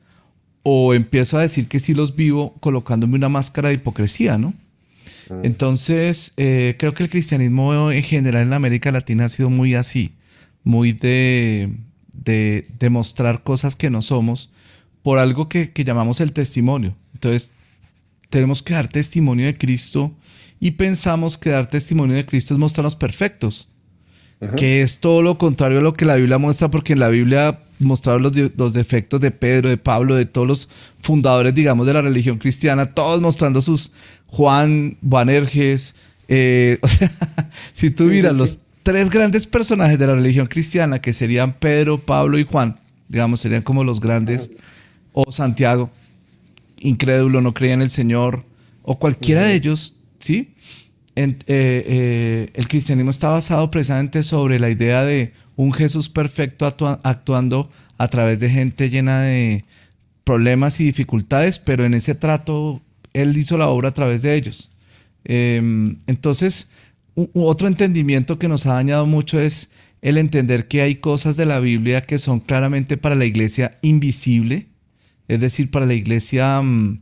o 0.63 0.95
empiezo 0.95 1.37
a 1.37 1.41
decir 1.41 1.67
que 1.67 1.79
sí 1.79 1.93
los 1.93 2.15
vivo 2.15 2.55
colocándome 2.59 3.15
una 3.15 3.29
máscara 3.29 3.69
de 3.69 3.75
hipocresía, 3.75 4.39
¿no? 4.39 4.53
Mm. 5.29 5.41
Entonces, 5.43 6.33
eh, 6.37 6.75
creo 6.79 6.95
que 6.95 7.03
el 7.03 7.09
cristianismo 7.09 7.91
en 7.91 8.01
general 8.01 8.47
en 8.47 8.53
América 8.53 8.91
Latina 8.91 9.25
ha 9.25 9.29
sido 9.29 9.51
muy 9.51 9.75
así, 9.75 10.13
muy 10.63 10.91
de, 10.91 11.69
de, 12.13 12.67
demostrar 12.79 13.43
cosas 13.43 13.75
que 13.75 13.89
no 13.89 14.01
somos 14.01 14.49
por 15.05 15.19
algo 15.19 15.47
que, 15.47 15.71
que 15.71 15.83
llamamos 15.83 16.19
el 16.19 16.31
testimonio. 16.31 16.95
Entonces, 17.13 17.51
tenemos 18.31 18.63
que 18.63 18.73
dar 18.73 18.87
testimonio 18.87 19.45
de 19.45 19.55
Cristo 19.55 20.11
y 20.59 20.71
pensamos 20.71 21.37
que 21.37 21.51
dar 21.51 21.69
testimonio 21.69 22.15
de 22.15 22.25
Cristo 22.25 22.55
es 22.55 22.59
mostrarnos 22.59 22.95
perfectos, 22.95 23.67
que 24.57 24.81
es 24.81 24.97
todo 24.97 25.21
lo 25.21 25.37
contrario 25.37 25.77
a 25.77 25.83
lo 25.83 25.93
que 25.93 26.05
la 26.05 26.15
Biblia 26.15 26.39
muestra, 26.39 26.71
porque 26.71 26.93
en 26.93 27.01
la 27.01 27.09
Biblia 27.09 27.59
mostraron 27.77 28.23
los, 28.23 28.73
defectos 28.73 29.21
de 29.21 29.29
Pedro, 29.29 29.69
de 29.69 29.77
Pablo, 29.77 30.15
de 30.15 30.25
todos 30.25 30.47
los 30.47 30.69
fundadores, 30.99 31.53
digamos, 31.53 31.85
de 31.85 31.93
la 31.93 32.01
religión 32.01 32.39
cristiana, 32.39 32.87
todos 32.87 33.21
mostrando 33.21 33.61
sus 33.61 33.91
Juan, 34.25 34.97
Boanerges. 35.01 35.95
Eh, 36.27 36.79
o 36.81 36.87
sea, 36.87 37.11
si 37.73 37.91
tú 37.91 38.05
miras 38.05 38.37
los 38.37 38.57
tres 38.81 39.11
grandes 39.11 39.45
personajes 39.45 39.99
de 39.99 40.07
la 40.07 40.15
religión 40.15 40.47
cristiana, 40.47 40.99
que 40.99 41.13
serían 41.13 41.53
Pedro, 41.53 41.99
Pablo 41.99 42.39
y 42.39 42.43
Juan, 42.43 42.79
digamos, 43.07 43.39
serían 43.39 43.61
como 43.61 43.83
los 43.83 43.99
grandes, 43.99 44.51
o 45.15 45.31
Santiago, 45.31 45.89
incrédulo, 46.77 47.41
no 47.41 47.53
creía 47.53 47.73
en 47.73 47.81
el 47.81 47.89
Señor, 47.89 48.43
o 48.83 48.99
cualquiera 48.99 49.43
de 49.43 49.55
ellos, 49.55 49.95
¿sí? 50.19 50.53
Eh, 51.15 51.37
eh, 51.47 52.49
el 52.53 52.67
cristianismo 52.67 53.11
está 53.11 53.29
basado 53.29 53.71
precisamente 53.71 54.23
sobre 54.23 54.59
la 54.59 54.69
idea 54.69 55.05
de 55.05 55.31
un 55.55 55.71
Jesús 55.71 56.09
perfecto 56.09 56.65
actuando 56.65 57.69
a 57.97 58.09
través 58.09 58.41
de 58.41 58.49
gente 58.49 58.89
llena 58.89 59.21
de 59.21 59.63
problemas 60.25 60.81
y 60.81 60.83
dificultades, 60.83 61.59
pero 61.59 61.85
en 61.85 61.93
ese 61.93 62.13
trato 62.13 62.81
Él 63.13 63.37
hizo 63.37 63.57
la 63.57 63.69
obra 63.69 63.89
a 63.89 63.93
través 63.93 64.21
de 64.21 64.35
ellos. 64.35 64.69
Em, 65.23 65.97
entonces, 66.07 66.69
otro 67.33 67.69
entendimiento 67.69 68.37
que 68.37 68.49
nos 68.49 68.65
ha 68.65 68.73
dañado 68.73 69.05
mucho 69.05 69.39
es 69.39 69.71
el 70.01 70.17
entender 70.17 70.67
que 70.67 70.81
hay 70.81 70.95
cosas 70.95 71.37
de 71.37 71.45
la 71.45 71.61
Biblia 71.61 72.01
que 72.01 72.19
son 72.19 72.41
claramente 72.41 72.97
para 72.97 73.15
la 73.15 73.23
iglesia 73.23 73.77
invisible, 73.81 74.67
es 75.27 75.39
decir, 75.39 75.71
para 75.71 75.85
la 75.85 75.93
iglesia 75.93 76.61
mm, 76.61 76.99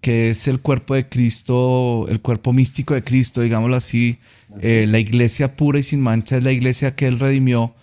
que 0.00 0.30
es 0.30 0.48
el 0.48 0.60
cuerpo 0.60 0.94
de 0.94 1.08
Cristo, 1.08 2.06
el 2.08 2.20
cuerpo 2.20 2.52
místico 2.52 2.94
de 2.94 3.04
Cristo, 3.04 3.42
digámoslo 3.42 3.76
así, 3.76 4.18
eh, 4.60 4.86
la 4.88 4.98
iglesia 4.98 5.56
pura 5.56 5.78
y 5.78 5.82
sin 5.82 6.00
mancha 6.00 6.38
es 6.38 6.44
la 6.44 6.52
iglesia 6.52 6.96
que 6.96 7.06
Él 7.06 7.18
redimió 7.18 7.74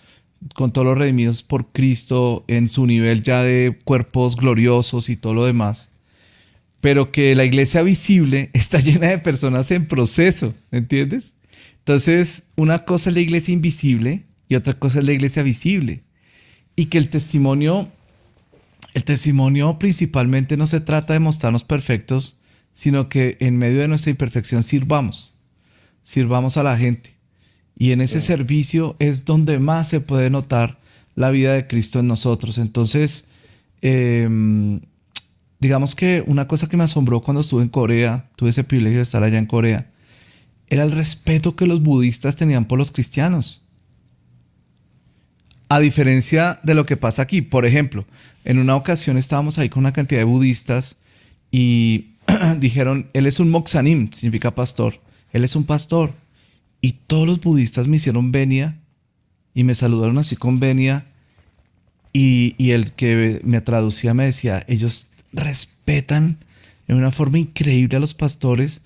con 0.54 0.72
todos 0.72 0.86
los 0.86 0.98
redimidos 0.98 1.42
por 1.42 1.72
Cristo 1.72 2.44
en 2.48 2.68
su 2.68 2.86
nivel 2.86 3.22
ya 3.22 3.42
de 3.42 3.76
cuerpos 3.84 4.36
gloriosos 4.36 5.08
y 5.08 5.16
todo 5.16 5.34
lo 5.34 5.44
demás, 5.44 5.90
pero 6.80 7.10
que 7.12 7.34
la 7.34 7.44
iglesia 7.44 7.82
visible 7.82 8.50
está 8.54 8.80
llena 8.80 9.08
de 9.08 9.18
personas 9.18 9.70
en 9.70 9.86
proceso, 9.86 10.54
¿entiendes? 10.70 11.34
Entonces, 11.78 12.50
una 12.56 12.84
cosa 12.84 13.10
es 13.10 13.14
la 13.14 13.22
iglesia 13.22 13.54
invisible 13.54 14.24
y 14.48 14.56
otra 14.56 14.74
cosa 14.74 14.98
es 14.98 15.06
la 15.06 15.12
iglesia 15.12 15.42
visible. 15.42 16.02
Y 16.76 16.86
que 16.86 16.98
el 16.98 17.08
testimonio, 17.08 17.88
el 18.94 19.04
testimonio 19.04 19.78
principalmente 19.78 20.56
no 20.56 20.66
se 20.66 20.80
trata 20.80 21.12
de 21.12 21.20
mostrarnos 21.20 21.64
perfectos, 21.64 22.40
sino 22.72 23.08
que 23.08 23.36
en 23.40 23.58
medio 23.58 23.80
de 23.80 23.88
nuestra 23.88 24.10
imperfección 24.10 24.62
sirvamos, 24.62 25.32
sirvamos 26.02 26.56
a 26.56 26.62
la 26.62 26.76
gente. 26.76 27.16
Y 27.76 27.92
en 27.92 28.00
ese 28.00 28.20
servicio 28.20 28.96
es 28.98 29.24
donde 29.24 29.58
más 29.58 29.88
se 29.88 30.00
puede 30.00 30.30
notar 30.30 30.78
la 31.14 31.30
vida 31.30 31.54
de 31.54 31.66
Cristo 31.66 32.00
en 32.00 32.08
nosotros. 32.08 32.58
Entonces, 32.58 33.26
em, 33.82 34.80
digamos 35.60 35.94
que 35.94 36.24
una 36.26 36.48
cosa 36.48 36.68
que 36.68 36.76
me 36.76 36.84
asombró 36.84 37.20
cuando 37.20 37.40
estuve 37.40 37.62
en 37.62 37.68
Corea, 37.68 38.28
tuve 38.36 38.50
ese 38.50 38.64
privilegio 38.64 38.98
de 38.98 39.02
estar 39.02 39.22
allá 39.22 39.38
en 39.38 39.46
Corea, 39.46 39.90
era 40.68 40.82
el 40.82 40.92
respeto 40.92 41.56
que 41.56 41.66
los 41.66 41.82
budistas 41.82 42.36
tenían 42.36 42.66
por 42.66 42.78
los 42.78 42.90
cristianos. 42.90 43.62
A 45.68 45.80
diferencia 45.80 46.60
de 46.62 46.74
lo 46.74 46.86
que 46.86 46.96
pasa 46.96 47.22
aquí, 47.22 47.42
por 47.42 47.66
ejemplo, 47.66 48.06
en 48.44 48.58
una 48.58 48.76
ocasión 48.76 49.18
estábamos 49.18 49.58
ahí 49.58 49.68
con 49.68 49.80
una 49.80 49.92
cantidad 49.92 50.20
de 50.20 50.24
budistas 50.24 50.96
y 51.50 52.12
dijeron, 52.58 53.08
él 53.12 53.26
es 53.26 53.40
un 53.40 53.50
moxanim, 53.50 54.10
significa 54.12 54.54
pastor, 54.54 55.00
él 55.32 55.44
es 55.44 55.56
un 55.56 55.64
pastor. 55.64 56.12
Y 56.80 56.92
todos 57.06 57.26
los 57.26 57.40
budistas 57.40 57.86
me 57.88 57.96
hicieron 57.96 58.30
venia 58.30 58.78
y 59.52 59.64
me 59.64 59.74
saludaron 59.74 60.18
así 60.18 60.36
con 60.36 60.60
venia. 60.60 61.06
Y, 62.12 62.54
y 62.56 62.70
el 62.70 62.92
que 62.92 63.40
me 63.44 63.60
traducía 63.60 64.14
me 64.14 64.24
decía, 64.24 64.64
ellos 64.68 65.08
respetan 65.32 66.38
en 66.86 66.96
una 66.96 67.10
forma 67.10 67.38
increíble 67.38 67.96
a 67.96 68.00
los 68.00 68.14
pastores 68.14 68.80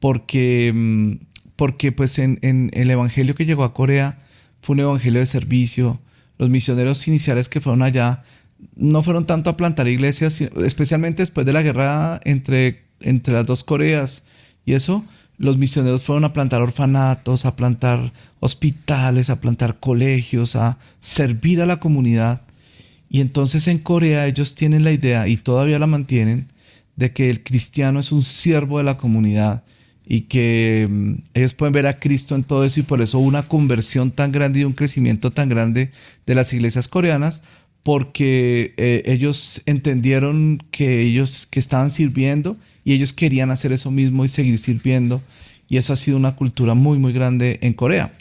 porque, 0.00 0.72
mm, 0.74 1.12
porque 1.56 1.92
pues 1.92 2.18
en, 2.18 2.38
en, 2.42 2.70
el 2.72 2.90
evangelio 2.90 3.34
que 3.34 3.46
llegó 3.46 3.64
a 3.64 3.74
Corea 3.74 4.18
fue 4.62 4.74
un 4.74 4.80
evangelio 4.80 5.20
de 5.20 5.26
servicio. 5.26 6.00
Los 6.38 6.48
misioneros 6.50 7.06
iniciales 7.08 7.48
que 7.48 7.60
fueron 7.60 7.82
allá 7.82 8.22
no 8.76 9.02
fueron 9.02 9.26
tanto 9.26 9.50
a 9.50 9.56
plantar 9.56 9.88
iglesias, 9.88 10.40
especialmente 10.40 11.22
después 11.22 11.46
de 11.46 11.52
la 11.52 11.62
guerra 11.62 12.20
entre, 12.24 12.82
entre 13.00 13.34
las 13.34 13.46
dos 13.46 13.64
Coreas 13.64 14.24
y 14.64 14.74
eso, 14.74 15.04
los 15.36 15.56
misioneros 15.56 16.02
fueron 16.02 16.24
a 16.24 16.32
plantar 16.32 16.62
orfanatos, 16.62 17.44
a 17.44 17.54
plantar 17.54 18.12
hospitales, 18.40 19.30
a 19.30 19.40
plantar 19.40 19.78
colegios, 19.78 20.56
a 20.56 20.78
servir 21.00 21.62
a 21.62 21.66
la 21.66 21.78
comunidad. 21.78 22.42
Y 23.08 23.20
entonces 23.20 23.68
en 23.68 23.78
Corea 23.78 24.26
ellos 24.26 24.54
tienen 24.54 24.84
la 24.84 24.92
idea, 24.92 25.28
y 25.28 25.36
todavía 25.36 25.78
la 25.78 25.86
mantienen, 25.86 26.48
de 26.96 27.12
que 27.12 27.30
el 27.30 27.44
cristiano 27.44 28.00
es 28.00 28.10
un 28.10 28.24
siervo 28.24 28.78
de 28.78 28.84
la 28.84 28.96
comunidad 28.96 29.62
y 30.08 30.22
que 30.22 30.88
mm, 30.90 31.14
ellos 31.34 31.54
pueden 31.54 31.74
ver 31.74 31.86
a 31.86 32.00
Cristo 32.00 32.34
en 32.34 32.42
todo 32.42 32.64
eso 32.64 32.80
y 32.80 32.82
por 32.82 33.02
eso 33.02 33.18
una 33.18 33.42
conversión 33.42 34.10
tan 34.10 34.32
grande 34.32 34.60
y 34.60 34.64
un 34.64 34.72
crecimiento 34.72 35.30
tan 35.30 35.50
grande 35.50 35.90
de 36.26 36.34
las 36.34 36.52
iglesias 36.52 36.88
coreanas, 36.88 37.42
porque 37.82 38.74
eh, 38.78 39.02
ellos 39.04 39.62
entendieron 39.66 40.62
que 40.70 41.02
ellos 41.02 41.46
que 41.46 41.60
estaban 41.60 41.90
sirviendo 41.90 42.56
y 42.84 42.94
ellos 42.94 43.12
querían 43.12 43.50
hacer 43.50 43.72
eso 43.72 43.90
mismo 43.90 44.24
y 44.24 44.28
seguir 44.28 44.58
sirviendo 44.58 45.22
y 45.68 45.76
eso 45.76 45.92
ha 45.92 45.96
sido 45.96 46.16
una 46.16 46.34
cultura 46.34 46.74
muy 46.74 46.98
muy 46.98 47.12
grande 47.12 47.58
en 47.60 47.74
Corea. 47.74 48.12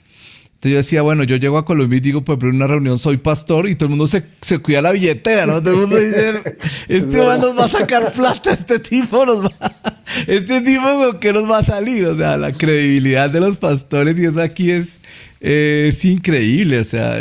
Entonces 0.58 0.72
yo 0.72 0.78
decía, 0.78 1.02
bueno, 1.04 1.24
yo 1.24 1.36
llego 1.36 1.60
a 1.60 1.66
Colombia 1.66 1.98
y 1.98 2.00
digo, 2.00 2.24
pues 2.24 2.40
en 2.42 2.56
una 2.56 2.66
reunión 2.66 2.98
soy 2.98 3.18
pastor 3.18 3.70
y 3.70 3.76
todo 3.76 3.86
el 3.86 3.90
mundo 3.92 4.08
se, 4.08 4.24
se 4.42 4.58
cuida 4.58 4.82
la 4.82 4.92
billetera, 4.92 5.46
¿no? 5.46 5.62
Todo 5.62 5.76
el 5.76 5.80
mundo 5.82 5.98
dice, 5.98 6.58
este 6.88 7.18
nos 7.18 7.56
va 7.56 7.66
a 7.66 7.68
sacar 7.68 8.12
plata, 8.12 8.54
este 8.54 8.80
tipo 8.80 9.24
nos 9.24 9.46
va, 9.46 9.52
este 10.26 10.62
tipo 10.62 11.20
que 11.20 11.32
nos 11.32 11.48
va 11.48 11.60
a 11.60 11.64
salir, 11.64 12.08
o 12.08 12.18
sea, 12.18 12.38
la 12.38 12.54
credibilidad 12.54 13.30
de 13.30 13.40
los 13.40 13.56
pastores 13.56 14.18
y 14.18 14.26
eso 14.26 14.42
aquí 14.42 14.72
es, 14.72 15.00
es 15.42 16.04
increíble, 16.04 16.80
o 16.80 16.84
sea, 16.84 17.20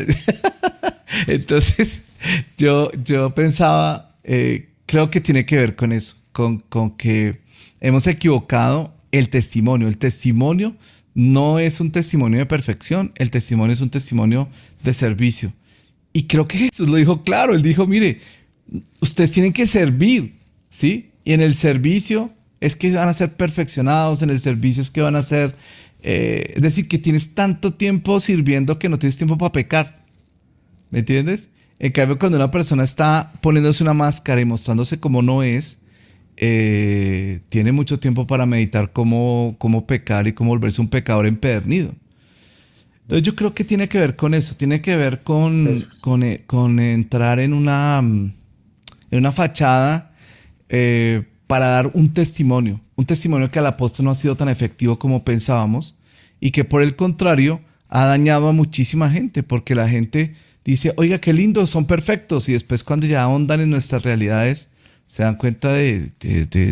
entonces 1.26 2.00
yo, 2.56 2.90
yo 3.04 3.34
pensaba, 3.34 4.14
eh, 4.24 4.70
creo 4.86 5.10
que 5.10 5.20
tiene 5.20 5.44
que 5.44 5.56
ver 5.56 5.76
con 5.76 5.92
eso, 5.92 6.16
con, 6.32 6.60
con 6.60 6.96
que 6.96 7.38
hemos 7.82 8.06
equivocado 8.06 8.94
el 9.12 9.28
testimonio, 9.28 9.88
el 9.88 9.98
testimonio 9.98 10.74
no 11.16 11.58
es 11.58 11.80
un 11.80 11.92
testimonio 11.92 12.38
de 12.38 12.44
perfección, 12.44 13.10
el 13.16 13.30
testimonio 13.30 13.72
es 13.72 13.80
un 13.80 13.88
testimonio 13.88 14.50
de 14.84 14.92
servicio. 14.92 15.50
Y 16.12 16.24
creo 16.24 16.46
que 16.46 16.58
Jesús 16.58 16.88
lo 16.88 16.96
dijo 16.96 17.22
claro, 17.22 17.54
él 17.54 17.62
dijo, 17.62 17.86
mire, 17.86 18.20
ustedes 19.00 19.32
tienen 19.32 19.54
que 19.54 19.66
servir, 19.66 20.34
¿sí? 20.68 21.12
Y 21.24 21.32
en 21.32 21.40
el 21.40 21.54
servicio 21.54 22.30
es 22.60 22.76
que 22.76 22.92
van 22.92 23.08
a 23.08 23.14
ser 23.14 23.32
perfeccionados, 23.32 24.20
en 24.20 24.28
el 24.28 24.40
servicio 24.40 24.82
es 24.82 24.90
que 24.90 25.00
van 25.00 25.16
a 25.16 25.22
ser, 25.22 25.56
eh, 26.02 26.52
es 26.54 26.60
decir, 26.60 26.86
que 26.86 26.98
tienes 26.98 27.34
tanto 27.34 27.72
tiempo 27.72 28.20
sirviendo 28.20 28.78
que 28.78 28.90
no 28.90 28.98
tienes 28.98 29.16
tiempo 29.16 29.38
para 29.38 29.52
pecar, 29.52 30.04
¿me 30.90 30.98
entiendes? 30.98 31.48
En 31.78 31.92
cambio, 31.92 32.18
cuando 32.18 32.36
una 32.36 32.50
persona 32.50 32.84
está 32.84 33.32
poniéndose 33.40 33.82
una 33.82 33.94
máscara 33.94 34.42
y 34.42 34.44
mostrándose 34.44 35.00
como 35.00 35.22
no 35.22 35.42
es, 35.42 35.78
eh, 36.36 37.40
tiene 37.48 37.72
mucho 37.72 37.98
tiempo 37.98 38.26
para 38.26 38.46
meditar 38.46 38.92
cómo, 38.92 39.56
cómo 39.58 39.86
pecar 39.86 40.26
y 40.26 40.32
cómo 40.32 40.50
volverse 40.50 40.80
un 40.80 40.88
pecador 40.88 41.26
empedernido. 41.26 41.94
Entonces 43.02 43.22
yo 43.22 43.36
creo 43.36 43.54
que 43.54 43.64
tiene 43.64 43.88
que 43.88 44.00
ver 44.00 44.16
con 44.16 44.34
eso, 44.34 44.56
tiene 44.56 44.80
que 44.80 44.96
ver 44.96 45.22
con, 45.22 45.84
con, 46.00 46.22
eh, 46.24 46.42
con, 46.46 46.80
entrar 46.80 47.38
en 47.38 47.52
una, 47.52 47.98
en 47.98 48.32
una 49.12 49.32
fachada 49.32 50.12
eh, 50.68 51.22
para 51.46 51.66
dar 51.66 51.90
un 51.94 52.12
testimonio, 52.12 52.80
un 52.96 53.06
testimonio 53.06 53.50
que 53.50 53.60
al 53.60 53.66
apóstol 53.66 54.06
no 54.06 54.10
ha 54.10 54.16
sido 54.16 54.36
tan 54.36 54.48
efectivo 54.48 54.98
como 54.98 55.24
pensábamos 55.24 55.94
y 56.40 56.50
que 56.50 56.64
por 56.64 56.82
el 56.82 56.96
contrario 56.96 57.60
ha 57.88 58.04
dañado 58.06 58.48
a 58.48 58.52
muchísima 58.52 59.08
gente 59.08 59.44
porque 59.44 59.76
la 59.76 59.88
gente 59.88 60.34
dice, 60.64 60.92
oiga, 60.96 61.18
qué 61.18 61.32
lindo, 61.32 61.64
son 61.68 61.86
perfectos 61.86 62.48
y 62.48 62.54
después 62.54 62.82
cuando 62.82 63.06
ya 63.06 63.22
ahondan 63.22 63.60
en 63.60 63.70
nuestras 63.70 64.02
realidades, 64.02 64.68
se 65.06 65.22
dan 65.22 65.36
cuenta 65.36 65.72
de, 65.72 66.12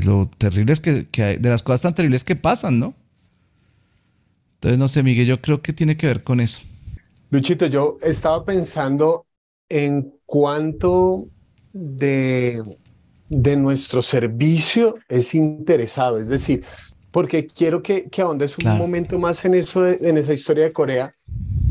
lo 0.05 0.29
terribles 0.39 0.81
que, 0.81 1.07
hay, 1.23 1.37
de 1.37 1.49
las 1.49 1.63
cosas 1.63 1.83
tan 1.83 1.95
terribles 1.95 2.25
que 2.25 2.37
pasan, 2.37 2.81
¿no? 2.81 2.95
Entonces, 4.57 4.79
no 4.79 4.89
sé, 4.89 5.03
Miguel, 5.03 5.27
yo 5.27 5.41
creo 5.41 5.63
que 5.63 5.73
tiene 5.73 5.97
que 5.97 6.07
ver 6.07 6.23
con 6.23 6.41
eso. 6.41 6.63
Luchito, 7.31 7.67
yo 7.67 7.99
estaba 8.03 8.45
pensando 8.45 9.27
en 9.69 10.13
cuánto 10.27 11.29
de, 11.73 12.63
de 13.29 13.57
nuestro 13.57 14.03
servicio 14.03 14.97
es 15.09 15.35
interesado, 15.35 16.19
es 16.19 16.29
decir, 16.29 16.65
porque 17.11 17.47
quiero 17.47 17.83
que, 17.83 18.09
que 18.11 18.23
ahondes 18.23 18.59
un 18.59 18.77
momento 18.77 19.19
más 19.19 19.45
en 19.45 19.55
eso, 19.55 19.87
en 19.87 20.19
esa 20.19 20.35
historia 20.35 20.65
de 20.65 20.73
Corea, 20.73 21.15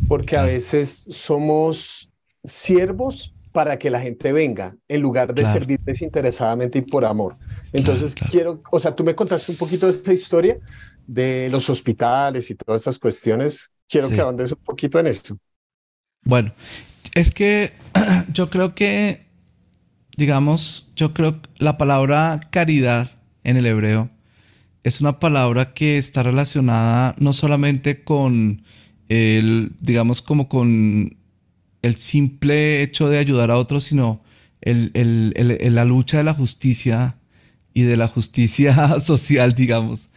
porque 0.08 0.38
a 0.38 0.44
veces 0.44 1.06
somos 1.10 2.10
siervos 2.44 3.34
para 3.54 3.78
que 3.78 3.92
la 3.92 4.02
gente 4.02 4.34
venga, 4.34 4.76
en 4.88 5.02
lugar 5.02 5.34
de 5.34 5.46
servir 5.46 5.80
desinteresadamente 5.80 6.80
y 6.80 6.82
por 6.82 7.06
amor. 7.06 7.38
Entonces, 7.72 8.16
quiero, 8.16 8.62
o 8.72 8.80
sea, 8.80 8.96
tú 8.96 9.04
me 9.04 9.16
contaste 9.16 9.52
un 9.52 9.58
poquito 9.58 9.86
de 9.86 9.92
esta 9.92 10.12
historia 10.12 10.58
de 11.06 11.50
los 11.50 11.70
hospitales 11.70 12.50
y 12.50 12.56
todas 12.56 12.82
estas 12.82 12.98
cuestiones. 12.98 13.72
Quiero 13.88 14.10
que 14.10 14.20
abandes 14.20 14.52
un 14.52 14.58
poquito 14.58 15.00
en 15.00 15.08
eso. 15.08 15.38
Bueno, 16.26 16.52
es 17.14 17.32
que 17.32 17.74
yo 18.34 18.50
creo 18.50 18.74
que, 18.74 19.28
digamos, 20.18 20.92
yo 20.96 21.14
creo 21.14 21.40
que 21.42 21.50
la 21.58 21.78
palabra 21.78 22.40
caridad 22.50 23.12
en 23.44 23.58
el 23.58 23.68
hebreo 23.68 24.10
es 24.84 25.00
una 25.00 25.20
palabra 25.20 25.74
que 25.74 26.00
está 26.00 26.24
relacionada 26.24 27.16
no 27.20 27.34
solamente 27.34 28.04
con 28.04 28.64
el, 29.10 29.76
digamos, 29.80 30.24
como 30.24 30.50
con 30.50 31.18
el 31.84 31.98
simple 31.98 32.82
hecho 32.82 33.10
de 33.10 33.20
ayudar 33.20 33.52
a 33.52 33.58
otros, 33.58 33.84
sino 33.84 34.22
la 34.62 35.86
lucha 35.86 36.18
de 36.18 36.24
la 36.24 36.34
justicia 36.34 37.18
y 37.74 37.84
de 37.84 37.98
la 37.98 38.08
justicia 38.08 39.00
social, 39.00 39.54
digamos. 39.54 40.10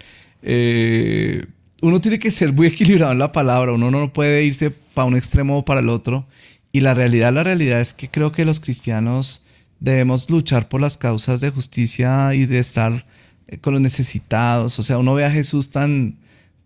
Eh, 0.43 1.45
uno 1.83 2.01
tiene 2.01 2.19
que 2.19 2.31
ser 2.31 2.53
muy 2.53 2.69
equilibrado 2.69 3.13
en 3.13 3.19
la 3.19 3.33
palabra, 3.33 3.73
uno 3.73 3.91
no 3.91 4.13
puede 4.13 4.45
irse 4.45 4.71
para 4.71 5.09
un 5.09 5.17
extremo 5.17 5.59
o 5.59 5.65
para 5.65 5.81
el 5.81 5.89
otro. 5.89 6.27
Y 6.73 6.81
la 6.81 6.95
realidad, 6.95 7.33
la 7.33 7.43
realidad 7.43 7.81
es 7.81 7.95
que 7.95 8.09
creo 8.09 8.33
que 8.33 8.45
los 8.45 8.61
cristianos 8.61 9.45
debemos 9.81 10.31
luchar 10.31 10.69
por 10.69 10.81
las 10.81 10.97
causas 10.97 11.41
de 11.41 11.51
justicia 11.51 12.35
y 12.35 12.47
de 12.47 12.59
estar 12.61 13.07
eh, 13.49 13.59
con 13.59 13.73
los 13.73 13.83
necesitados. 13.83 14.79
O 14.79 14.83
sea, 14.83 14.99
uno 14.99 15.15
ve 15.15 15.25
a 15.25 15.31
Jesús 15.31 15.71
tan, 15.71 16.17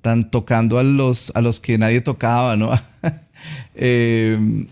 tan 0.02 0.30
tocando 0.30 0.78
a 0.78 0.82
los, 0.82 1.32
a 1.34 1.40
los 1.40 1.58
que 1.60 1.78
nadie 1.78 2.02
tocaba, 2.02 2.56
¿no? 2.56 2.72
eh, 3.74 4.66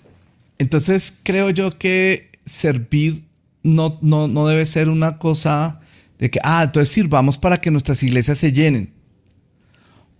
entonces 0.58 1.18
creo 1.22 1.50
yo 1.50 1.78
que 1.78 2.30
servir 2.46 3.24
no, 3.62 3.98
no, 4.02 4.46
debe 4.46 4.66
ser 4.66 4.88
una 4.88 5.18
cosa 5.18 5.80
de 6.18 6.30
que, 6.30 6.38
ah, 6.42 6.62
entonces 6.64 6.92
sirvamos 6.92 7.38
para 7.38 7.60
que 7.60 7.70
nuestras 7.70 8.02
iglesias 8.02 8.38
se 8.38 8.52
llenen. 8.52 8.90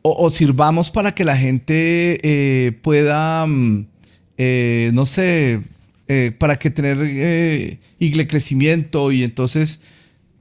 O, 0.02 0.30
sirvamos 0.30 0.90
para 0.90 1.14
que 1.14 1.24
la 1.24 1.36
gente 1.36 2.20
eh, 2.22 2.72
pueda, 2.82 3.46
mm, 3.46 3.86
eh, 4.38 4.90
no 4.94 5.06
sé, 5.06 5.60
eh, 6.06 6.32
para 6.38 6.58
que 6.58 6.70
tener 6.70 7.78
iglesia 7.98 8.28
crecimiento 8.28 9.12
y 9.12 9.24
entonces, 9.24 9.80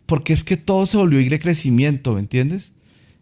porque 0.06 0.32
es 0.32 0.44
que 0.44 0.58
todo 0.58 0.86
se 0.86 0.98
volvió 0.98 1.20
iglesia 1.20 1.44
crecimiento, 1.44 2.14
¿me 2.14 2.22
entiendes? 2.22 2.74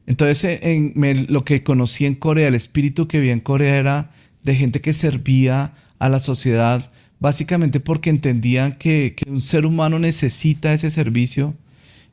Entonces, 0.07 0.59
en, 0.61 0.93
lo 1.29 1.45
que 1.45 1.63
conocí 1.63 2.05
en 2.05 2.15
Corea, 2.15 2.47
el 2.47 2.55
espíritu 2.55 3.07
que 3.07 3.19
vi 3.19 3.31
en 3.31 3.39
Corea 3.39 3.77
era 3.77 4.11
de 4.43 4.55
gente 4.55 4.81
que 4.81 4.93
servía 4.93 5.73
a 5.99 6.09
la 6.09 6.19
sociedad, 6.19 6.91
básicamente 7.19 7.79
porque 7.79 8.09
entendían 8.09 8.77
que, 8.77 9.15
un 9.27 9.41
ser 9.41 9.65
humano 9.65 9.99
necesita 9.99 10.73
ese 10.73 10.89
servicio 10.89 11.55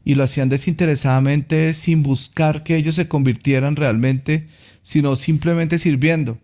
y 0.05 0.15
lo 0.15 0.25
hacían 0.25 0.49
desinteresadamente 0.49 1.75
sin 1.75 2.03
buscar 2.03 2.63
que 2.65 2.77
ellos 2.77 2.95
se 2.95 3.09
convirtieran 3.09 3.77
realmente, 3.77 4.49
sino 4.83 5.17
simplemente 5.17 5.79
sirviendo. 5.79 6.39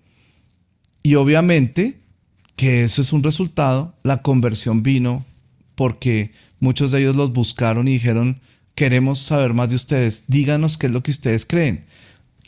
Y 1.02 1.14
obviamente 1.14 1.98
que 2.56 2.84
eso 2.84 3.02
es 3.02 3.12
un 3.12 3.22
resultado, 3.22 3.94
la 4.02 4.22
conversión 4.22 4.82
vino 4.82 5.24
porque 5.76 6.32
muchos 6.58 6.90
de 6.90 6.98
ellos 6.98 7.14
los 7.14 7.32
buscaron 7.32 7.86
y 7.86 7.92
dijeron, 7.92 8.40
queremos 8.74 9.20
saber 9.20 9.54
más 9.54 9.68
de 9.68 9.76
ustedes, 9.76 10.24
díganos 10.26 10.76
qué 10.76 10.86
es 10.86 10.92
lo 10.92 11.02
que 11.02 11.12
ustedes 11.12 11.46
creen. 11.46 11.84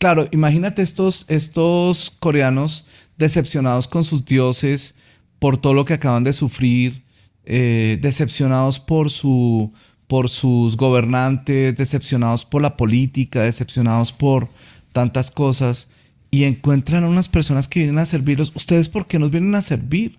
Claro, 0.01 0.29
imagínate 0.33 0.83
estos, 0.83 1.27
estos 1.29 2.11
coreanos 2.11 2.87
decepcionados 3.21 3.87
con 3.87 4.03
sus 4.03 4.25
dioses, 4.25 4.97
por 5.39 5.59
todo 5.59 5.75
lo 5.75 5.85
que 5.85 5.95
acaban 5.95 6.25
de 6.25 6.33
sufrir, 6.33 7.05
eh, 7.45 7.99
decepcionados 8.03 8.81
por, 8.81 9.11
su, 9.11 9.73
por 10.09 10.29
sus 10.29 10.77
gobernantes, 10.77 11.77
decepcionados 11.77 12.45
por 12.45 12.63
la 12.63 12.77
política, 12.77 13.43
decepcionados 13.43 14.13
por 14.13 14.49
tantas 14.93 15.31
cosas, 15.31 15.89
y 16.33 16.45
encuentran 16.45 17.05
unas 17.05 17.29
personas 17.29 17.69
que 17.69 17.81
vienen 17.81 17.99
a 17.99 18.07
servirlos. 18.07 18.53
¿Ustedes 18.55 18.89
por 18.89 19.07
qué 19.07 19.19
nos 19.19 19.31
vienen 19.31 19.55
a 19.55 19.63
servir? 19.63 20.19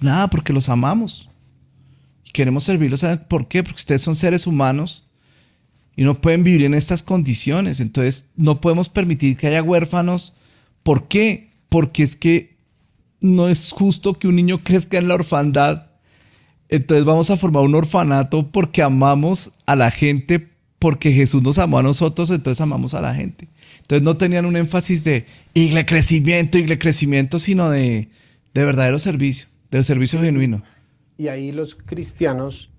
Nada, 0.00 0.28
porque 0.28 0.52
los 0.52 0.68
amamos. 0.68 1.28
queremos 2.32 2.64
servirlos. 2.64 3.00
¿Saben 3.00 3.24
por 3.28 3.46
qué? 3.48 3.62
Porque 3.62 3.80
ustedes 3.80 4.02
son 4.02 4.16
seres 4.16 4.46
humanos 4.46 5.04
y 5.94 6.04
no 6.04 6.20
pueden 6.20 6.42
vivir 6.42 6.64
en 6.64 6.74
estas 6.74 7.02
condiciones. 7.02 7.78
Entonces, 7.80 8.30
no 8.34 8.60
podemos 8.60 8.88
permitir 8.88 9.36
que 9.36 9.48
haya 9.48 9.62
huérfanos. 9.62 10.32
¿Por 10.82 11.06
qué? 11.08 11.51
Porque 11.72 12.02
es 12.02 12.16
que 12.16 12.58
no 13.22 13.48
es 13.48 13.70
justo 13.70 14.18
que 14.18 14.28
un 14.28 14.36
niño 14.36 14.60
crezca 14.62 14.98
en 14.98 15.08
la 15.08 15.14
orfandad. 15.14 15.86
Entonces 16.68 17.06
vamos 17.06 17.30
a 17.30 17.38
formar 17.38 17.62
un 17.62 17.74
orfanato 17.74 18.50
porque 18.50 18.82
amamos 18.82 19.52
a 19.64 19.74
la 19.74 19.90
gente, 19.90 20.50
porque 20.78 21.12
Jesús 21.12 21.42
nos 21.42 21.58
amó 21.58 21.78
a 21.78 21.82
nosotros, 21.82 22.28
entonces 22.28 22.60
amamos 22.60 22.92
a 22.92 23.00
la 23.00 23.14
gente. 23.14 23.48
Entonces 23.78 24.02
no 24.02 24.18
tenían 24.18 24.44
un 24.44 24.56
énfasis 24.56 25.02
de 25.02 25.24
igle 25.54 25.86
crecimiento, 25.86 26.58
igle 26.58 26.78
crecimiento, 26.78 27.38
sino 27.38 27.70
de, 27.70 28.10
de 28.52 28.64
verdadero 28.66 28.98
servicio, 28.98 29.48
de 29.70 29.82
servicio 29.82 30.20
genuino. 30.20 30.62
Y 31.16 31.28
ahí 31.28 31.52
los 31.52 31.74
cristianos 31.74 32.70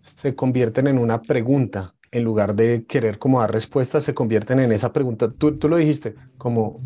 se 0.00 0.34
convierten 0.34 0.86
en 0.86 0.96
una 0.96 1.20
pregunta, 1.20 1.94
en 2.10 2.24
lugar 2.24 2.54
de 2.54 2.84
querer 2.86 3.18
como 3.18 3.40
dar 3.40 3.52
respuestas, 3.52 4.02
se 4.04 4.14
convierten 4.14 4.60
en 4.60 4.72
esa 4.72 4.94
pregunta. 4.94 5.30
Tú, 5.30 5.56
tú 5.58 5.68
lo 5.68 5.76
dijiste, 5.76 6.14
como, 6.38 6.80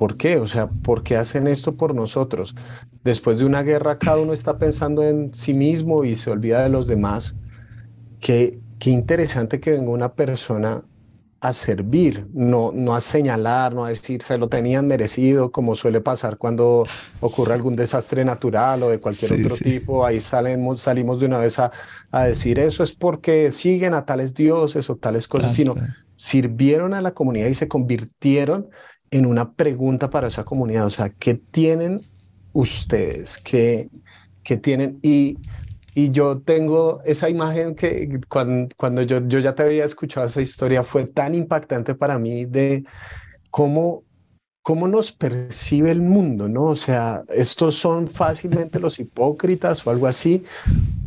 ¿por 0.00 0.16
qué? 0.16 0.38
O 0.38 0.48
sea, 0.48 0.66
¿por 0.66 1.02
qué 1.02 1.18
hacen 1.18 1.46
esto 1.46 1.76
por 1.76 1.94
nosotros? 1.94 2.54
Después 3.04 3.36
de 3.36 3.44
una 3.44 3.62
guerra, 3.62 3.98
cada 3.98 4.16
uno 4.16 4.32
está 4.32 4.56
pensando 4.56 5.02
en 5.02 5.34
sí 5.34 5.52
mismo 5.52 6.04
y 6.04 6.16
se 6.16 6.30
olvida 6.30 6.62
de 6.62 6.70
los 6.70 6.86
demás. 6.86 7.36
Qué, 8.18 8.58
qué 8.78 8.88
interesante 8.88 9.60
que 9.60 9.72
venga 9.72 9.90
una 9.90 10.14
persona 10.14 10.82
a 11.42 11.52
servir, 11.52 12.26
no, 12.32 12.72
no 12.72 12.94
a 12.94 13.02
señalar, 13.02 13.74
no 13.74 13.84
a 13.84 13.90
decir 13.90 14.22
se 14.22 14.38
lo 14.38 14.48
tenían 14.48 14.86
merecido, 14.86 15.52
como 15.52 15.76
suele 15.76 16.00
pasar 16.00 16.38
cuando 16.38 16.86
ocurre 17.20 17.52
algún 17.52 17.76
desastre 17.76 18.24
natural 18.24 18.82
o 18.82 18.88
de 18.88 19.00
cualquier 19.00 19.44
otro 19.44 19.54
tipo. 19.54 20.06
Ahí 20.06 20.22
salimos, 20.22 20.80
salimos 20.80 21.20
de 21.20 21.26
una 21.26 21.40
vez 21.40 21.58
a, 21.58 21.72
a, 22.10 22.24
decir 22.24 22.58
eso 22.58 22.82
es 22.82 22.92
porque 22.92 23.52
siguen 23.52 23.92
a 23.92 24.06
tales 24.06 24.32
dioses 24.32 24.88
o 24.88 24.96
tales 24.96 25.28
cosas, 25.28 25.52
sino 25.52 25.74
sirvieron 26.14 26.94
a 26.94 27.02
la 27.02 27.12
comunidad 27.12 27.48
y 27.48 27.54
se 27.54 27.68
convirtieron 27.68 28.70
en 29.10 29.26
una 29.26 29.52
pregunta 29.52 30.10
para 30.10 30.28
esa 30.28 30.44
comunidad. 30.44 30.86
O 30.86 30.90
sea, 30.90 31.10
¿qué 31.10 31.34
tienen 31.34 32.00
ustedes? 32.52 33.38
¿Qué, 33.38 33.88
qué 34.42 34.56
tienen? 34.56 34.98
Y 35.02 35.38
y 35.94 36.10
yo 36.10 36.40
tengo 36.40 37.00
esa 37.04 37.28
imagen 37.28 37.74
que 37.74 38.20
cuando, 38.28 38.74
cuando 38.76 39.02
yo, 39.02 39.26
yo 39.26 39.38
ya 39.40 39.54
te 39.54 39.64
había 39.64 39.84
escuchado 39.84 40.26
esa 40.26 40.40
historia, 40.40 40.84
fue 40.84 41.06
tan 41.06 41.34
impactante 41.34 41.94
para 41.94 42.18
mí 42.18 42.44
de 42.44 42.84
cómo, 43.50 44.04
cómo 44.62 44.86
nos 44.86 45.12
percibe 45.12 45.90
el 45.90 46.00
mundo, 46.00 46.48
¿no? 46.48 46.66
O 46.66 46.76
sea, 46.76 47.24
estos 47.28 47.74
son 47.74 48.06
fácilmente 48.08 48.78
los 48.78 48.98
hipócritas 49.00 49.84
o 49.86 49.90
algo 49.90 50.06
así, 50.06 50.44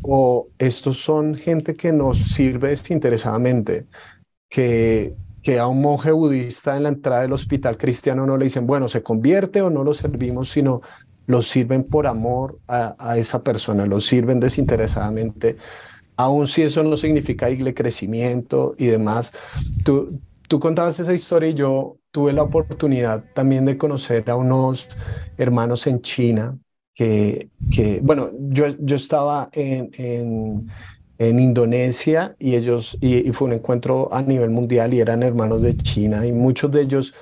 o 0.02 0.46
estos 0.58 0.98
son 0.98 1.36
gente 1.36 1.76
que 1.76 1.94
nos 1.94 2.18
sirve 2.20 2.70
desinteresadamente, 2.70 3.88
que, 4.50 5.16
que 5.44 5.60
a 5.60 5.68
un 5.68 5.82
monje 5.82 6.12
budista 6.12 6.78
en 6.78 6.84
la 6.84 6.90
entrada 6.90 7.22
del 7.22 7.34
hospital 7.34 7.78
cristiano 7.78 8.26
no 8.26 8.38
le 8.38 8.46
dicen, 8.46 8.66
bueno, 8.66 8.88
se 8.88 9.04
convierte 9.04 9.62
o 9.62 9.70
no 9.70 9.84
lo 9.84 9.94
servimos, 9.94 10.50
sino 10.50 10.82
lo 11.28 11.42
sirven 11.42 11.84
por 11.84 12.08
amor 12.08 12.60
a, 12.68 13.18
esa 13.18 13.44
persona, 13.44 13.86
lo 13.86 14.02
sirven 14.02 14.40
desinteresadamente, 14.40 15.58
aun 16.16 16.48
si 16.48 16.64
eso 16.64 16.82
no 16.84 16.98
significa 16.98 17.48
crecimiento 17.74 18.74
y 18.78 18.88
demás. 18.88 19.34
Tú, 19.84 20.20
tú 20.48 20.60
contabas 20.60 21.00
esa 21.00 21.14
historia 21.14 21.50
y 21.50 21.54
yo 21.54 21.98
tuve 22.12 22.34
la 22.34 22.44
oportunidad 22.44 23.24
también 23.34 23.66
de 23.66 23.78
conocer 23.78 24.30
a 24.30 24.36
unos 24.36 24.88
hermanos 25.38 25.88
en 25.88 26.02
China 26.02 26.58
que, 26.94 27.50
que 27.72 28.00
bueno, 28.04 28.30
yo, 28.40 28.68
yo 28.80 28.96
estaba 28.96 29.50
en, 29.52 30.70
en 31.30 31.40
Indonesia 31.40 32.36
y 32.40 32.56
ellos, 32.56 32.98
y, 33.02 33.28
y, 33.28 33.32
fue 33.34 33.48
un 33.48 33.54
encuentro 33.54 34.14
a 34.14 34.22
nivel 34.22 34.50
mundial 34.50 34.94
y 34.94 35.00
eran 35.00 35.24
hermanos 35.24 35.62
de 35.62 35.76
China 35.78 36.26
y 36.26 36.32
muchos 36.32 36.72
de 36.72 36.82
ellos, 36.82 37.14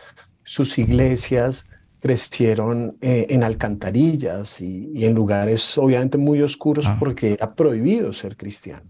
sus 0.44 0.78
iglesias, 0.78 1.66
crecieron 2.02 2.98
eh, 3.00 3.28
en 3.30 3.44
alcantarillas 3.44 4.60
y, 4.60 5.06
en 5.06 5.14
lugares 5.14 5.78
obviamente 5.78 6.18
muy 6.18 6.42
oscuros 6.42 6.86
ah. 6.88 6.98
porque 7.00 7.34
era 7.34 7.54
prohibido 7.54 8.12
ser 8.12 8.36
cristiano. 8.36 8.84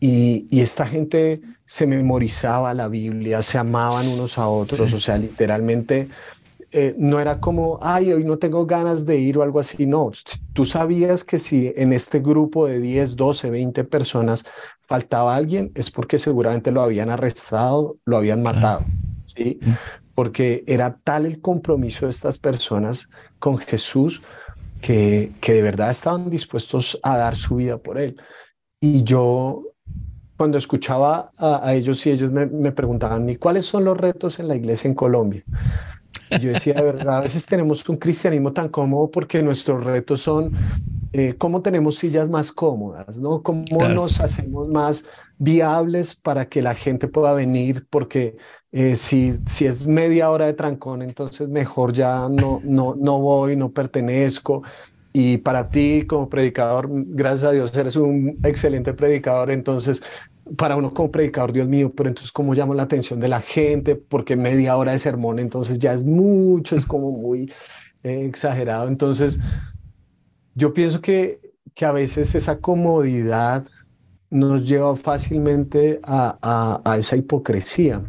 Y, 0.00 0.48
esta 0.60 0.84
gente 0.84 1.40
se 1.64 1.86
memorizaba 1.86 2.74
la 2.74 2.88
Biblia, 2.88 3.42
se 3.42 3.58
amaban 3.58 4.08
unos 4.08 4.38
a 4.38 4.48
otros, 4.48 4.92
o 4.92 5.00
sea, 5.00 5.16
literalmente 5.16 6.08
eh, 6.74 6.94
no 6.98 7.20
era 7.20 7.40
como, 7.40 7.78
ay, 7.80 8.12
hoy 8.12 8.24
no 8.24 8.36
tengo 8.36 8.66
ganas 8.66 9.06
de 9.06 9.18
ir 9.18 9.38
o 9.38 9.42
algo 9.42 9.60
así, 9.60 9.86
no, 9.86 10.10
tú 10.52 10.64
sabías 10.66 11.24
que 11.24 11.38
si 11.38 11.72
en 11.76 11.92
este 11.92 12.20
grupo 12.20 12.66
de 12.66 12.80
10, 12.80 13.16
12, 13.16 13.50
20 13.50 13.84
personas 13.84 14.44
faltaba 14.82 15.34
alguien, 15.34 15.72
es 15.74 15.90
porque 15.90 16.18
seguramente 16.18 16.70
lo 16.70 16.82
habían 16.82 17.08
arrestado, 17.08 17.96
lo 18.04 18.16
habían 18.16 18.42
matado. 18.42 18.84
¿sí? 19.26 19.58
Mm 19.62 19.72
porque 20.14 20.64
era 20.66 20.98
tal 21.02 21.26
el 21.26 21.40
compromiso 21.40 22.06
de 22.06 22.12
estas 22.12 22.38
personas 22.38 23.08
con 23.38 23.58
Jesús 23.58 24.22
que, 24.80 25.32
que 25.40 25.54
de 25.54 25.62
verdad 25.62 25.90
estaban 25.90 26.30
dispuestos 26.30 26.98
a 27.02 27.16
dar 27.16 27.36
su 27.36 27.56
vida 27.56 27.78
por 27.78 27.98
él. 27.98 28.16
Y 28.80 29.02
yo, 29.02 29.62
cuando 30.36 30.58
escuchaba 30.58 31.32
a, 31.36 31.74
ellos 31.74 32.04
y 32.06 32.10
ellos 32.10 32.30
me, 32.30 32.46
me, 32.46 32.70
preguntaban, 32.70 33.28
¿y 33.28 33.36
cuáles 33.36 33.66
son 33.66 33.84
los 33.84 33.96
retos 33.96 34.38
en 34.38 34.48
la 34.48 34.56
iglesia 34.56 34.88
en 34.88 34.94
Colombia? 34.94 35.42
Y 36.30 36.38
yo 36.38 36.52
decía, 36.52 36.74
de 36.74 36.82
verdad, 36.82 37.18
a 37.18 37.20
veces 37.22 37.44
tenemos 37.46 37.88
un 37.88 37.96
cristianismo 37.96 38.52
tan 38.52 38.68
cómodo 38.68 39.10
porque 39.10 39.42
nuestros 39.42 39.84
retos 39.84 40.22
son 40.22 40.52
eh, 41.12 41.34
cómo 41.38 41.62
tenemos 41.62 41.96
sillas 41.96 42.28
más 42.28 42.50
cómodas, 42.50 43.20
¿no? 43.20 43.40
Cómo 43.42 43.64
nos 43.88 44.20
hacemos 44.20 44.68
más 44.68 45.04
viables 45.38 46.16
para 46.16 46.48
que 46.48 46.60
la 46.60 46.74
gente 46.74 47.06
pueda 47.06 47.32
venir, 47.32 47.86
porque 47.88 48.36
eh, 48.72 48.96
si, 48.96 49.38
si 49.46 49.66
es 49.66 49.86
media 49.86 50.30
hora 50.30 50.46
de 50.46 50.54
trancón, 50.54 51.02
entonces 51.02 51.48
mejor 51.48 51.92
ya 51.92 52.28
no, 52.28 52.60
no, 52.64 52.96
no 52.98 53.20
voy, 53.20 53.54
no 53.54 53.70
pertenezco. 53.70 54.64
Y 55.12 55.36
para 55.38 55.68
ti 55.68 56.04
como 56.08 56.28
predicador, 56.28 56.88
gracias 56.90 57.44
a 57.44 57.52
Dios, 57.52 57.72
eres 57.76 57.94
un 57.94 58.36
excelente 58.42 58.92
predicador, 58.92 59.52
entonces 59.52 60.02
para 60.56 60.76
uno 60.76 60.92
como 60.92 61.10
predicador, 61.10 61.52
Dios 61.52 61.68
mío, 61.68 61.92
pero 61.94 62.08
entonces 62.08 62.32
cómo 62.32 62.54
llamo 62.54 62.74
la 62.74 62.84
atención 62.84 63.20
de 63.20 63.28
la 63.28 63.40
gente, 63.40 63.96
porque 63.96 64.36
media 64.36 64.76
hora 64.76 64.92
de 64.92 64.98
sermón, 64.98 65.38
entonces 65.38 65.78
ya 65.78 65.92
es 65.94 66.04
mucho, 66.04 66.76
es 66.76 66.86
como 66.86 67.10
muy 67.12 67.50
eh, 68.02 68.26
exagerado. 68.26 68.88
Entonces, 68.88 69.38
yo 70.54 70.74
pienso 70.74 71.00
que, 71.00 71.40
que 71.74 71.84
a 71.84 71.92
veces 71.92 72.34
esa 72.34 72.58
comodidad 72.60 73.66
nos 74.30 74.66
lleva 74.68 74.96
fácilmente 74.96 76.00
a, 76.02 76.80
a, 76.84 76.98
esa 76.98 77.16
hipocresía. 77.16 78.02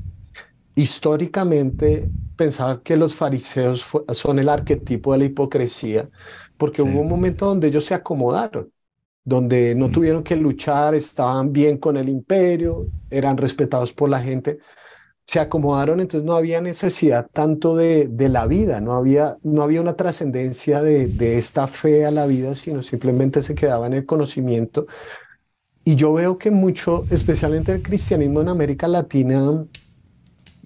Históricamente 0.75 2.09
pensaba 2.35 2.81
que 2.83 2.97
los 2.97 3.15
fariseos 3.15 3.85
son 4.11 4.39
el 4.39 4.49
arquetipo 4.49 5.13
de 5.13 5.19
la 5.19 5.25
hipocresía, 5.25 6.09
porque 6.57 6.81
hubo 6.81 6.99
un 7.01 7.07
momento 7.07 7.45
donde 7.45 7.67
ellos 7.67 7.85
se 7.85 7.93
acomodaron, 7.93 8.71
donde 9.25 9.73
no 9.73 9.87
mm. 9.87 9.91
tuvieron 9.91 10.23
que 10.23 10.35
luchar, 10.35 10.93
estaban 10.93 11.51
bien 11.51 11.77
con 11.79 11.97
el 11.97 12.07
imperio, 12.07 12.87
eran 13.09 13.35
respetados 13.35 13.91
por 13.91 14.09
la 14.09 14.21
gente, 14.21 14.59
se 15.25 15.39
acomodaron, 15.39 15.99
entonces 15.99 16.23
no 16.23 16.35
había 16.35 16.61
necesidad 16.61 17.27
tanto 17.33 17.75
de, 17.75 18.07
de 18.07 18.29
la 18.29 18.45
vida, 18.45 18.79
no 18.79 18.93
había, 18.93 19.37
no 19.41 19.63
había 19.63 19.81
una 19.81 19.95
trascendencia 19.95 20.83
de, 20.83 21.07
de, 21.07 21.39
esta 21.39 21.65
fe 21.65 22.05
a 22.05 22.11
la 22.11 22.27
vida, 22.27 22.53
sino 22.53 22.83
simplemente 22.83 23.41
se 23.41 23.55
quedaba 23.55 23.87
en 23.87 23.93
el 23.93 24.05
conocimiento. 24.05 24.85
Y 25.83 25.95
yo 25.95 26.13
veo 26.13 26.37
que 26.37 26.51
mucho, 26.51 27.05
especialmente 27.09 27.71
el 27.71 27.81
cristianismo 27.81 28.41
en 28.41 28.49
América 28.49 28.87
Latina, 28.87 29.65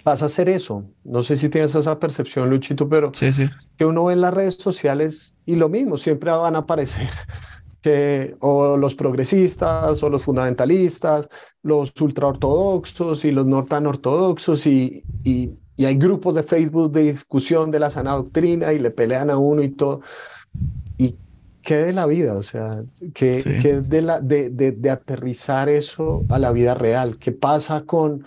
pasa 0.03 0.25
a 0.25 0.29
ser 0.29 0.49
eso. 0.49 0.83
No 1.05 1.23
sé 1.23 1.37
si 1.37 1.47
tienes 1.47 1.73
esa 1.75 1.97
percepción, 1.97 2.49
Luchito, 2.49 2.89
pero 2.89 3.11
sí, 3.13 3.31
sí. 3.31 3.49
que 3.77 3.85
uno 3.85 4.05
ve 4.05 4.13
en 4.13 4.21
las 4.21 4.33
redes 4.33 4.55
sociales 4.55 5.37
y 5.45 5.55
lo 5.55 5.69
mismo, 5.69 5.95
siempre 5.95 6.31
van 6.31 6.55
a 6.57 6.59
aparecer 6.59 7.07
que 7.81 8.35
o 8.39 8.77
los 8.77 8.95
progresistas 8.95 10.03
o 10.03 10.09
los 10.09 10.23
fundamentalistas, 10.23 11.29
los 11.61 11.93
ultraortodoxos 11.99 13.25
y 13.25 13.31
los 13.31 13.45
no 13.45 13.63
tan 13.63 13.87
ortodoxos 13.87 14.65
y, 14.65 15.03
y, 15.23 15.51
hay 15.77 15.95
grupos 15.95 16.35
de 16.35 16.43
Facebook 16.43 16.91
de 16.91 17.03
discusión 17.03 17.71
de 17.71 17.79
la 17.79 17.89
sana 17.89 18.11
doctrina 18.11 18.73
y 18.73 18.79
le 18.79 18.91
pelean 18.91 19.29
a 19.29 19.37
uno 19.37 19.63
y 19.63 19.69
todo. 19.69 20.01
¿Y 20.97 21.15
qué 21.61 21.77
de 21.77 21.93
la 21.93 22.05
vida? 22.05 22.35
O 22.35 22.43
sea, 22.43 22.83
¿qué, 23.13 23.41
¿qué 23.61 23.79
de, 23.79 24.01
la, 24.01 24.19
de, 24.19 24.49
de, 24.49 24.73
de 24.73 24.89
aterrizar 24.89 25.69
eso 25.69 26.25
a 26.27 26.37
la 26.37 26.51
vida 26.51 26.73
real? 26.73 27.17
¿Qué 27.17 27.31
pasa 27.31 27.83
con 27.85 28.25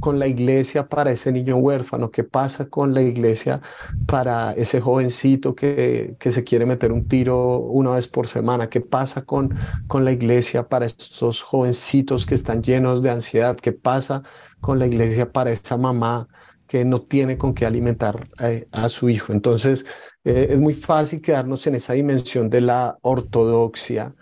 con 0.00 0.18
la 0.18 0.26
iglesia 0.26 0.88
para 0.88 1.10
ese 1.10 1.32
niño 1.32 1.56
huérfano? 1.56 2.10
¿Qué 2.10 2.24
pasa 2.24 2.66
con 2.66 2.94
la 2.94 3.02
iglesia 3.02 3.60
para 4.06 4.52
ese 4.52 4.80
jovencito 4.80 5.54
que, 5.54 6.16
que 6.18 6.30
se 6.30 6.44
quiere 6.44 6.66
meter 6.66 6.92
un 6.92 7.08
tiro 7.08 7.58
una 7.58 7.90
vez 7.90 8.08
por 8.08 8.26
semana? 8.26 8.68
¿Qué 8.68 8.80
pasa 8.80 9.22
con, 9.22 9.54
con 9.86 10.04
la 10.04 10.12
iglesia 10.12 10.68
para 10.68 10.86
estos 10.86 11.42
jovencitos 11.42 12.26
que 12.26 12.34
están 12.34 12.62
llenos 12.62 13.02
de 13.02 13.10
ansiedad? 13.10 13.56
¿Qué 13.56 13.72
pasa 13.72 14.22
con 14.60 14.78
la 14.78 14.86
iglesia 14.86 15.32
para 15.32 15.50
esa 15.50 15.76
mamá 15.76 16.28
que 16.66 16.84
no 16.84 17.02
tiene 17.02 17.38
con 17.38 17.54
qué 17.54 17.66
alimentar 17.66 18.24
eh, 18.40 18.66
a 18.72 18.88
su 18.88 19.08
hijo? 19.08 19.32
Entonces, 19.32 19.84
eh, 20.24 20.48
es 20.50 20.60
muy 20.60 20.74
fácil 20.74 21.20
quedarnos 21.20 21.66
en 21.66 21.74
esa 21.74 21.92
dimensión 21.92 22.50
de 22.50 22.60
la 22.60 22.98
ortodoxia 23.02 24.14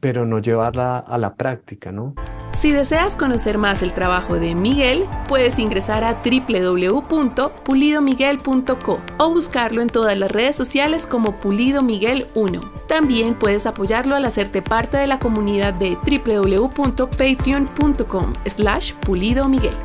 pero 0.00 0.24
no 0.26 0.38
llevarla 0.38 0.98
a 0.98 1.18
la 1.18 1.34
práctica, 1.34 1.90
¿no? 1.90 2.14
Si 2.52 2.70
deseas 2.72 3.16
conocer 3.16 3.58
más 3.58 3.82
el 3.82 3.92
trabajo 3.92 4.36
de 4.36 4.54
Miguel, 4.54 5.04
puedes 5.28 5.58
ingresar 5.58 6.04
a 6.04 6.22
www.pulidomiguel.co 6.24 9.02
o 9.18 9.30
buscarlo 9.30 9.82
en 9.82 9.88
todas 9.88 10.16
las 10.18 10.30
redes 10.30 10.56
sociales 10.56 11.06
como 11.06 11.38
Pulido 11.38 11.82
Miguel 11.82 12.28
1. 12.34 12.60
También 12.88 13.34
puedes 13.34 13.66
apoyarlo 13.66 14.16
al 14.16 14.24
hacerte 14.24 14.62
parte 14.62 14.96
de 14.96 15.06
la 15.06 15.18
comunidad 15.18 15.74
de 15.74 15.96
www.patreon.com 15.96 18.32
slash 18.46 18.94
Pulido 18.94 19.46
Miguel. 19.48 19.76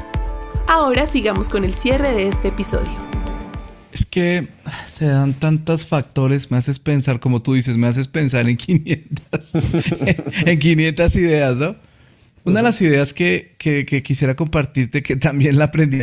Ahora 0.68 1.07
sigamos 1.07 1.49
con 1.49 1.66
el 1.66 1.74
cierre 1.74 2.14
de 2.14 2.30
este 2.30 2.47
episodio. 2.47 3.12
Es 3.91 4.05
que 4.05 4.47
se 4.88 5.07
dan 5.07 5.34
tantos 5.34 5.86
factores, 5.86 6.49
me 6.49 6.55
haces 6.57 6.80
pensar, 6.80 7.20
como 7.20 7.41
tú 7.41 7.55
dices, 7.55 7.76
me 7.76 7.88
haces 7.88 8.07
pensar 8.07 8.47
en 8.47 8.55
500, 8.55 9.51
en 10.45 10.59
500 10.59 11.16
ideas, 11.16 11.57
¿no? 11.57 11.76
Una 12.43 12.59
de 12.59 12.63
las 12.63 12.81
ideas 12.81 13.13
que, 13.13 13.55
quisiera 14.03 14.35
compartirte, 14.35 15.03
que 15.03 15.15
también 15.15 15.57
la 15.57 15.65
aprendí 15.65 15.99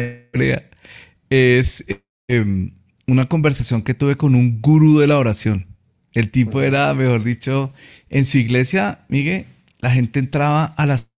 es 1.31 1.85
em, 2.29 2.73
una 3.07 3.29
conversación 3.29 3.83
que 3.83 3.95
tuve 3.95 4.17
con 4.17 4.35
un 4.35 4.61
gurú 4.61 4.99
de 4.99 5.07
la 5.07 5.19
oración. 5.19 5.67
El 6.15 6.31
tipo 6.31 6.63
era, 6.63 6.95
mejor 6.95 7.23
dicho, 7.23 7.73
en 8.09 8.25
su 8.25 8.39
iglesia, 8.39 9.05
Miguel, 9.09 9.47
la 9.79 9.91
gente 9.91 10.19
entraba 10.21 10.65
a 10.65 10.87
las 10.87 11.11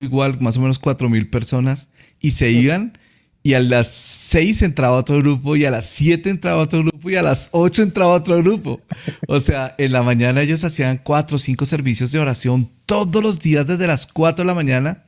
igual 0.00 0.40
más 0.40 0.56
o 0.56 0.60
menos 0.60 0.80
cuatro 0.80 1.08
mil 1.08 1.30
personas 1.30 1.90
y 2.20 2.32
se 2.32 2.50
iban 2.50 2.98
y 3.44 3.54
a 3.54 3.60
las 3.60 3.88
6 3.88 4.62
entraba 4.62 4.96
otro 4.96 5.18
grupo 5.18 5.56
y 5.56 5.64
a 5.64 5.70
las 5.70 5.86
7 5.86 6.30
entraba 6.30 6.60
otro 6.60 6.80
grupo 6.80 7.10
y 7.10 7.16
a 7.16 7.22
las 7.22 7.48
8 7.52 7.82
entraba 7.82 8.14
otro 8.14 8.38
grupo. 8.38 8.80
O 9.26 9.40
sea, 9.40 9.74
en 9.78 9.92
la 9.92 10.02
mañana 10.02 10.42
ellos 10.42 10.62
hacían 10.62 11.00
4 11.02 11.36
o 11.36 11.38
5 11.38 11.66
servicios 11.66 12.12
de 12.12 12.20
oración 12.20 12.70
todos 12.86 13.22
los 13.22 13.40
días 13.40 13.66
desde 13.66 13.86
las 13.86 14.06
4 14.06 14.44
de 14.44 14.46
la 14.46 14.54
mañana, 14.54 15.04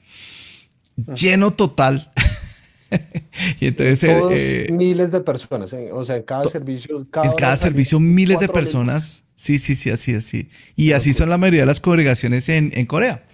lleno 1.15 1.53
total. 1.53 2.11
y 3.61 3.69
entonces... 3.69 4.17
Eh, 4.31 4.69
miles 4.73 5.13
de 5.13 5.21
personas, 5.21 5.73
eh, 5.73 5.91
o 5.93 6.05
sea, 6.05 6.17
en 6.17 6.25
cada 6.25 6.45
servicio... 6.45 7.07
Cada 7.11 7.27
en 7.27 7.33
cada 7.35 7.57
servicio 7.57 8.01
miles 8.01 8.41
de 8.41 8.49
personas. 8.49 9.23
Sí, 9.37 9.61
sí, 9.61 9.77
sí, 9.77 9.91
así, 9.91 10.15
así. 10.15 10.49
Y 10.75 10.93
así 10.93 11.13
son 11.13 11.29
la 11.29 11.39
mayoría 11.39 11.61
de 11.61 11.67
las 11.67 11.81
congregaciones 11.81 12.49
en, 12.49 12.73
en 12.75 12.87
Corea. 12.87 13.25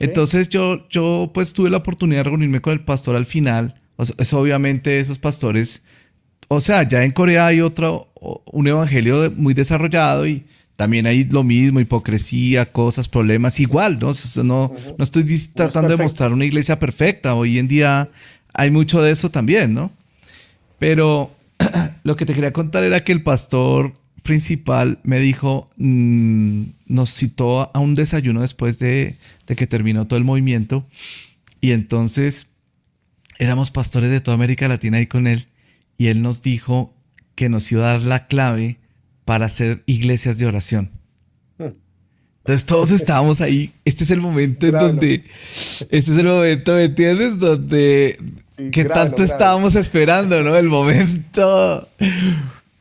Entonces 0.00 0.48
yo, 0.48 0.88
yo 0.88 1.30
pues 1.32 1.52
tuve 1.52 1.70
la 1.70 1.76
oportunidad 1.76 2.24
de 2.24 2.30
reunirme 2.30 2.60
con 2.60 2.72
el 2.72 2.84
pastor 2.84 3.16
al 3.16 3.26
final 3.26 3.74
es 3.98 4.32
obviamente 4.32 5.00
esos 5.00 5.18
pastores, 5.18 5.82
o 6.48 6.60
sea, 6.60 6.82
ya 6.88 7.02
en 7.02 7.12
Corea 7.12 7.46
hay 7.46 7.60
otro, 7.60 8.08
un 8.52 8.66
evangelio 8.68 9.32
muy 9.36 9.54
desarrollado 9.54 10.26
y 10.26 10.44
también 10.76 11.06
hay 11.06 11.24
lo 11.24 11.42
mismo, 11.42 11.80
hipocresía, 11.80 12.66
cosas, 12.66 13.08
problemas, 13.08 13.58
igual, 13.60 13.98
¿no? 13.98 14.12
no, 14.44 14.72
no 14.98 15.02
estoy 15.02 15.24
tratando 15.54 15.96
de 15.96 16.02
mostrar 16.02 16.32
una 16.32 16.44
iglesia 16.44 16.78
perfecta, 16.78 17.34
hoy 17.34 17.58
en 17.58 17.66
día 17.66 18.10
hay 18.52 18.70
mucho 18.70 19.02
de 19.02 19.10
eso 19.10 19.30
también, 19.30 19.72
¿no? 19.72 19.90
Pero 20.78 21.30
lo 22.04 22.16
que 22.16 22.26
te 22.26 22.34
quería 22.34 22.52
contar 22.52 22.84
era 22.84 23.04
que 23.04 23.12
el 23.12 23.22
pastor 23.22 23.94
principal 24.22 24.98
me 25.02 25.18
dijo, 25.18 25.70
mm, 25.76 26.62
nos 26.86 27.10
citó 27.10 27.70
a 27.74 27.78
un 27.78 27.94
desayuno 27.94 28.42
después 28.42 28.78
de, 28.78 29.16
de 29.46 29.56
que 29.56 29.66
terminó 29.66 30.06
todo 30.06 30.18
el 30.18 30.24
movimiento 30.24 30.84
y 31.60 31.72
entonces 31.72 32.55
éramos 33.38 33.70
pastores 33.70 34.10
de 34.10 34.20
toda 34.20 34.34
América 34.34 34.68
Latina 34.68 34.98
ahí 34.98 35.06
con 35.06 35.26
él 35.26 35.46
y 35.98 36.08
él 36.08 36.22
nos 36.22 36.42
dijo 36.42 36.92
que 37.34 37.48
nos 37.48 37.70
iba 37.72 37.88
a 37.88 37.92
dar 37.92 38.02
la 38.02 38.26
clave 38.26 38.78
para 39.24 39.46
hacer 39.46 39.82
iglesias 39.86 40.38
de 40.38 40.46
oración. 40.46 40.90
Entonces 41.58 42.64
todos 42.64 42.92
estábamos 42.92 43.40
ahí. 43.40 43.72
Este 43.84 44.04
es 44.04 44.10
el 44.10 44.20
momento 44.20 44.66
en 44.66 44.72
donde, 44.72 45.24
este 45.90 45.96
es 45.96 46.08
el 46.18 46.26
momento, 46.26 46.74
¿me 46.74 46.84
entiendes? 46.84 47.38
Donde, 47.40 48.20
que 48.70 48.84
tanto 48.84 49.24
estábamos 49.24 49.74
esperando, 49.74 50.42
¿no? 50.44 50.56
El 50.56 50.68
momento. 50.68 51.88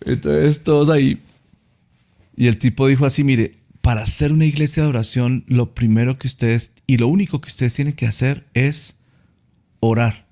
Entonces 0.05 0.63
todos 0.63 0.91
ahí. 0.91 1.17
Y 2.37 2.45
el 2.45 2.59
tipo 2.59 2.85
dijo 2.87 3.07
así, 3.07 3.23
mire, 3.23 3.53
para 3.81 4.01
hacer 4.01 4.31
una 4.31 4.45
iglesia 4.45 4.83
de 4.83 4.89
oración, 4.89 5.43
lo 5.47 5.73
primero 5.73 6.19
que 6.19 6.27
ustedes, 6.27 6.71
y 6.85 6.97
lo 6.97 7.07
único 7.07 7.41
que 7.41 7.47
ustedes 7.47 7.73
tienen 7.73 7.95
que 7.95 8.05
hacer 8.05 8.45
es 8.53 8.97
orar. 9.79 10.24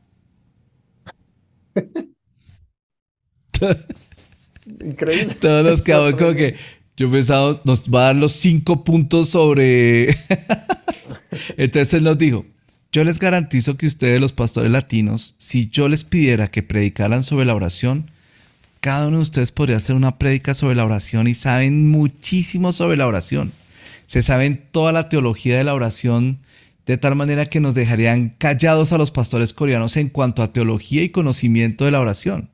Increíble. 4.83 5.35
Todos 5.39 5.65
nos 5.65 5.81
quedamos 5.81 6.15
como 6.15 6.33
que 6.33 6.55
yo 6.95 7.11
pensaba, 7.11 7.59
nos 7.63 7.89
va 7.89 8.01
a 8.01 8.05
dar 8.05 8.15
los 8.15 8.33
cinco 8.33 8.83
puntos 8.83 9.29
sobre. 9.29 10.09
Entonces 11.57 11.95
él 11.95 12.03
nos 12.03 12.17
dijo: 12.17 12.45
Yo 12.91 13.03
les 13.03 13.19
garantizo 13.19 13.77
que 13.77 13.87
ustedes, 13.87 14.21
los 14.21 14.33
pastores 14.33 14.71
latinos, 14.71 15.35
si 15.37 15.69
yo 15.69 15.89
les 15.89 16.03
pidiera 16.03 16.49
que 16.49 16.63
predicaran 16.63 17.23
sobre 17.23 17.45
la 17.45 17.55
oración, 17.55 18.11
cada 18.79 19.07
uno 19.07 19.17
de 19.17 19.23
ustedes 19.23 19.51
podría 19.51 19.77
hacer 19.77 19.95
una 19.95 20.17
prédica 20.17 20.53
sobre 20.53 20.75
la 20.75 20.85
oración 20.85 21.27
y 21.27 21.35
saben 21.35 21.89
muchísimo 21.89 22.71
sobre 22.71 22.97
la 22.97 23.07
oración. 23.07 23.51
Se 24.05 24.21
saben 24.21 24.61
toda 24.71 24.91
la 24.91 25.09
teología 25.09 25.57
de 25.57 25.63
la 25.63 25.73
oración 25.73 26.39
de 26.85 26.97
tal 26.97 27.15
manera 27.15 27.45
que 27.45 27.61
nos 27.61 27.75
dejarían 27.75 28.29
callados 28.37 28.91
a 28.91 28.97
los 28.97 29.11
pastores 29.11 29.53
coreanos 29.53 29.95
en 29.97 30.09
cuanto 30.09 30.43
a 30.43 30.51
teología 30.51 31.03
y 31.03 31.09
conocimiento 31.09 31.85
de 31.85 31.91
la 31.91 32.01
oración. 32.01 32.49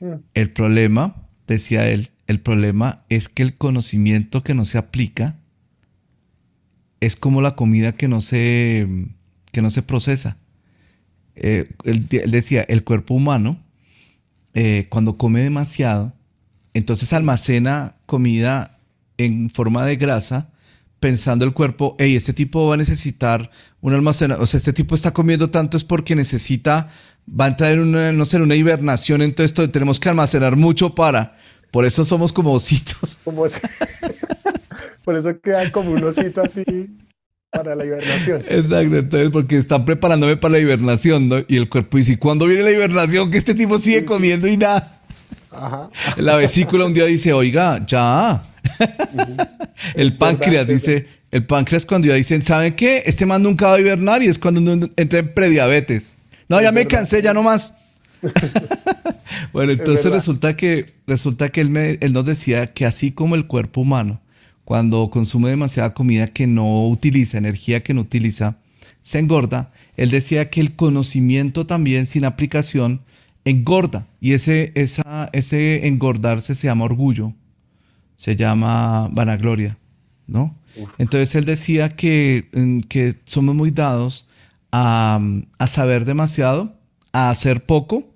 Hmm. 0.00 0.16
El 0.34 0.50
problema, 0.50 1.28
decía 1.46 1.88
él, 1.88 2.10
el 2.26 2.40
problema 2.40 3.04
es 3.08 3.28
que 3.28 3.42
el 3.42 3.56
conocimiento 3.56 4.42
que 4.42 4.54
no 4.54 4.64
se 4.64 4.78
aplica 4.78 5.38
es 7.00 7.16
como 7.16 7.42
la 7.42 7.54
comida 7.54 7.92
que 7.92 8.08
no 8.08 8.20
se, 8.20 8.88
que 9.52 9.62
no 9.62 9.70
se 9.70 9.82
procesa. 9.82 10.38
Eh, 11.36 11.70
él, 11.84 12.08
decía, 12.08 12.62
el 12.62 12.84
cuerpo 12.84 13.14
humano, 13.14 13.62
eh, 14.54 14.86
cuando 14.88 15.18
come 15.18 15.42
demasiado, 15.42 16.14
entonces 16.72 17.12
almacena 17.12 17.96
comida 18.06 18.78
en 19.18 19.50
forma 19.50 19.84
de 19.84 19.96
grasa 19.96 20.50
pensando 21.04 21.44
el 21.44 21.52
cuerpo, 21.52 21.96
hey, 21.98 22.16
este 22.16 22.32
tipo 22.32 22.66
va 22.66 22.76
a 22.76 22.76
necesitar 22.78 23.50
un 23.82 23.92
almacenamiento, 23.92 24.42
o 24.42 24.46
sea, 24.46 24.56
este 24.56 24.72
tipo 24.72 24.94
está 24.94 25.12
comiendo 25.12 25.50
tanto 25.50 25.76
es 25.76 25.84
porque 25.84 26.16
necesita, 26.16 26.88
va 27.28 27.44
a 27.44 27.48
entrar 27.48 27.72
en 27.72 27.80
una, 27.80 28.10
no 28.10 28.24
sé, 28.24 28.38
una 28.38 28.54
hibernación, 28.54 29.20
entonces 29.20 29.70
tenemos 29.70 30.00
que 30.00 30.08
almacenar 30.08 30.56
mucho 30.56 30.94
para, 30.94 31.36
por 31.70 31.84
eso 31.84 32.06
somos 32.06 32.32
como 32.32 32.54
ositos. 32.54 33.18
por 35.04 35.14
eso 35.14 35.38
quedan 35.42 35.70
como 35.72 35.90
un 35.90 36.04
osito 36.04 36.40
así 36.40 36.64
para 37.50 37.76
la 37.76 37.84
hibernación. 37.84 38.42
Exacto, 38.48 38.96
entonces 38.96 39.28
porque 39.30 39.58
están 39.58 39.84
preparándome 39.84 40.38
para 40.38 40.52
la 40.52 40.60
hibernación, 40.60 41.28
¿no? 41.28 41.36
Y 41.46 41.58
el 41.58 41.68
cuerpo 41.68 41.98
dice, 41.98 42.18
¿cuándo 42.18 42.46
viene 42.46 42.62
la 42.62 42.70
hibernación? 42.70 43.30
Que 43.30 43.36
este 43.36 43.54
tipo 43.54 43.78
sigue 43.78 44.06
comiendo 44.06 44.48
y 44.48 44.56
nada. 44.56 45.02
Ajá. 45.56 45.88
La 46.16 46.36
vesícula 46.36 46.84
un 46.84 46.94
día 46.94 47.04
dice, 47.04 47.32
oiga, 47.32 47.84
ya, 47.86 48.42
el 49.94 50.16
páncreas 50.16 50.66
dice, 50.66 51.06
el 51.30 51.46
páncreas 51.46 51.86
cuando 51.86 52.08
ya 52.08 52.14
dicen, 52.14 52.42
¿saben 52.42 52.74
qué? 52.74 53.02
Este 53.06 53.26
man 53.26 53.42
nunca 53.42 53.66
va 53.66 53.74
a 53.74 53.80
hibernar 53.80 54.22
y 54.22 54.26
es 54.26 54.38
cuando 54.38 54.60
uno 54.60 54.88
entra 54.96 55.18
en 55.18 55.34
prediabetes. 55.34 56.16
No, 56.48 56.60
ya 56.60 56.72
me 56.72 56.86
cansé, 56.86 57.22
ya 57.22 57.34
no 57.34 57.42
más. 57.42 57.74
bueno, 59.52 59.72
entonces 59.72 60.10
resulta 60.10 60.56
que, 60.56 60.94
resulta 61.06 61.50
que 61.50 61.60
él, 61.60 61.70
me, 61.70 61.98
él 62.00 62.12
nos 62.12 62.26
decía 62.26 62.66
que 62.66 62.86
así 62.86 63.12
como 63.12 63.34
el 63.34 63.46
cuerpo 63.46 63.82
humano, 63.82 64.20
cuando 64.64 65.10
consume 65.10 65.50
demasiada 65.50 65.92
comida 65.92 66.26
que 66.26 66.46
no 66.46 66.86
utiliza, 66.88 67.38
energía 67.38 67.80
que 67.80 67.94
no 67.94 68.00
utiliza, 68.00 68.56
se 69.02 69.18
engorda, 69.18 69.72
él 69.96 70.10
decía 70.10 70.48
que 70.48 70.60
el 70.60 70.74
conocimiento 70.74 71.66
también 71.66 72.06
sin 72.06 72.24
aplicación 72.24 73.02
engorda. 73.44 74.08
Y 74.20 74.32
ese, 74.32 74.72
esa, 74.74 75.30
ese 75.32 75.86
engordarse 75.86 76.54
se 76.54 76.66
llama 76.66 76.84
orgullo 76.84 77.34
se 78.16 78.36
llama 78.36 79.08
vanagloria, 79.12 79.78
¿no? 80.26 80.56
Entonces 80.98 81.34
él 81.34 81.44
decía 81.44 81.90
que, 81.90 82.48
mm, 82.52 82.80
que 82.80 83.16
somos 83.24 83.54
muy 83.54 83.70
dados 83.70 84.28
a, 84.72 85.20
saber 85.66 86.04
demasiado, 86.04 86.74
a 87.12 87.30
hacer 87.30 87.64
poco, 87.64 88.10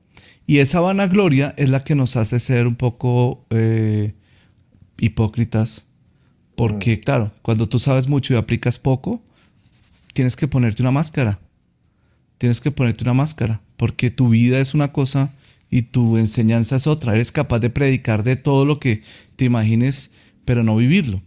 y 0.46 0.58
esa 0.58 0.80
vanagloria 0.80 1.54
es 1.56 1.68
la 1.68 1.84
que 1.84 1.94
nos 1.94 2.16
hace 2.16 2.40
ser 2.40 2.66
un 2.66 2.74
poco 2.74 3.44
eh, 3.50 4.14
hipócritas, 4.98 5.86
porque 6.56 6.96
mm. 6.96 7.00
claro, 7.00 7.32
cuando 7.42 7.68
tú 7.68 7.78
sabes 7.78 8.08
mucho 8.08 8.34
y 8.34 8.36
aplicas 8.36 8.78
poco, 8.78 9.22
tienes 10.14 10.36
que 10.36 10.48
ponerte 10.48 10.82
una 10.82 10.90
máscara, 10.90 11.38
tienes 12.38 12.60
que 12.60 12.70
ponerte 12.70 13.04
una 13.04 13.14
máscara, 13.14 13.60
porque 13.76 14.10
tu 14.10 14.30
vida 14.30 14.60
es 14.60 14.74
una 14.74 14.92
cosa 14.92 15.34
y 15.70 15.82
tu 15.82 16.16
enseñanza 16.16 16.76
es 16.76 16.86
otra. 16.86 17.14
Eres 17.14 17.32
capaz 17.32 17.58
de 17.58 17.70
predicar 17.70 18.22
de 18.22 18.36
todo 18.36 18.64
lo 18.64 18.80
que 18.80 19.02
te 19.36 19.44
imagines, 19.44 20.12
pero 20.44 20.62
no 20.62 20.76
vivirlo. 20.76 21.20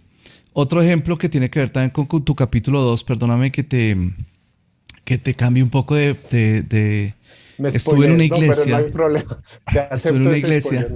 Otro 0.53 0.82
ejemplo 0.82 1.18
que 1.18 1.30
tiene 1.30 1.49
que 1.49 1.59
ver 1.59 1.70
también 1.70 1.91
con, 1.91 2.07
tu 2.26 2.36
capítulo 2.36 2.82
2, 2.82 3.03
perdóname 3.03 3.51
que 3.51 3.64
te, 3.64 3.95
que 5.03 5.18
te 5.18 5.34
cambie 5.34 5.64
un 5.64 5.70
poco 5.70 5.95
de... 5.95 6.14
de, 6.24 7.14
estuve 7.64 8.07
en 8.07 8.14
una 8.14 8.24
iglesia. 8.26 8.66
No, 8.66 8.86
hay 8.86 8.91
problema. 8.91 9.38
estuve 9.91 10.16
en 10.18 10.28
una 10.28 10.38
iglesia. 10.38 10.88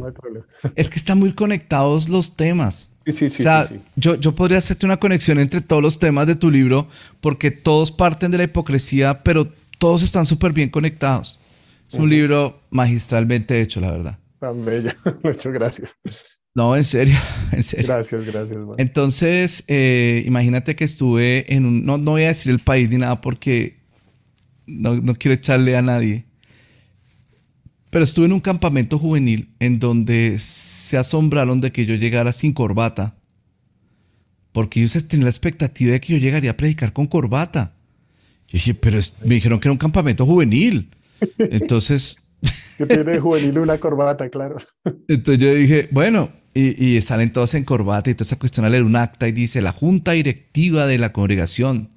Es 0.76 0.90
que 0.90 0.98
están 0.98 1.20
muy 1.20 1.34
conectados 1.34 2.10
los 2.10 2.36
temas. 2.36 2.90
Sí, 3.06 3.14
sí, 3.14 3.30
sí. 3.30 3.42
O 3.42 3.44
sea, 3.44 3.70
Yo, 3.96 4.16
yo 4.16 4.34
podría 4.34 4.58
hacerte 4.58 4.86
una 4.86 4.98
conexión 4.98 5.38
entre 5.40 5.62
todos 5.62 5.82
los 5.82 6.00
temas 6.00 6.26
de 6.26 6.36
tu 6.36 6.50
libro 6.50 6.88
porque 7.22 7.52
todos 7.52 7.92
parten 7.92 8.32
de 8.32 8.40
la 8.40 8.46
hipocresía, 8.46 9.24
pero 9.24 9.48
todos 9.78 10.04
están 10.04 10.26
súper 10.26 10.54
bien 10.54 10.70
conectados. 10.70 11.40
Es 11.88 11.96
un 11.96 12.10
libro 12.10 12.62
magistralmente 12.72 13.62
hecho, 13.62 13.80
la 13.80 13.92
verdad. 13.92 14.20
Tan 14.40 14.66
bello. 14.66 14.92
Muchas 15.24 15.54
gracias. 15.54 15.96
No, 16.56 16.76
en 16.76 16.84
serio, 16.84 17.16
en 17.52 17.64
serio. 17.64 17.88
Gracias, 17.88 18.26
gracias. 18.26 18.58
Entonces, 18.78 19.64
eh, 19.68 20.24
imagínate 20.26 20.76
que 20.76 20.86
estuve 20.86 21.54
en 21.54 21.66
un, 21.66 21.86
no, 21.86 21.98
no 21.98 22.12
voy 22.12 22.24
a 22.24 22.28
decir 22.28 22.52
el 22.52 22.60
país 22.60 22.90
ni 22.90 22.98
nada 22.98 23.22
porque 23.22 23.78
no, 24.66 24.96
no 24.96 25.16
quiero 25.16 25.36
echarle 25.36 25.76
a 25.76 25.82
nadie, 25.82 26.26
pero 27.90 28.04
estuve 28.04 28.26
en 28.26 28.34
un 28.34 28.42
campamento 28.42 29.00
juvenil 29.00 29.54
en 29.60 29.80
donde 29.80 30.38
se 30.40 30.98
asombraron 30.98 31.62
de 31.62 31.72
que 31.72 31.86
yo 31.86 31.96
llegara 31.96 32.34
sin 32.34 32.52
corbata. 32.52 33.16
Porque 34.52 34.82
ellos 34.82 35.08
tenían 35.08 35.26
la 35.26 35.30
expectativa 35.30 35.92
de 35.92 36.00
que 36.00 36.14
yo 36.14 36.20
llegaría 36.20 36.52
a 36.52 36.58
predicar 36.58 36.94
con 36.94 37.08
corbata. 37.08 37.75
Yo 38.56 38.60
dije, 38.60 38.74
pero 38.74 39.00
me 39.26 39.36
dijeron 39.36 39.60
que 39.60 39.68
era 39.68 39.74
un 39.74 39.78
campamento 39.78 40.26
juvenil. 40.26 40.90
Entonces... 41.38 42.22
que 42.78 42.86
tiene 42.86 43.20
juvenil 43.20 43.60
una 43.60 43.78
corbata, 43.80 44.30
claro. 44.30 44.56
Entonces 45.10 45.44
yo 45.44 45.54
dije, 45.54 45.90
bueno, 45.92 46.30
y, 46.54 46.82
y, 46.82 47.02
salen 47.02 47.34
todos 47.34 47.54
en 47.54 47.66
corbata 47.66 48.10
y 48.10 48.16
toda 48.16 48.28
esa 48.28 48.40
cuestión 48.40 48.66
a 48.66 48.70
leer 48.70 48.84
un 48.84 48.96
acta 48.96 49.28
y 49.28 49.34
dice, 49.34 49.62
la 49.62 49.74
junta 49.74 50.14
directiva 50.14 50.88
de 50.88 50.98
la 50.98 51.12
congregación 51.12 51.90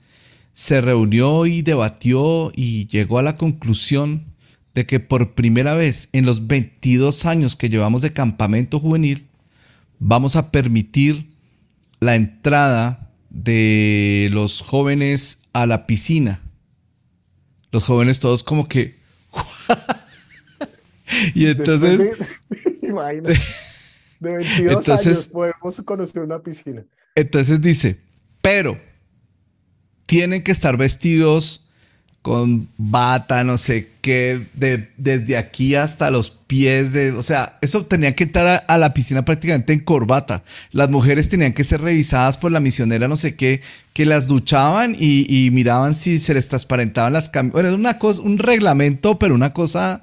se 0.52 0.80
reunió 0.80 1.46
y 1.46 1.62
debatió 1.62 2.50
y 2.52 2.88
llegó 2.88 3.20
a 3.20 3.22
la 3.22 3.36
conclusión 3.36 4.24
de 4.74 4.84
que 4.84 4.98
por 4.98 5.34
primera 5.34 5.74
vez 5.74 6.08
en 6.12 6.26
los 6.26 6.48
22 6.48 7.24
años 7.24 7.54
que 7.54 7.68
llevamos 7.68 8.02
de 8.02 8.12
campamento 8.12 8.80
juvenil, 8.80 9.28
vamos 10.00 10.34
a 10.34 10.50
permitir 10.50 11.30
la 12.00 12.16
entrada 12.16 13.12
de 13.30 14.28
los 14.32 14.60
jóvenes 14.60 15.38
a 15.52 15.66
la 15.66 15.86
piscina. 15.86 16.42
Los 17.70 17.84
jóvenes 17.84 18.20
todos 18.20 18.42
como 18.42 18.68
que... 18.68 18.96
y 21.34 21.46
entonces... 21.46 21.98
De, 21.98 22.16
de 24.20 24.36
22 24.36 24.88
años 24.88 25.28
podemos 25.28 25.82
conocer 25.84 26.22
una 26.22 26.40
piscina. 26.40 26.84
Entonces 27.14 27.60
dice, 27.60 28.00
pero 28.40 28.80
tienen 30.06 30.42
que 30.42 30.52
estar 30.52 30.76
vestidos 30.76 31.67
con 32.22 32.68
bata, 32.76 33.44
no 33.44 33.56
sé 33.58 33.88
qué, 34.00 34.42
de, 34.54 34.88
desde 34.96 35.36
aquí 35.36 35.74
hasta 35.74 36.10
los 36.10 36.30
pies 36.30 36.92
de, 36.92 37.12
o 37.12 37.22
sea, 37.22 37.58
eso 37.60 37.86
tenían 37.86 38.14
que 38.14 38.24
entrar 38.24 38.64
a, 38.66 38.78
la 38.78 38.92
piscina 38.92 39.24
prácticamente 39.24 39.72
en 39.72 39.80
corbata. 39.80 40.42
Las 40.72 40.90
mujeres 40.90 41.28
tenían 41.28 41.52
que 41.52 41.64
ser 41.64 41.80
revisadas 41.80 42.36
por 42.36 42.50
la 42.50 42.60
misionera, 42.60 43.06
no 43.06 43.16
sé 43.16 43.36
qué, 43.36 43.60
que 43.92 44.04
las 44.04 44.26
duchaban 44.26 44.96
y, 44.98 45.50
miraban 45.52 45.94
si 45.94 46.18
se 46.18 46.34
les 46.34 46.48
transparentaban 46.48 47.12
las 47.12 47.28
camisas. 47.28 47.52
Bueno, 47.52 47.68
era 47.68 47.78
una 47.78 47.98
cosa, 47.98 48.22
un 48.22 48.38
reglamento, 48.38 49.18
pero 49.18 49.34
una 49.34 49.52
cosa, 49.52 50.02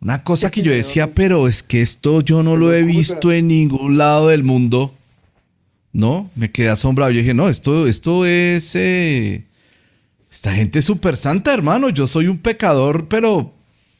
una 0.00 0.24
cosa 0.24 0.50
que 0.50 0.62
yo 0.62 0.72
decía, 0.72 1.14
pero 1.14 1.46
es 1.46 1.62
que 1.62 1.82
esto 1.82 2.20
yo 2.20 2.42
no 2.42 2.56
lo 2.56 2.72
he 2.72 2.82
visto 2.82 3.32
en 3.32 3.48
ningún 3.48 3.98
lado 3.98 4.28
del 4.28 4.44
mundo. 4.44 4.94
¿No? 5.90 6.30
Me 6.36 6.50
quedé 6.50 6.68
asombrado. 6.68 7.10
Yo 7.10 7.18
dije, 7.20 7.34
no, 7.34 7.48
esto, 7.48 7.86
esto 7.86 8.26
es... 8.26 8.74
Eh, 8.74 9.47
esta 10.30 10.52
gente 10.52 10.80
es 10.80 10.84
súper 10.84 11.16
santa, 11.16 11.52
hermano. 11.52 11.88
Yo 11.88 12.06
soy 12.06 12.28
un 12.28 12.38
pecador, 12.38 13.08
pero 13.08 13.52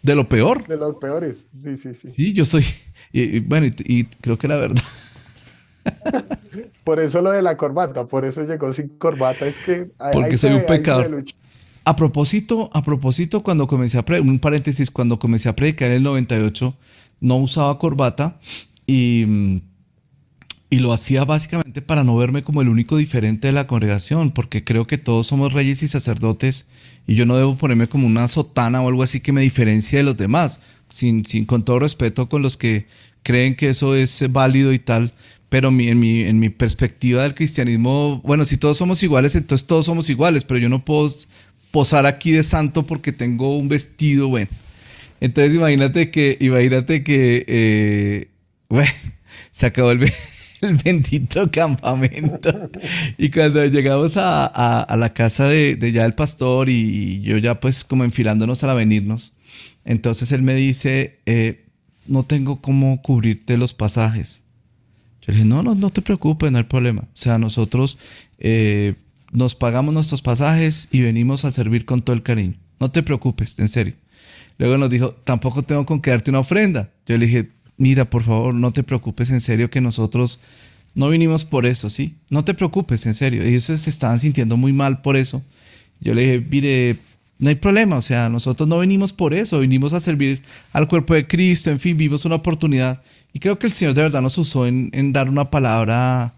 de 0.03 0.15
lo 0.15 0.29
peor. 0.29 0.67
De 0.67 0.77
los 0.77 0.97
peores. 0.97 1.47
Sí, 1.63 1.77
sí, 1.77 1.95
sí. 1.95 2.09
Sí, 2.15 2.33
yo 2.33 2.45
soy. 2.45 2.65
Y, 3.13 3.41
bueno, 3.41 3.67
y, 3.79 4.05
creo 4.05 4.39
que 4.39 4.49
la 4.49 4.57
verdad. 4.57 4.83
por 6.85 7.01
eso 7.01 7.23
lo 7.23 7.31
de 7.31 7.41
la 7.41 7.57
corbata, 7.57 8.07
por 8.07 8.25
eso 8.25 8.43
llegó 8.43 8.73
sin 8.73 8.89
corbata. 8.89 9.47
Es 9.47 9.59
que. 9.59 9.91
Porque 10.13 10.37
soy 10.37 10.53
un 10.53 10.67
pecador. 10.67 11.25
A 11.85 11.97
propósito, 11.97 12.69
a 12.75 12.85
propósito, 12.85 13.43
cuando 13.43 13.67
comencé 13.67 13.97
a 13.97 14.05
predicar, 14.05 14.29
un 14.29 14.39
paréntesis, 14.39 14.91
cuando 14.91 15.19
comencé 15.19 15.49
a 15.49 15.57
predicar 15.57 15.89
en 15.89 15.95
el 15.95 16.03
98, 16.03 16.75
no 17.21 17.37
usaba 17.37 17.79
corbata 17.79 18.39
y 18.87 19.25
mm, 19.27 19.61
y 20.71 20.81
lo 20.81 20.93
hacía 20.93 21.25
básicamente 21.25 21.81
para 21.81 22.05
no 22.05 22.17
verme 22.17 22.43
como 22.43 22.61
el 22.61 22.69
único 22.69 22.97
diferente 22.97 23.49
de 23.49 23.53
la 23.53 23.67
congregación, 23.67 24.33
porque 24.33 24.65
creo 24.65 24.87
que 24.87 24.99
todos 24.99 25.27
somos 25.27 25.53
reyes 25.53 25.83
y 25.83 25.89
sacerdotes 25.89 26.67
y 27.07 27.15
yo 27.15 27.25
no 27.25 27.37
debo 27.37 27.57
ponerme 27.57 27.89
como 27.89 28.07
una 28.07 28.29
sotana 28.29 28.83
o 28.83 28.89
algo 28.89 29.03
así 29.03 29.21
que 29.21 29.33
me 29.33 29.41
diferencie 29.41 29.99
de 29.99 30.05
los 30.05 30.17
demás, 30.17 30.61
sin, 30.91 31.25
sin 31.25 31.47
con 31.47 31.65
todo 31.65 31.79
respeto 31.79 32.29
con 32.29 32.43
los 32.43 32.57
que 32.57 32.87
creen 33.23 33.57
que 33.57 33.71
eso 33.71 33.95
es 33.95 34.31
válido 34.31 34.73
y 34.73 34.79
tal, 34.79 35.13
pero 35.49 35.71
mi, 35.71 35.89
en, 35.89 35.99
mi, 35.99 36.23
en 36.23 36.39
mi 36.39 36.51
perspectiva 36.51 37.23
del 37.23 37.35
cristianismo, 37.35 38.21
bueno, 38.25 38.45
si 38.45 38.59
todos 38.59 38.77
somos 38.77 39.03
iguales, 39.03 39.35
entonces 39.37 39.67
todos 39.67 39.87
somos 39.87 40.11
iguales, 40.11 40.45
pero 40.45 40.59
yo 40.59 40.69
no 40.69 40.85
puedo 40.85 41.11
posar 41.71 42.05
aquí 42.07 42.33
de 42.33 42.43
santo 42.43 42.87
porque 42.87 43.13
tengo 43.13 43.57
un 43.57 43.69
vestido, 43.69 44.29
bueno. 44.29 44.49
Entonces 45.21 45.55
imagínate 45.55 46.11
que, 46.11 46.37
imagínate 46.41 47.03
que, 47.03 47.45
eh, 47.49 48.29
bueno, 48.69 48.93
se 49.51 49.67
acabó 49.67 49.93
el... 49.93 50.13
el 50.61 50.77
bendito 50.85 51.51
campamento. 51.51 52.71
Y 53.17 53.31
cuando 53.31 53.65
llegamos 53.67 54.17
a, 54.17 54.97
la 54.97 55.13
casa 55.13 55.49
de, 55.49 55.93
ya 55.93 56.05
el 56.05 56.15
pastor 56.15 56.69
y, 56.69 57.21
yo 57.23 57.39
ya 57.39 57.61
pues 57.61 57.85
como 57.85 58.05
enfilándonos 58.05 58.65
a 58.65 58.75
venirnos, 58.75 59.35
entonces 59.85 60.33
él 60.33 60.43
me 60.43 60.55
dice, 60.55 61.21
eh, 61.27 61.65
no 62.07 62.25
tengo 62.25 62.61
cómo 62.61 63.01
cubrirte 63.03 63.57
los 63.57 63.75
pasajes. 63.75 64.43
Yo 65.23 65.33
le 65.33 65.35
dije, 65.35 65.45
no, 65.49 65.63
no, 65.63 65.75
no 65.75 65.91
te 65.91 66.03
preocupes, 66.03 66.51
no 66.53 66.59
hay 66.59 66.65
problema. 66.65 67.03
O 67.03 67.17
sea, 67.17 67.39
nosotros 67.39 67.99
eh, 68.39 68.95
nos 69.33 69.55
pagamos 69.55 69.95
nuestros 69.95 70.23
pasajes 70.23 70.89
y 70.91 71.01
venimos 71.01 71.45
a 71.45 71.51
servir 71.51 71.85
con 71.85 72.01
todo 72.01 72.15
el 72.15 72.23
cariño. 72.23 72.55
No 72.81 72.91
te 72.91 73.03
preocupes, 73.03 73.59
en 73.59 73.69
serio. 73.69 73.95
Luego 74.59 74.77
nos 74.77 74.91
dijo, 74.91 75.13
tampoco 75.13 75.63
tengo 75.63 75.87
con 75.87 76.01
qué 76.01 76.11
darte 76.11 76.31
una 76.31 76.41
ofrenda. 76.41 76.91
Yo 77.07 77.17
le 77.17 77.27
dije, 77.27 77.49
mira, 77.79 78.05
por 78.11 78.23
favor, 78.25 78.55
no 78.55 78.73
te 78.73 78.83
preocupes, 78.83 79.31
en 79.31 79.41
serio, 79.41 79.71
que 79.71 79.81
nosotros 79.81 80.41
no 80.95 81.09
vinimos 81.09 81.45
por 81.45 81.65
eso, 81.65 81.91
¿sí? 81.91 82.17
No 82.31 82.45
te 82.45 82.55
preocupes, 82.55 83.07
en 83.07 83.15
serio. 83.15 83.43
Ellos 83.43 83.65
se 83.65 83.91
estaban 83.91 84.19
sintiendo 84.21 84.57
muy 84.57 84.73
mal 84.73 85.01
por 85.01 85.17
eso. 85.17 85.43
Yo 86.01 86.15
le 86.15 86.23
dije, 86.23 86.47
mire, 86.51 86.97
no 87.39 87.49
hay 87.49 87.55
problema, 87.55 87.97
o 87.97 88.03
sea, 88.03 88.29
nosotros 88.29 88.69
no 88.69 88.79
venimos 88.79 89.13
por 89.13 89.33
eso, 89.33 89.61
vinimos 89.61 89.93
a 89.93 90.01
servir 90.01 90.43
al 90.73 90.89
cuerpo 90.89 91.15
de 91.15 91.27
Cristo, 91.27 91.71
en 91.71 91.81
fin, 91.81 91.97
vimos 91.97 92.25
una 92.25 92.37
oportunidad. 92.37 93.03
Y 93.33 93.39
creo 93.41 93.59
que 93.59 93.67
el 93.67 93.73
Señor 93.73 93.95
de 93.95 94.03
verdad 94.03 94.23
nos 94.23 94.39
usó 94.39 94.67
en, 94.67 95.13
dar 95.13 95.29
una 95.29 95.51
palabra, 95.51 96.35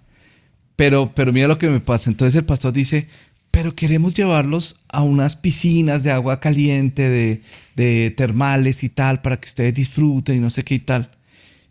pero, 0.76 1.12
pero 1.14 1.32
mira 1.32 1.48
lo 1.48 1.58
que 1.58 1.70
me 1.70 1.80
pasa. 1.80 2.10
Entonces 2.10 2.34
el 2.36 2.44
pastor 2.44 2.72
dice, 2.72 3.08
pero 3.50 3.74
queremos 3.74 4.14
llevarlos 4.14 4.80
a 4.88 5.02
unas 5.02 5.36
piscinas 5.36 6.02
de 6.02 6.10
agua 6.10 6.40
caliente, 6.40 7.08
de, 7.08 7.42
de 7.76 8.10
termales 8.16 8.84
y 8.84 8.90
tal, 8.90 9.22
para 9.22 9.38
que 9.38 9.46
ustedes 9.46 9.74
disfruten 9.74 10.36
y 10.36 10.40
no 10.40 10.50
sé 10.50 10.64
qué 10.64 10.74
y 10.74 10.80
tal. 10.80 11.10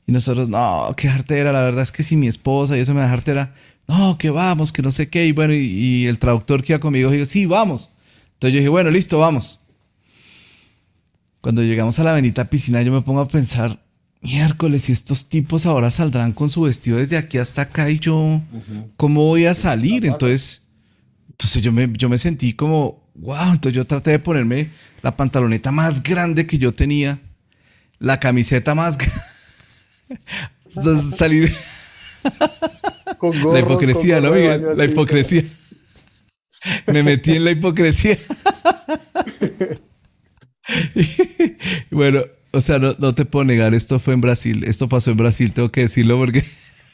Y 0.10 0.12
nosotros, 0.12 0.49
no, 0.49 0.91
qué 0.97 1.07
jartera, 1.07 1.51
la 1.51 1.62
verdad 1.62 1.84
es 1.84 1.91
que 1.91 2.01
si 2.01 2.16
mi 2.16 2.28
esposa 2.28 2.76
y 2.76 2.80
eso 2.80 2.95
me 2.95 3.01
da 3.01 3.10
jartera, 3.10 3.53
no, 3.88 4.18
que 4.18 4.32
vamos, 4.32 4.72
que 4.72 4.82
no 4.82 4.89
sé 4.89 5.07
qué. 5.07 5.28
Y 5.28 5.34
bueno, 5.34 5.53
y, 5.53 6.07
el 6.07 6.18
traductor 6.18 6.64
que 6.64 6.74
iba 6.74 6.80
conmigo 6.80 7.12
dijo, 7.12 7.28
sí, 7.28 7.45
vamos. 7.45 7.91
Entonces 8.34 8.55
yo 8.55 8.57
dije, 8.57 8.70
bueno, 8.70 8.89
listo, 8.89 9.20
vamos. 9.20 9.60
Cuando 11.41 11.62
llegamos 11.62 11.99
a 11.99 12.03
la 12.03 12.14
bendita 12.14 12.45
piscina, 12.45 12.82
yo 12.82 12.91
me 12.91 13.03
pongo 13.03 13.22
a 13.22 13.28
pensar, 13.28 13.84
miércoles, 14.22 14.89
y 14.89 14.93
estos 14.93 15.30
tipos 15.30 15.68
ahora 15.68 15.91
saldrán 15.91 16.32
con 16.32 16.49
su 16.49 16.64
vestido 16.64 16.97
desde 16.97 17.16
aquí 17.16 17.38
hasta 17.38 17.62
acá 17.62 17.88
y 17.91 17.99
yo, 17.99 18.41
¿cómo 18.97 19.28
voy 19.28 19.45
a 19.45 19.53
salir? 19.53 20.07
Entonces, 20.07 20.70
entonces 21.30 21.62
yo 21.62 21.72
me, 21.72 21.88
yo 21.95 22.10
me 22.10 22.18
sentí 22.18 22.53
como, 22.53 23.03
wow, 23.14 23.51
entonces 23.51 23.74
yo 23.74 23.86
traté 23.86 24.10
de 24.10 24.18
ponerme 24.18 24.70
la 25.03 25.16
pantaloneta 25.16 25.70
más 25.70 26.01
grande 26.01 26.47
que 26.47 26.57
yo 26.57 26.74
tenía, 26.74 27.20
la 27.99 28.20
camiseta 28.20 28.74
más 28.74 28.97
grande 28.97 29.29
salir. 30.68 31.53
la 33.51 33.60
hipocresía, 33.60 34.22
¿no, 34.22 34.32
Miguel? 34.32 34.66
La 34.76 34.86
hipocresía. 34.86 35.43
Me 36.88 37.03
metí 37.03 37.36
en 37.36 37.45
la 37.45 37.51
hipocresía. 37.51 38.18
bueno, 41.91 42.24
o 42.51 42.62
sea, 42.62 42.80
no, 42.80 43.16
te 43.16 43.26
puedo 43.26 43.45
negar, 43.45 43.74
esto 43.74 43.99
fue 43.99 44.14
en 44.14 44.22
Brasil, 44.22 44.64
esto 44.66 44.89
pasó 44.89 45.12
en 45.12 45.18
Brasil, 45.18 45.53
tengo 45.53 45.72
que 45.72 45.82
decirlo 45.82 46.18
porque 46.18 46.43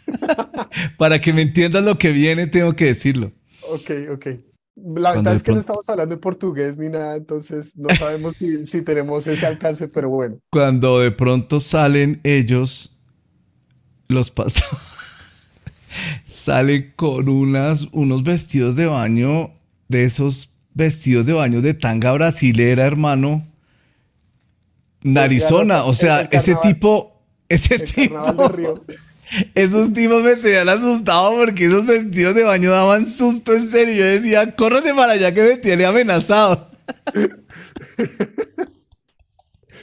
para 0.97 1.20
que 1.22 1.34
me 1.34 1.41
entiendas 1.41 1.84
lo 1.84 1.97
que 1.97 2.11
viene, 2.11 2.47
tengo 2.47 2.76
que 2.76 2.86
decirlo. 2.86 3.32
Ok, 3.70 3.91
ok. 4.11 4.28
La 4.76 5.13
verdad 5.13 5.36
es 5.36 5.43
que 5.43 5.53
no 5.53 5.59
estamos 5.59 5.88
hablando 5.88 6.16
en 6.16 6.20
portugués 6.20 6.78
ni 6.78 6.89
nada, 6.89 7.16
entonces 7.16 7.72
no 7.78 7.88
sabemos 7.95 8.36
si, 8.36 8.68
si 8.68 8.82
tenemos 8.82 9.26
ese 9.26 9.45
alcance, 9.45 9.88
pero 9.88 10.09
bueno. 10.09 10.38
Cuando 10.51 10.99
de 10.99 11.11
pronto 11.11 11.61
salen 11.61 12.20
ellos 12.24 12.95
los 14.08 14.32
pastores 14.32 14.70
salen 16.26 16.93
con 16.95 17.30
unas, 17.30 17.88
unos 17.91 18.24
vestidos 18.24 18.76
de 18.76 18.86
baño, 18.86 19.51
de 19.88 20.06
esos 20.06 20.49
vestidos 20.74 21.26
de 21.26 21.34
baño 21.34 21.62
de 21.62 21.74
tanga 21.74 22.12
brasilera, 22.12 22.84
hermano. 22.86 23.45
Narizona, 25.01 25.84
o 25.84 25.93
sea, 25.93 26.22
ese 26.22 26.56
tipo, 26.56 27.22
ese 27.47 27.80
tipo, 27.80 28.51
Esos 29.56 29.91
tipos 29.91 30.24
me 30.24 30.36
tenían 30.36 30.70
asustado 30.70 31.36
porque 31.38 31.66
esos 31.66 31.86
vestidos 31.86 32.36
de 32.36 32.43
baño 32.43 32.72
daban 32.72 33.08
susto 33.08 33.53
en 33.53 33.70
serio. 33.70 33.95
Yo 33.95 34.06
decía, 34.06 34.56
córrese 34.56 34.93
para 34.93 35.14
allá 35.14 35.34
que 35.34 35.41
me 35.41 35.58
tiene 35.58 35.86
amenazado. 35.86 36.70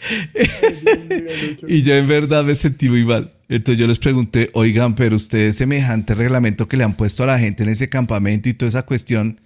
y 1.69 1.83
yo 1.83 1.95
en 1.95 2.09
verdad 2.09 2.45
me 2.45 2.55
sentí 2.55 2.89
muy 2.89 3.05
mal. 3.05 3.33
Entonces 3.49 3.79
yo 3.79 3.87
les 3.87 3.99
pregunté, 3.99 4.51
oigan, 4.55 4.95
pero 4.95 5.17
ustedes 5.17 5.57
semejante 5.57 6.15
reglamento 6.15 6.69
que 6.69 6.77
le 6.77 6.85
han 6.85 6.95
puesto 6.95 7.25
a 7.25 7.27
la 7.27 7.39
gente 7.39 7.63
en 7.63 7.69
ese 7.69 7.89
campamento 7.89 8.49
y 8.49 8.55
toda 8.55 8.69
esa 8.69 8.85
cuestión, 8.85 9.41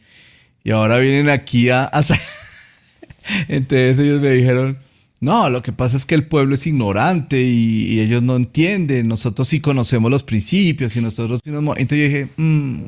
y 0.64 0.70
ahora 0.70 0.98
vienen 0.98 1.28
aquí 1.28 1.70
a... 1.70 1.90
Entonces 3.48 3.98
ellos 3.98 4.20
me 4.20 4.30
dijeron, 4.30 4.78
no, 5.20 5.50
lo 5.50 5.62
que 5.62 5.72
pasa 5.72 5.96
es 5.96 6.06
que 6.06 6.14
el 6.14 6.26
pueblo 6.26 6.54
es 6.54 6.66
ignorante 6.66 7.42
y, 7.42 8.00
ellos 8.00 8.22
no 8.22 8.36
entienden. 8.36 9.08
Nosotros 9.08 9.48
sí 9.48 9.60
conocemos 9.60 10.10
los 10.10 10.22
principios 10.22 10.94
y 10.96 11.00
nosotros 11.00 11.40
sí 11.42 11.50
nos... 11.50 11.62
Entonces 11.76 11.98
yo 11.98 12.04
dije, 12.04 12.28
mm". 12.36 12.82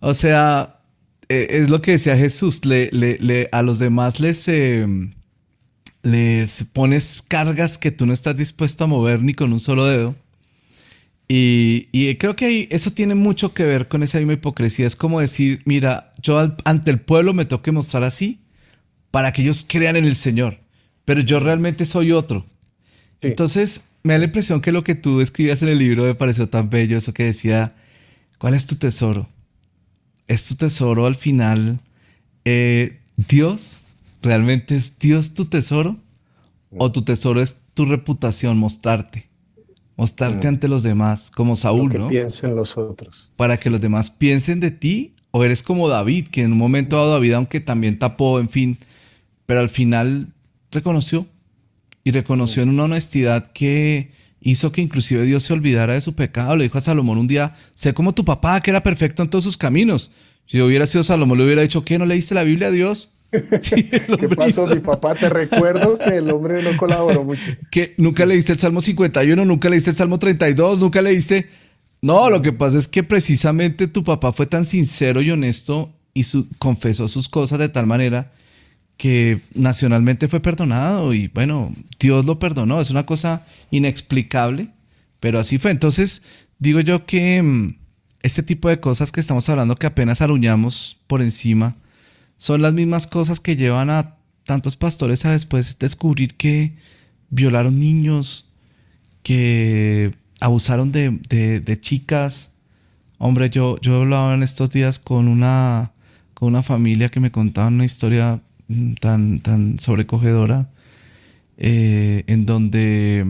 o 0.00 0.14
sea, 0.14 0.78
e, 1.28 1.46
es 1.50 1.68
lo 1.68 1.82
que 1.82 1.92
decía 1.92 2.16
Jesús, 2.16 2.64
le, 2.64 2.90
le, 2.92 3.48
a 3.52 3.62
los 3.62 3.78
demás 3.78 4.20
les, 4.20 4.46
eh, 4.48 4.86
les 6.10 6.64
pones 6.64 7.22
cargas 7.28 7.78
que 7.78 7.90
tú 7.90 8.06
no 8.06 8.12
estás 8.12 8.36
dispuesto 8.36 8.84
a 8.84 8.86
mover 8.86 9.22
ni 9.22 9.34
con 9.34 9.52
un 9.52 9.60
solo 9.60 9.86
dedo. 9.86 10.16
Y, 11.28 11.88
y, 11.92 12.14
creo 12.16 12.34
que 12.34 12.68
eso 12.70 12.90
tiene 12.90 13.14
mucho 13.14 13.52
que 13.52 13.64
ver 13.64 13.88
con 13.88 14.02
esa 14.02 14.18
misma 14.18 14.32
hipocresía. 14.32 14.86
Es 14.86 14.96
como 14.96 15.20
decir, 15.20 15.60
mira, 15.66 16.12
yo 16.22 16.38
ante 16.64 16.90
el 16.90 17.00
pueblo 17.00 17.34
me 17.34 17.44
tengo 17.44 17.60
que 17.60 17.72
mostrar 17.72 18.02
así 18.02 18.40
para 19.10 19.32
que 19.32 19.42
ellos 19.42 19.64
crean 19.68 19.96
en 19.96 20.06
el 20.06 20.16
Señor 20.16 20.58
pero 21.08 21.22
yo 21.22 21.40
realmente 21.40 21.86
soy 21.86 22.12
otro. 22.12 22.44
Entonces, 23.22 23.84
me 24.02 24.12
da 24.12 24.18
la 24.18 24.26
impresión 24.26 24.60
que 24.60 24.72
lo 24.72 24.84
que 24.84 24.94
tú 24.94 25.22
escribías 25.22 25.62
en 25.62 25.70
el 25.70 25.78
libro 25.78 26.04
me 26.04 26.14
pareció 26.14 26.50
tan 26.50 26.68
bello, 26.68 26.98
eso 26.98 27.14
que 27.14 27.24
decía, 27.24 27.74
¿cuál 28.36 28.52
es 28.52 28.66
tu 28.66 28.76
tesoro? 28.76 29.26
¿Es 30.26 30.44
tu 30.44 30.56
tesoro 30.56 31.06
al 31.06 31.14
final 31.14 31.80
eh, 32.44 33.00
Dios? 33.16 33.84
¿Realmente 34.22 34.76
es 34.76 34.98
Dios 34.98 35.34
tu 35.34 35.44
tesoro? 35.44 35.96
¿O 36.76 36.92
tu 36.92 37.02
tesoro 37.02 37.40
es 37.40 37.58
tu 37.74 37.86
reputación, 37.86 38.58
mostrarte? 38.58 39.28
Mostrarte 39.96 40.46
ante 40.46 40.68
los 40.68 40.82
demás, 40.82 41.30
como 41.30 41.56
Saúl, 41.56 41.90
que 41.90 41.98
¿no? 41.98 42.08
piensen 42.08 42.54
los 42.54 42.76
otros. 42.76 43.30
Para 43.36 43.56
que 43.56 43.70
los 43.70 43.80
demás 43.80 44.10
piensen 44.10 44.60
de 44.60 44.70
ti, 44.70 45.14
o 45.30 45.44
eres 45.44 45.62
como 45.62 45.88
David, 45.88 46.28
que 46.28 46.42
en 46.42 46.52
un 46.52 46.58
momento 46.58 46.96
dado 46.96 47.12
David, 47.12 47.32
aunque 47.32 47.60
también 47.60 47.98
tapó, 47.98 48.38
en 48.38 48.48
fin, 48.48 48.78
pero 49.46 49.60
al 49.60 49.68
final 49.68 50.28
reconoció 50.70 51.26
y 52.04 52.12
reconoció 52.12 52.62
en 52.62 52.68
una 52.68 52.84
honestidad 52.84 53.50
que 53.52 54.12
hizo 54.40 54.72
que 54.72 54.80
inclusive 54.80 55.24
Dios 55.24 55.42
se 55.42 55.52
olvidara 55.52 55.94
de 55.94 56.00
su 56.00 56.14
pecado. 56.14 56.56
Le 56.56 56.64
dijo 56.64 56.78
a 56.78 56.82
Salomón 56.82 57.18
un 57.18 57.26
día, 57.26 57.54
sé 57.74 57.92
como 57.92 58.14
tu 58.14 58.24
papá, 58.24 58.60
que 58.60 58.70
era 58.70 58.82
perfecto 58.82 59.22
en 59.22 59.30
todos 59.30 59.44
sus 59.44 59.56
caminos. 59.56 60.12
Si 60.46 60.60
hubiera 60.60 60.86
sido 60.86 61.04
Salomón, 61.04 61.38
le 61.38 61.44
hubiera 61.44 61.62
dicho, 61.62 61.84
¿qué? 61.84 61.98
¿No 61.98 62.06
leíste 62.06 62.34
la 62.34 62.44
Biblia 62.44 62.68
a 62.68 62.70
Dios? 62.72 63.10
¿Qué 63.30 64.28
pasó, 64.34 64.66
mi 64.66 64.80
papá? 64.80 65.14
Te 65.14 65.28
recuerdo 65.28 65.98
que 65.98 66.16
el 66.16 66.30
hombre 66.30 66.62
no 66.62 66.76
colaboró 66.76 67.24
mucho. 67.24 67.42
Que 67.70 67.94
nunca 67.98 68.24
leíste 68.24 68.52
el 68.52 68.58
Salmo 68.58 68.80
51, 68.80 69.44
nunca 69.44 69.68
leíste 69.68 69.90
el 69.90 69.96
Salmo 69.96 70.18
32, 70.18 70.80
nunca 70.80 71.02
leíste... 71.02 71.48
No, 72.00 72.30
lo 72.30 72.42
que 72.42 72.52
pasa 72.52 72.78
es 72.78 72.86
que 72.86 73.02
precisamente 73.02 73.88
tu 73.88 74.04
papá 74.04 74.32
fue 74.32 74.46
tan 74.46 74.64
sincero 74.64 75.20
y 75.20 75.32
honesto 75.32 75.92
y 76.14 76.24
confesó 76.58 77.08
sus 77.08 77.28
cosas 77.28 77.58
de 77.58 77.68
tal 77.68 77.86
manera 77.86 78.30
que 78.96 79.40
nacionalmente 79.54 80.28
fue 80.28 80.40
perdonado 80.40 81.14
y 81.14 81.28
bueno, 81.28 81.74
Dios 81.98 82.24
lo 82.24 82.38
perdonó, 82.38 82.80
es 82.80 82.90
una 82.90 83.06
cosa 83.06 83.46
inexplicable, 83.70 84.68
pero 85.20 85.38
así 85.38 85.58
fue. 85.58 85.70
Entonces, 85.70 86.22
digo 86.58 86.80
yo 86.80 87.06
que 87.06 87.42
mm, 87.42 87.76
este 88.22 88.42
tipo 88.42 88.68
de 88.68 88.80
cosas 88.80 89.12
que 89.12 89.20
estamos 89.20 89.48
hablando 89.48 89.76
que 89.76 89.86
apenas 89.86 90.20
aruñamos 90.20 90.98
por 91.06 91.22
encima, 91.22 91.76
son 92.38 92.62
las 92.62 92.72
mismas 92.72 93.06
cosas 93.06 93.40
que 93.40 93.56
llevan 93.56 93.90
a 93.90 94.16
tantos 94.44 94.76
pastores 94.76 95.26
a 95.26 95.32
después 95.32 95.78
descubrir 95.78 96.36
que 96.36 96.76
violaron 97.30 97.78
niños, 97.78 98.48
que 99.22 100.14
abusaron 100.40 100.92
de, 100.92 101.78
chicas. 101.80 102.54
Hombre, 103.18 103.50
yo, 103.50 103.78
yo 103.80 103.96
hablaba 103.96 104.34
en 104.34 104.44
estos 104.44 104.70
días 104.70 104.98
con 104.98 105.28
una, 105.28 105.92
con 106.34 106.48
una 106.48 106.62
familia 106.62 107.08
que 107.08 107.20
me 107.20 107.32
contaba 107.32 107.68
una 107.68 107.84
historia 107.84 108.40
tan, 109.00 109.40
tan 109.40 109.80
sobrecogedora, 109.80 110.70
eh, 111.56 112.22
en 112.28 112.46
donde 112.46 113.26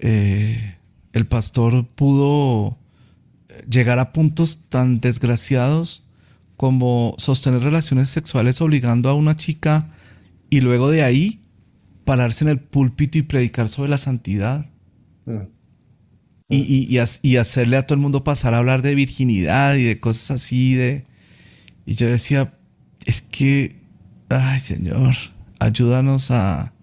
eh, 0.00 0.76
el 1.12 1.26
pastor 1.26 1.86
pudo 1.86 2.76
llegar 3.68 4.00
a 4.00 4.12
puntos 4.12 4.68
tan 4.68 5.00
desgraciados 5.00 6.02
como 6.60 7.14
sostener 7.16 7.62
relaciones 7.62 8.10
sexuales 8.10 8.60
obligando 8.60 9.08
a 9.08 9.14
una 9.14 9.34
chica 9.34 9.88
y 10.50 10.60
luego 10.60 10.90
de 10.90 11.02
ahí 11.02 11.40
pararse 12.04 12.44
en 12.44 12.50
el 12.50 12.60
púlpito 12.60 13.16
y 13.16 13.22
predicar 13.22 13.70
sobre 13.70 13.88
la 13.88 13.96
santidad. 13.96 14.66
Mm. 15.24 15.46
Y, 16.50 16.98
y, 17.22 17.36
hacerle 17.38 17.78
a 17.78 17.86
todo 17.86 17.94
el 17.94 18.02
mundo 18.02 18.24
pasar 18.24 18.52
a 18.52 18.58
hablar 18.58 18.82
de 18.82 18.94
virginidad 18.94 19.76
y 19.76 19.84
de 19.84 20.00
cosas 20.00 20.32
así. 20.32 20.74
De... 20.74 21.06
Y 21.86 21.94
yo 21.94 22.08
decía, 22.08 22.52
es 23.06 23.22
que 23.22 23.80
Ay, 24.30 24.60
Señor, 24.60 25.16
ayúdanos 25.58 26.30
a... 26.30 26.74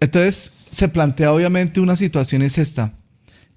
Entonces 0.00 0.52
se 0.70 0.88
plantea 0.88 1.32
obviamente 1.32 1.80
una 1.80 1.96
situación 1.96 2.42
es 2.42 2.56
esta. 2.56 2.92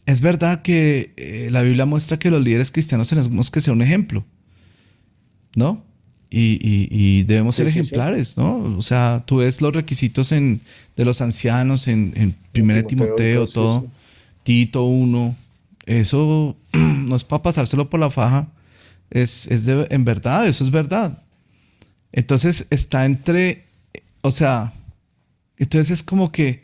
Es 0.05 0.21
verdad 0.21 0.61
que 0.61 1.13
eh, 1.17 1.49
la 1.51 1.61
Biblia 1.61 1.85
muestra 1.85 2.17
que 2.17 2.31
los 2.31 2.41
líderes 2.41 2.71
cristianos 2.71 3.09
tenemos 3.09 3.51
que 3.51 3.61
ser 3.61 3.73
un 3.73 3.81
ejemplo, 3.81 4.25
¿no? 5.55 5.83
Y, 6.35 7.23
debemos 7.23 7.55
ser 7.55 7.67
ejemplares, 7.67 8.37
¿no? 8.37 8.75
O 8.77 8.81
sea, 8.81 9.23
tú 9.27 9.37
ves 9.37 9.61
los 9.61 9.73
requisitos 9.73 10.31
en, 10.31 10.61
de 10.95 11.05
los 11.05 11.21
ancianos 11.21 11.87
en, 11.87 12.11
en 12.15 12.35
1 12.59 12.85
Timoteo, 12.85 13.45
todo, 13.45 13.85
Tito 14.41 14.83
1, 14.83 15.35
eso 15.85 16.55
no 16.73 17.15
es 17.15 17.23
para 17.23 17.43
pasárselo 17.43 17.87
por 17.87 17.99
la 17.99 18.09
faja, 18.09 18.47
es, 19.11 19.45
es 19.47 19.65
de, 19.65 19.87
en 19.91 20.05
verdad, 20.05 20.47
eso 20.47 20.63
es 20.63 20.71
verdad. 20.71 21.21
Entonces 22.11 22.65
está 22.71 23.05
entre, 23.05 23.65
o 24.21 24.31
sea, 24.31 24.73
entonces 25.57 25.91
es 25.91 26.03
como 26.03 26.31
que, 26.31 26.63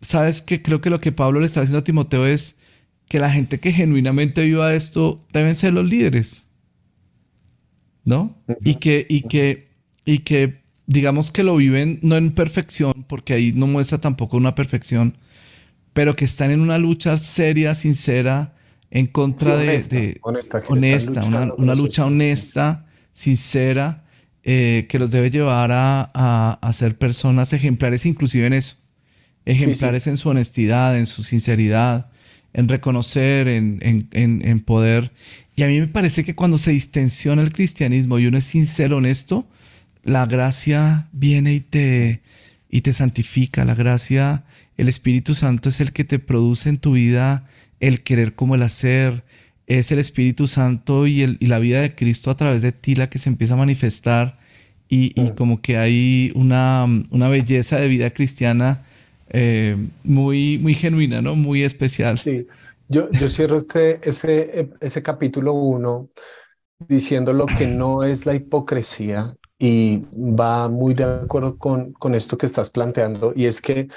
¿sabes 0.00 0.40
que 0.40 0.62
Creo 0.62 0.80
que 0.80 0.90
lo 0.90 1.00
que 1.00 1.12
Pablo 1.12 1.40
le 1.40 1.46
está 1.46 1.60
diciendo 1.60 1.80
a 1.80 1.84
Timoteo 1.84 2.26
es 2.26 2.56
que 3.08 3.20
la 3.20 3.30
gente 3.30 3.60
que 3.60 3.72
genuinamente 3.72 4.42
viva 4.42 4.74
esto 4.74 5.20
deben 5.32 5.54
ser 5.54 5.74
los 5.74 5.84
líderes. 5.84 6.45
¿No? 8.06 8.34
Y 8.64 8.76
que, 8.76 9.04
y 9.08 9.22
que, 9.22 9.68
y 10.06 10.20
que, 10.20 10.62
digamos 10.86 11.30
que 11.30 11.42
lo 11.42 11.56
viven 11.56 11.98
no 12.00 12.16
en 12.16 12.30
perfección, 12.30 13.04
porque 13.06 13.34
ahí 13.34 13.52
no 13.52 13.66
muestra 13.66 13.98
tampoco 13.98 14.38
una 14.38 14.54
perfección, 14.54 15.18
pero 15.92 16.14
que 16.14 16.24
están 16.24 16.50
en 16.50 16.60
una 16.60 16.78
lucha 16.78 17.18
seria, 17.18 17.74
sincera, 17.74 18.54
en 18.90 19.08
contra 19.08 19.56
de, 19.56 20.18
honesta, 20.22 21.22
una, 21.58 21.74
lucha 21.74 22.06
honesta, 22.06 22.86
sincera, 23.12 24.04
eh, 24.44 24.86
que 24.88 24.98
los 24.98 25.10
debe 25.10 25.30
llevar 25.30 25.70
a, 25.72 26.70
ser 26.72 26.96
personas 26.96 27.52
ejemplares 27.52 28.06
inclusive 28.06 28.46
en 28.46 28.52
eso. 28.52 28.76
Ejemplares 29.44 30.06
en 30.06 30.16
su 30.16 30.28
honestidad, 30.28 30.96
en 30.96 31.06
su 31.06 31.22
sinceridad, 31.22 32.10
en 32.56 32.68
reconocer, 32.68 33.48
en, 33.48 34.60
poder. 34.60 35.12
Y 35.54 35.62
a 35.62 35.66
mí 35.68 35.78
me 35.78 35.88
parece 35.88 36.24
que 36.24 36.34
cuando 36.34 36.56
se 36.56 36.70
distensiona 36.70 37.42
el 37.42 37.52
cristianismo 37.52 38.18
y 38.18 38.26
uno 38.26 38.38
es 38.38 38.46
sincero, 38.46 38.96
honesto, 38.96 39.46
la 40.04 40.24
gracia 40.24 41.06
viene 41.12 41.52
y 41.52 41.60
te, 41.60 42.22
y 42.70 42.80
te 42.80 42.94
santifica. 42.94 43.66
La 43.66 43.74
gracia, 43.74 44.44
el 44.78 44.88
Espíritu 44.88 45.34
Santo 45.34 45.68
es 45.68 45.82
el 45.82 45.92
que 45.92 46.04
te 46.04 46.18
produce 46.18 46.70
en 46.70 46.78
tu 46.78 46.92
vida 46.92 47.46
el 47.78 48.02
querer 48.02 48.34
como 48.34 48.54
el 48.54 48.62
hacer, 48.62 49.22
es 49.66 49.92
el 49.92 49.98
Espíritu 49.98 50.46
Santo 50.46 51.06
y, 51.06 51.20
el, 51.20 51.36
y, 51.40 51.48
la 51.48 51.58
vida 51.58 51.82
de 51.82 51.94
Cristo 51.94 52.30
a 52.30 52.38
través 52.38 52.62
de 52.62 52.72
ti 52.72 52.94
la 52.94 53.10
que 53.10 53.18
se 53.18 53.28
empieza 53.28 53.52
a 53.52 53.58
manifestar 53.58 54.38
y, 54.88 55.12
y 55.20 55.32
como 55.32 55.60
que 55.60 55.76
hay 55.76 56.32
una, 56.34 56.86
una, 57.10 57.28
belleza 57.28 57.78
de 57.78 57.88
vida 57.88 58.10
cristiana 58.10 58.85
eh, 59.28 59.76
muy, 60.04 60.58
muy 60.58 60.74
genuina, 60.74 61.20
¿no? 61.22 61.34
Muy 61.34 61.64
especial. 61.64 62.18
Sí, 62.18 62.46
yo, 62.88 63.10
yo 63.10 63.28
cierro 63.28 63.56
este, 63.56 64.00
ese, 64.08 64.70
ese 64.80 65.02
capítulo 65.02 65.52
1 65.54 66.10
diciendo 66.88 67.32
lo 67.32 67.46
que 67.46 67.66
no 67.66 68.04
es 68.04 68.26
la 68.26 68.34
hipocresía 68.34 69.34
y 69.58 70.04
va 70.14 70.68
muy 70.68 70.94
de 70.94 71.04
acuerdo 71.04 71.58
con, 71.58 71.92
con 71.92 72.14
esto 72.14 72.36
que 72.36 72.46
estás 72.46 72.70
planteando 72.70 73.32
y 73.34 73.46
es 73.46 73.60
que 73.60 73.88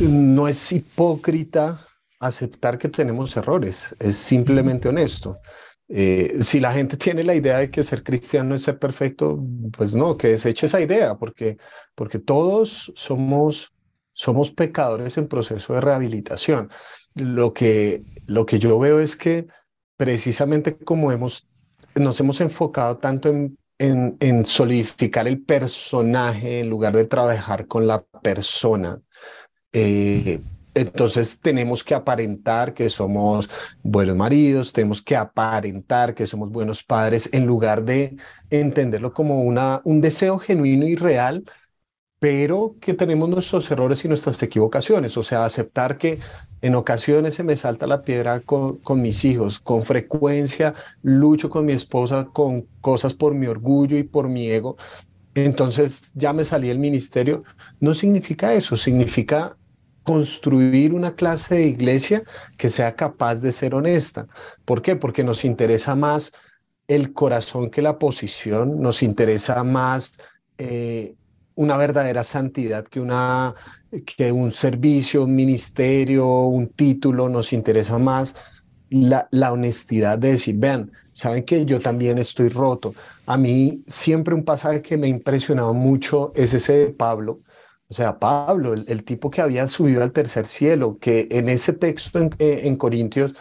no 0.00 0.48
es 0.48 0.72
hipócrita 0.72 1.86
aceptar 2.20 2.78
que 2.78 2.88
tenemos 2.88 3.36
errores, 3.36 3.96
es 3.98 4.16
simplemente 4.16 4.88
honesto. 4.88 5.40
Eh, 5.88 6.38
si 6.40 6.60
la 6.60 6.72
gente 6.72 6.96
tiene 6.96 7.24
la 7.24 7.34
idea 7.34 7.58
de 7.58 7.70
que 7.70 7.82
ser 7.82 8.02
cristiano 8.02 8.54
es 8.54 8.62
ser 8.62 8.78
perfecto, 8.78 9.44
pues 9.76 9.94
no, 9.94 10.16
que 10.16 10.28
deseche 10.28 10.66
esa 10.66 10.80
idea, 10.80 11.16
porque, 11.16 11.58
porque 11.94 12.18
todos 12.18 12.92
somos 12.94 13.71
somos 14.12 14.50
pecadores 14.50 15.16
en 15.18 15.28
proceso 15.28 15.74
de 15.74 15.80
rehabilitación. 15.80 16.70
Lo 17.14 17.52
que, 17.52 18.04
lo 18.26 18.46
que 18.46 18.58
yo 18.58 18.78
veo 18.78 19.00
es 19.00 19.16
que 19.16 19.46
precisamente 19.96 20.76
como 20.76 21.12
hemos, 21.12 21.48
nos 21.94 22.18
hemos 22.20 22.40
enfocado 22.40 22.98
tanto 22.98 23.28
en, 23.28 23.58
en, 23.78 24.46
solidificar 24.46 25.26
el 25.26 25.42
personaje 25.42 26.60
en 26.60 26.70
lugar 26.70 26.94
de 26.94 27.06
trabajar 27.06 27.66
con 27.66 27.86
la 27.86 28.02
persona, 28.02 29.00
eh, 29.72 30.40
entonces 30.74 31.40
tenemos 31.40 31.84
que 31.84 31.94
aparentar 31.94 32.72
que 32.72 32.88
somos 32.88 33.50
buenos 33.82 34.16
maridos, 34.16 34.72
tenemos 34.72 35.02
que 35.02 35.16
aparentar 35.16 36.14
que 36.14 36.26
somos 36.26 36.50
buenos 36.50 36.82
padres 36.82 37.28
en 37.32 37.46
lugar 37.46 37.84
de 37.84 38.16
entenderlo 38.48 39.12
como 39.12 39.42
una, 39.42 39.82
un 39.84 40.00
deseo 40.00 40.38
genuino 40.38 40.86
y 40.86 40.96
real, 40.96 41.44
pero 42.22 42.76
que 42.80 42.94
tenemos 42.94 43.28
nuestros 43.28 43.68
errores 43.72 44.04
y 44.04 44.08
nuestras 44.08 44.40
equivocaciones. 44.40 45.16
O 45.16 45.24
sea, 45.24 45.44
aceptar 45.44 45.98
que 45.98 46.20
en 46.60 46.76
ocasiones 46.76 47.34
se 47.34 47.42
me 47.42 47.56
salta 47.56 47.88
la 47.88 48.02
piedra 48.02 48.38
con, 48.38 48.78
mis 48.94 49.24
hijos, 49.24 49.58
con 49.58 49.82
frecuencia 49.82 50.72
lucho 51.02 51.50
con 51.50 51.66
mi 51.66 51.72
esposa 51.72 52.28
con 52.32 52.68
cosas 52.80 53.12
por 53.12 53.34
mi 53.34 53.48
orgullo 53.48 53.98
y 53.98 54.04
por 54.04 54.28
mi 54.28 54.48
ego. 54.48 54.76
Entonces 55.34 56.12
ya 56.14 56.32
me 56.32 56.44
salí 56.44 56.68
del 56.68 56.78
ministerio. 56.78 57.42
No 57.80 57.92
significa 57.92 58.54
eso, 58.54 58.76
significa 58.76 59.56
construir 60.04 60.94
una 60.94 61.16
clase 61.16 61.56
de 61.56 61.66
iglesia 61.66 62.22
que 62.56 62.70
sea 62.70 62.94
capaz 62.94 63.40
de 63.40 63.50
ser 63.50 63.74
honesta. 63.74 64.28
¿Por 64.64 64.80
qué? 64.80 64.94
Porque 64.94 65.24
nos 65.24 65.44
interesa 65.44 65.96
más 65.96 66.30
el 66.86 67.14
corazón 67.14 67.68
que 67.68 67.82
la 67.82 67.98
posición, 67.98 68.80
nos 68.80 69.02
interesa 69.02 69.64
más 69.64 70.20
eh, 70.58 71.16
una 71.54 71.76
verdadera 71.76 72.24
santidad 72.24 72.84
que, 72.84 73.00
una, 73.00 73.54
que 74.04 74.32
un 74.32 74.50
servicio, 74.50 75.24
un 75.24 75.34
ministerio, 75.34 76.26
un 76.26 76.68
título, 76.68 77.28
nos 77.28 77.52
interesa 77.52 77.98
más 77.98 78.34
la, 78.90 79.28
la 79.30 79.52
honestidad 79.52 80.18
de 80.18 80.32
decir, 80.32 80.56
vean, 80.58 80.92
saben 81.12 81.44
que 81.44 81.64
yo 81.64 81.80
también 81.80 82.18
estoy 82.18 82.48
roto. 82.48 82.94
A 83.26 83.36
mí 83.36 83.82
siempre 83.86 84.34
un 84.34 84.44
pasaje 84.44 84.82
que 84.82 84.96
me 84.96 85.06
ha 85.06 85.10
impresionado 85.10 85.74
mucho 85.74 86.32
es 86.34 86.54
ese 86.54 86.72
de 86.72 86.86
Pablo, 86.88 87.40
o 87.92 87.94
sea, 87.94 88.18
Pablo, 88.18 88.72
el, 88.72 89.04
tipo 89.04 89.30
que 89.30 89.42
había 89.42 89.68
subido 89.68 90.02
al 90.02 90.12
tercer 90.12 90.46
cielo, 90.46 90.96
que 90.98 91.28
en 91.30 91.50
ese 91.50 91.74
texto 91.74 92.18
en, 92.18 92.30
eh, 92.38 92.74
Corintios, 92.78 93.34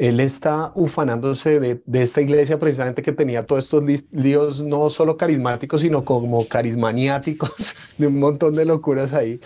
él 0.00 0.18
está 0.18 0.72
ufanándose 0.74 1.60
de, 1.60 1.82
esta 1.92 2.22
iglesia 2.22 2.58
precisamente 2.58 3.02
que 3.02 3.12
tenía 3.12 3.44
todos 3.44 3.64
estos 3.64 3.84
líos 4.10 4.62
no 4.62 4.88
solo 4.88 5.18
carismáticos, 5.18 5.82
sino 5.82 6.06
como 6.06 6.48
carismaniáticos, 6.48 7.76
de 7.98 8.06
un 8.06 8.18
montón 8.18 8.56
de 8.56 8.64
locuras 8.64 9.12
ahí. 9.12 9.40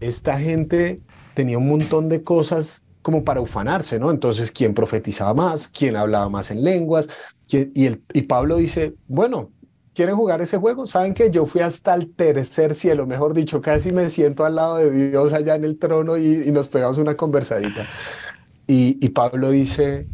Esta 0.00 0.40
gente 0.40 1.00
tenía 1.34 1.56
un 1.56 1.68
montón 1.68 2.08
de 2.08 2.24
cosas 2.24 2.84
como 3.00 3.22
para 3.22 3.40
ufanarse, 3.40 4.00
¿no? 4.00 4.10
Entonces, 4.10 4.50
¿quién 4.50 4.74
profetizaba 4.74 5.34
más? 5.34 5.68
¿Quién 5.68 5.94
hablaba 5.94 6.28
más 6.28 6.50
en 6.50 6.64
lenguas? 6.64 7.08
Y, 7.48 7.86
el, 7.86 8.02
y 8.12 8.22
Pablo 8.22 8.56
dice, 8.56 8.96
bueno, 9.06 9.50
¿Quieren 9.94 10.16
jugar 10.16 10.40
ese 10.40 10.56
juego? 10.56 10.86
Saben 10.86 11.12
que 11.12 11.30
yo 11.30 11.44
fui 11.44 11.60
hasta 11.60 11.94
el 11.94 12.14
tercer 12.14 12.74
cielo, 12.74 13.06
mejor 13.06 13.34
dicho, 13.34 13.60
casi 13.60 13.92
me 13.92 14.08
siento 14.08 14.46
al 14.46 14.54
lado 14.54 14.78
de 14.78 15.10
Dios 15.10 15.34
allá 15.34 15.54
en 15.54 15.64
el 15.64 15.78
trono 15.78 16.16
y, 16.16 16.50
nos 16.50 16.70
pegamos 16.70 16.96
una 16.96 17.14
conversadita. 17.14 17.86
Y, 18.66 19.08
Pablo 19.10 19.50
dice, 19.50 20.06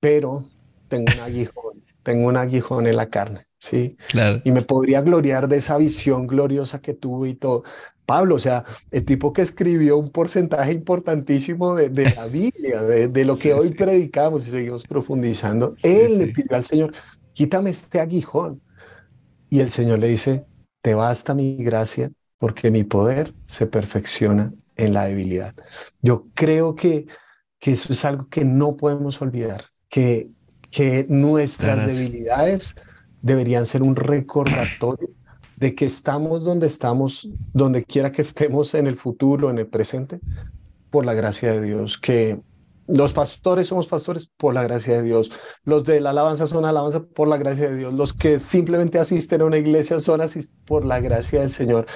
pero 0.00 0.44
tengo 0.88 1.06
un 1.14 1.20
aguijón, 1.20 1.82
tengo 2.02 2.28
un 2.28 2.36
aguijón 2.36 2.86
en 2.86 2.96
la 2.96 3.08
carne, 3.08 3.46
¿sí? 3.58 3.96
Claro. 4.08 4.42
Y 4.44 4.52
me 4.52 4.62
podría 4.62 5.00
gloriar 5.00 5.48
de 5.48 5.56
esa 5.56 5.78
visión 5.78 6.26
gloriosa 6.26 6.80
que 6.80 6.92
tuve 6.92 7.30
y 7.30 7.34
todo. 7.34 7.64
Pablo, 8.04 8.34
o 8.34 8.38
sea, 8.38 8.64
el 8.90 9.04
tipo 9.04 9.32
que 9.32 9.42
escribió 9.42 9.96
un 9.96 10.10
porcentaje 10.10 10.72
importantísimo 10.72 11.74
de, 11.74 12.14
la 12.14 12.26
Biblia, 12.26 12.82
de, 12.82 13.24
lo 13.24 13.36
que 13.36 13.54
hoy 13.54 13.70
predicamos 13.70 14.46
y 14.46 14.50
seguimos 14.50 14.82
profundizando, 14.82 15.76
él 15.82 16.18
le 16.18 16.26
pidió 16.26 16.56
al 16.56 16.64
Señor, 16.64 16.92
quítame 17.32 17.70
este 17.70 18.00
aguijón. 18.00 18.60
Y 19.48 19.60
el 19.60 19.70
Señor 19.70 20.00
le 20.00 20.08
dice, 20.08 20.44
te 20.82 20.94
basta 20.94 21.34
mi 21.34 21.56
gracia 21.62 22.10
porque 22.38 22.70
mi 22.70 22.84
poder 22.84 23.32
se 23.46 23.66
perfecciona 23.66 24.52
en 24.76 24.94
la 24.94 25.04
debilidad. 25.04 25.54
Yo 26.00 26.26
creo 26.34 26.74
que, 26.74 27.06
que 27.58 27.72
eso 27.72 27.92
es 27.92 28.04
algo 28.04 28.28
que 28.28 28.44
no 28.44 28.76
podemos 28.76 29.20
olvidar, 29.22 29.66
que, 29.88 30.30
que 30.70 31.06
nuestras 31.08 31.96
debilidades 31.96 32.74
deberían 33.20 33.66
ser 33.66 33.82
un 33.82 33.96
recordatorio 33.96 35.10
de 35.56 35.74
que 35.74 35.84
estamos 35.84 36.44
donde 36.44 36.66
estamos, 36.66 37.28
donde 37.52 37.84
quiera 37.84 38.10
que 38.10 38.22
estemos 38.22 38.74
en 38.74 38.86
el 38.86 38.96
futuro, 38.96 39.48
en 39.48 39.58
el 39.58 39.66
presente, 39.68 40.20
por 40.90 41.04
la 41.04 41.14
gracia 41.14 41.52
de 41.52 41.62
Dios, 41.62 41.98
que 41.98 42.40
los 42.92 43.14
pastores 43.14 43.68
somos 43.68 43.86
pastores 43.86 44.26
por 44.36 44.52
la 44.52 44.62
gracia 44.62 44.96
de 44.96 45.02
Dios. 45.02 45.30
Los 45.64 45.84
de 45.84 46.00
la 46.00 46.10
alabanza 46.10 46.46
son 46.46 46.66
alabanza 46.66 47.02
por 47.02 47.26
la 47.26 47.38
gracia 47.38 47.70
de 47.70 47.76
Dios. 47.78 47.94
Los 47.94 48.12
que 48.12 48.38
simplemente 48.38 48.98
asisten 48.98 49.40
a 49.40 49.46
una 49.46 49.56
iglesia 49.56 49.98
son 49.98 50.20
por 50.66 50.84
la 50.84 51.00
gracia 51.00 51.40
del 51.40 51.50
Señor. 51.50 51.86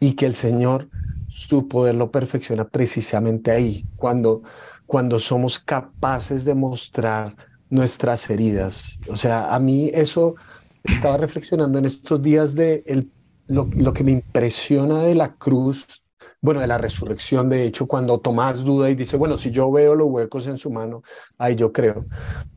Y 0.00 0.14
que 0.14 0.26
el 0.26 0.34
Señor, 0.34 0.88
su 1.28 1.68
poder 1.68 1.94
lo 1.94 2.10
perfecciona 2.10 2.66
precisamente 2.68 3.52
ahí, 3.52 3.86
cuando, 3.94 4.42
cuando 4.86 5.20
somos 5.20 5.60
capaces 5.60 6.44
de 6.44 6.56
mostrar 6.56 7.36
nuestras 7.68 8.28
heridas. 8.28 8.98
O 9.08 9.16
sea, 9.16 9.54
a 9.54 9.60
mí 9.60 9.92
eso 9.94 10.34
estaba 10.82 11.16
reflexionando 11.16 11.78
en 11.78 11.84
estos 11.84 12.20
días 12.20 12.56
de 12.56 12.82
el, 12.86 13.08
lo, 13.46 13.68
lo 13.76 13.92
que 13.92 14.02
me 14.02 14.10
impresiona 14.10 15.04
de 15.04 15.14
la 15.14 15.34
cruz 15.36 16.02
bueno, 16.42 16.60
de 16.60 16.66
la 16.66 16.78
resurrección, 16.78 17.50
de 17.50 17.64
hecho, 17.64 17.86
cuando 17.86 18.18
Tomás 18.20 18.64
duda 18.64 18.88
y 18.90 18.94
dice, 18.94 19.16
bueno, 19.16 19.36
si 19.36 19.50
yo 19.50 19.70
veo 19.70 19.94
los 19.94 20.08
huecos 20.08 20.46
en 20.46 20.56
su 20.56 20.70
mano, 20.70 21.02
ahí 21.36 21.54
yo 21.54 21.72
creo. 21.72 22.06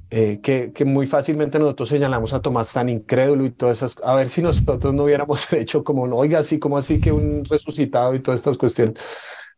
Eh, 0.09 0.39
que, 0.41 0.71
que, 0.73 0.85
muy 0.85 1.07
fácilmente 1.07 1.57
nosotros 1.59 1.89
señalamos 1.89 2.33
a 2.33 2.41
Tomás 2.41 2.71
tan 2.71 2.87
incrédulo 2.87 3.45
y 3.45 3.49
todas 3.49 3.77
esas, 3.77 3.95
a 4.03 4.15
ver 4.15 4.29
si 4.29 4.41
nosotros 4.43 4.93
no 4.93 5.05
hubiéramos 5.05 5.51
hecho 5.53 5.83
como, 5.83 6.03
oiga, 6.03 6.39
así 6.39 6.59
como 6.59 6.77
así 6.77 7.01
que 7.01 7.11
un 7.11 7.43
resucitado 7.45 8.15
y 8.15 8.19
todas 8.19 8.39
estas 8.39 8.57
cuestiones. 8.57 8.95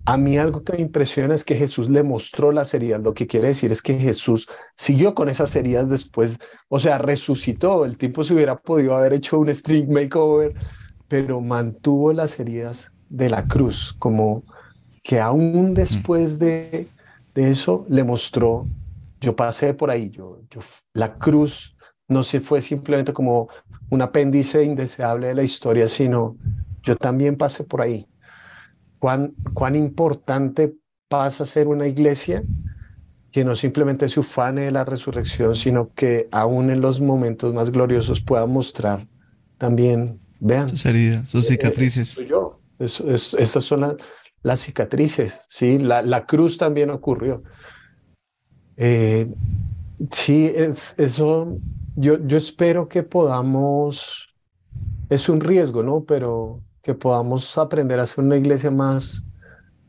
A 0.06 0.18
mí 0.18 0.38
algo 0.38 0.64
que 0.64 0.74
me 0.74 0.82
impresiona 0.82 1.36
es 1.36 1.44
que 1.44 1.56
Jesús 1.56 1.90
le 1.90 2.04
mostró 2.04 2.52
las 2.52 2.74
heridas. 2.74 3.02
Lo 3.02 3.14
que 3.14 3.28
quiere 3.28 3.50
decir 3.50 3.72
es 3.72 3.82
que 3.82 3.96
Jesús 3.96 4.48
siguió 4.76 5.16
con 5.16 5.30
esas 5.30 5.56
heridas 5.56 5.90
después, 5.90 6.38
o 6.70 6.80
sea, 6.80 7.00
resucitó. 7.00 7.86
El 7.86 7.98
tipo 7.98 8.24
se 8.24 8.34
hubiera 8.34 8.56
podido 8.56 8.96
haber 8.96 9.14
hecho 9.14 9.40
un 9.40 9.54
string 9.54 9.92
makeover, 9.92 10.54
pero 11.08 11.42
mantuvo 11.42 12.14
las 12.14 12.40
heridas 12.40 12.92
de 13.10 13.30
la 13.30 13.44
cruz, 13.44 13.96
como 14.00 14.44
que 15.04 15.20
aún 15.20 15.74
después 15.74 16.40
de, 16.40 16.88
de 17.34 17.52
eso 17.52 17.86
le 17.90 18.04
mostró, 18.04 18.66
yo 19.22 19.36
pasé 19.36 19.74
por 19.74 19.92
ahí, 19.92 20.10
yo, 20.10 20.42
yo, 20.50 20.62
la 20.94 21.14
cruz 21.16 21.76
no 22.08 22.24
se 22.24 22.40
fue 22.40 22.62
simplemente 22.62 23.14
como 23.14 23.50
un 23.90 24.02
apéndice 24.02 24.64
indeseable 24.64 25.28
de 25.28 25.36
la 25.36 25.44
historia, 25.44 25.88
sino 25.88 26.36
yo 26.84 26.96
también 26.96 27.36
pasé 27.36 27.64
por 27.64 27.82
ahí. 27.82 28.08
Cuán, 29.00 29.34
cuán 29.54 29.76
importante 29.76 30.76
pasa 31.08 31.44
a 31.44 31.48
ser 31.48 31.68
una 31.68 31.88
iglesia 31.88 32.44
que 33.32 33.44
no 33.44 33.56
simplemente 33.56 34.08
se 34.08 34.20
ufane 34.20 34.62
de 34.62 34.72
la 34.72 34.86
resurrección, 34.86 35.56
sino 35.56 35.92
que 35.94 36.30
aún 36.32 36.70
en 36.70 36.82
los 36.82 37.02
momentos 37.02 37.54
más 37.54 37.70
gloriosos 37.70 38.22
pueda 38.22 38.46
mostrar 38.46 39.08
también, 39.58 40.20
vean. 40.40 40.70
Sus 40.70 40.86
heridas, 40.86 41.30
sus 41.30 41.46
eh, 41.46 41.48
cicatrices. 41.50 42.16
yo, 42.28 42.55
es, 42.80 43.34
esas 43.34 43.64
son 43.64 43.98
las 44.44 44.60
cicatrices, 44.60 45.42
¿sí? 45.50 45.80
La, 45.80 46.02
la, 46.02 46.26
cruz 46.26 46.58
también 46.58 46.90
ocurrió. 46.90 47.44
Eh, 48.78 49.28
sí, 50.12 50.52
es, 50.54 50.96
eso, 50.98 51.58
yo, 51.96 52.26
yo 52.26 52.38
espero 52.38 52.88
que 52.88 53.04
podamos, 53.04 54.34
es 55.10 55.30
un 55.30 55.42
riesgo, 55.42 55.84
¿no? 55.84 56.04
Pero 56.04 56.62
que 56.84 56.94
podamos 56.94 57.58
aprender 57.58 58.00
a 58.00 58.06
ser 58.06 58.24
una 58.24 58.38
iglesia 58.38 58.70
más, 58.70 59.26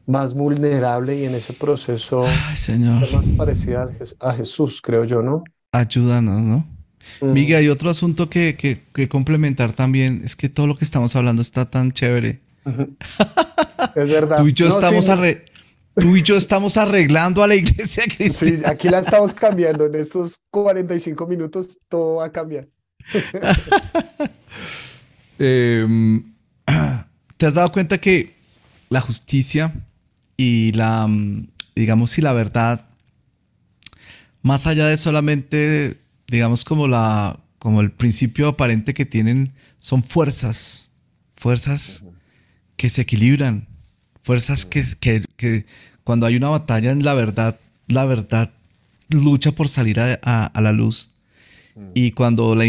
más 0.07 0.33
vulnerable 0.33 1.19
y 1.19 1.25
en 1.27 1.35
ese 1.35 1.53
proceso 1.53 2.25
Señor. 2.55 3.13
más 3.13 3.25
parecida 3.37 3.91
a 4.21 4.33
Jesús, 4.33 4.81
creo 4.81 5.05
yo, 5.05 5.21
¿no? 5.21 5.45
Ayúdanos, 5.73 6.41
¿no? 6.41 6.67
Mm. 7.21 7.33
Miguel, 7.33 7.57
hay 7.59 7.69
otro 7.69 7.91
asunto 7.91 8.31
que, 8.31 8.57
que, 8.57 8.85
que, 8.95 9.09
complementar 9.09 9.73
también, 9.73 10.23
es 10.25 10.35
que 10.35 10.49
todo 10.49 10.67
lo 10.67 10.77
que 10.77 10.85
estamos 10.85 11.15
hablando 11.15 11.43
está 11.43 11.69
tan 11.69 11.93
chévere 11.93 12.46
es 13.95 14.11
verdad. 14.11 14.39
Tú 14.39 14.49
y 14.49 14.53
yo 14.53 14.67
estamos 14.69 15.07
Tú 15.95 16.15
y 16.15 16.23
yo 16.23 16.37
estamos 16.37 16.77
arreglando 16.77 17.43
a 17.43 17.49
la 17.49 17.55
iglesia 17.55 18.05
cristiana. 18.05 18.57
Sí, 18.59 18.63
aquí 18.67 18.89
la 18.91 18.99
estamos 18.99 19.33
cambiando. 19.33 19.87
En 19.87 19.95
estos 19.95 20.45
45 20.51 21.27
minutos 21.27 21.79
todo 21.89 22.17
va 22.17 22.27
a 22.27 22.33
cambiar. 22.33 22.69
Em, 25.39 26.35
¿Te 27.37 27.47
has 27.47 27.55
dado 27.55 27.71
cuenta 27.71 27.99
que 27.99 28.35
la 28.89 29.03
justicia 29.03 29.75
y 30.39 30.73
la, 30.73 31.07
digamos, 31.75 32.17
y 32.17 32.23
la 32.23 32.33
verdad, 32.33 32.87
más 34.41 34.67
allá 34.67 34.87
de 34.87 34.97
solamente, 34.97 35.99
digamos, 36.27 36.65
como 36.65 36.89
la, 36.89 37.39
como 37.59 37.83
el 37.83 37.93
principio 37.93 38.49
aparente 38.49 38.95
que 38.95 39.05
tienen, 39.05 39.53
son 39.79 40.03
fuerzas, 40.03 40.91
fuerzas 41.37 42.03
que 42.77 42.91
se 42.91 43.03
equilibran 43.03 43.67
fuerzas 44.23 44.67
que, 44.67 44.85
que, 44.99 45.25
que 45.37 45.67
cuando 46.05 46.27
hay 46.27 46.37
una 46.37 46.49
batalla 46.49 46.91
en 46.91 47.05
la 47.05 47.15
verdad, 47.15 47.59
la 47.87 48.05
verdad 48.05 48.51
lucha 49.09 49.53
por 49.53 49.69
salir 49.69 50.01
a, 50.01 50.15
a, 50.47 50.61
la 50.61 50.73
luz. 50.73 51.11
Mm. 51.75 51.81
Y 51.95 52.11
cuando 52.13 52.55
la, 52.55 52.65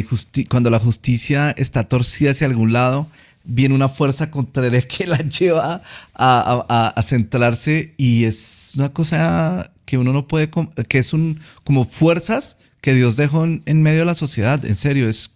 cuando 0.49 0.69
la 0.69 0.79
justicia 0.79 1.51
está 1.51 1.87
torcida 1.87 2.31
hacia 2.31 2.47
algún 2.47 2.73
lado, 2.73 3.07
viene 3.43 3.73
una 3.73 3.89
fuerza 3.89 4.29
contraria 4.29 4.81
que 4.87 5.07
la 5.07 5.17
lleva 5.17 5.81
a, 6.13 6.93
a, 6.95 7.01
centrarse 7.01 7.93
y 7.97 8.25
es 8.25 8.73
una 8.75 8.89
cosa 8.89 9.71
que 9.85 9.97
uno 9.97 10.13
no 10.13 10.27
puede, 10.27 10.49
que 10.87 10.99
es 10.99 11.13
un, 11.13 11.39
como 11.63 11.85
fuerzas 11.85 12.57
que 12.81 12.93
Dios 12.93 13.17
dejó 13.17 13.45
en, 13.45 13.81
medio 13.81 13.99
de 13.99 14.05
la 14.05 14.15
sociedad, 14.15 14.63
en 14.63 14.75
serio, 14.75 15.09
es, 15.09 15.31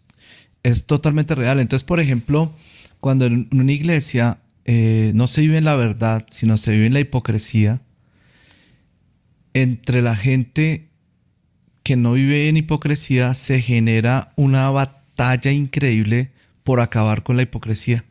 es 0.64 0.86
totalmente 0.86 1.36
real. 1.36 1.60
Entonces, 1.60 1.84
por 1.86 2.00
ejemplo, 2.00 2.52
cuando 3.00 3.26
en 3.26 3.48
una 3.52 3.72
iglesia 3.72 4.38
eh, 4.66 5.12
no 5.16 5.28
se 5.28 5.42
vive 5.42 5.58
en 5.58 5.66
la 5.66 5.76
verdad, 5.76 6.26
sino 6.30 6.58
se 6.58 6.72
vive 6.72 6.88
en 6.88 6.94
la 6.94 7.00
hipocresía, 7.00 7.82
entre 9.54 10.02
la 10.02 10.16
gente 10.16 10.90
que 11.84 11.96
no 11.96 12.14
vive 12.14 12.48
en 12.48 12.58
hipocresía 12.58 13.34
se 13.34 13.62
genera 13.62 14.34
una 14.36 14.70
batalla 14.70 15.52
increíble 15.52 16.32
por 16.64 16.80
acabar 16.80 17.24
con 17.24 17.38
la 17.38 17.44
hipocresía, 17.44 18.06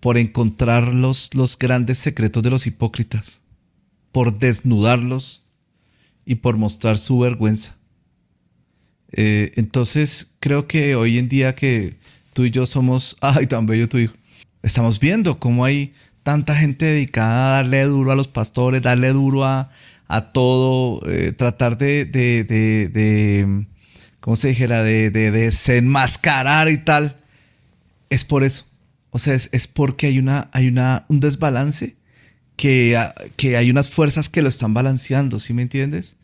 por 0.00 0.16
encontrar 0.16 0.94
los, 0.94 1.34
los 1.34 1.58
grandes 1.58 1.98
secretos 1.98 2.42
de 2.42 2.50
los 2.50 2.66
hipócritas, 2.66 3.40
por 4.12 4.38
desnudarlos 4.38 5.42
y 6.24 6.36
por 6.36 6.56
mostrar 6.56 6.98
su 6.98 7.18
vergüenza. 7.18 7.76
Eh, 9.12 9.52
entonces 9.56 10.36
creo 10.40 10.66
que 10.66 10.94
hoy 10.94 11.18
en 11.18 11.28
día 11.28 11.54
que 11.54 11.96
tú 12.32 12.44
y 12.44 12.50
yo 12.50 12.66
somos, 12.66 13.16
ay, 13.20 13.46
tan 13.46 13.66
bello 13.66 13.88
tu 13.88 13.98
hijo, 13.98 14.14
estamos 14.66 14.98
viendo 14.98 15.38
cómo 15.38 15.64
hay 15.64 15.94
tanta 16.24 16.56
gente 16.56 16.86
dedicada 16.86 17.50
a 17.50 17.62
darle 17.62 17.84
duro 17.84 18.10
a 18.10 18.16
los 18.16 18.26
pastores, 18.26 18.82
darle 18.82 19.12
duro 19.12 19.44
a, 19.44 19.70
a 20.08 20.32
todo, 20.32 21.00
eh, 21.08 21.30
tratar 21.30 21.78
de, 21.78 22.04
de, 22.04 22.42
de, 22.42 22.88
de, 22.88 23.66
¿cómo 24.18 24.34
se 24.34 24.48
dijera?, 24.48 24.82
de, 24.82 25.10
desenmascarar 25.10 26.68
y 26.68 26.78
tal, 26.78 27.16
es 28.10 28.24
por 28.24 28.42
eso. 28.42 28.66
O 29.10 29.20
sea, 29.20 29.34
es, 29.34 29.68
porque 29.68 30.08
hay, 30.08 30.18
una, 30.18 30.50
hay 30.52 30.66
una, 30.66 31.06
un 31.08 31.20
desbalance 31.20 31.94
que, 32.56 33.00
que 33.36 33.56
hay 33.56 33.70
unas 33.70 33.88
fuerzas 33.88 34.28
que 34.28 34.42
lo 34.42 34.48
están 34.48 34.74
balanceando, 34.74 35.38
¿sí 35.38 35.54
me 35.54 35.62
entiendes? 35.62 36.16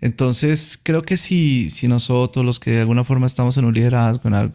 Entonces, 0.00 0.80
creo 0.82 1.02
que 1.02 1.18
si, 1.18 1.68
si 1.68 1.88
nosotros, 1.88 2.42
los 2.42 2.58
que 2.58 2.70
de 2.70 2.80
alguna 2.80 3.04
forma 3.04 3.26
estamos 3.26 3.58
en 3.58 3.66
un 3.66 3.74
liderazgo, 3.74 4.28
en 4.28 4.34
algo, 4.34 4.54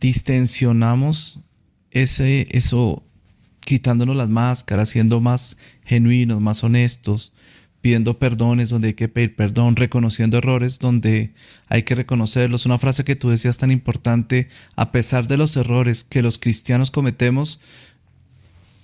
distensionamos 0.00 1.40
ese, 1.92 2.48
eso, 2.50 3.02
quitándonos 3.60 4.16
las 4.16 4.28
máscaras, 4.28 4.88
siendo 4.88 5.20
más 5.20 5.56
genuinos, 5.84 6.40
más 6.40 6.64
honestos, 6.64 7.32
pidiendo 7.82 8.18
perdones 8.18 8.70
donde 8.70 8.88
hay 8.88 8.94
que 8.94 9.08
pedir 9.08 9.34
perdón, 9.34 9.76
reconociendo 9.76 10.38
errores 10.38 10.78
donde 10.78 11.32
hay 11.68 11.82
que 11.82 11.94
reconocerlos. 11.94 12.64
Una 12.64 12.78
frase 12.78 13.04
que 13.04 13.16
tú 13.16 13.28
decías 13.28 13.58
tan 13.58 13.70
importante, 13.70 14.48
a 14.76 14.92
pesar 14.92 15.26
de 15.26 15.36
los 15.36 15.56
errores 15.56 16.04
que 16.04 16.22
los 16.22 16.38
cristianos 16.38 16.90
cometemos, 16.90 17.60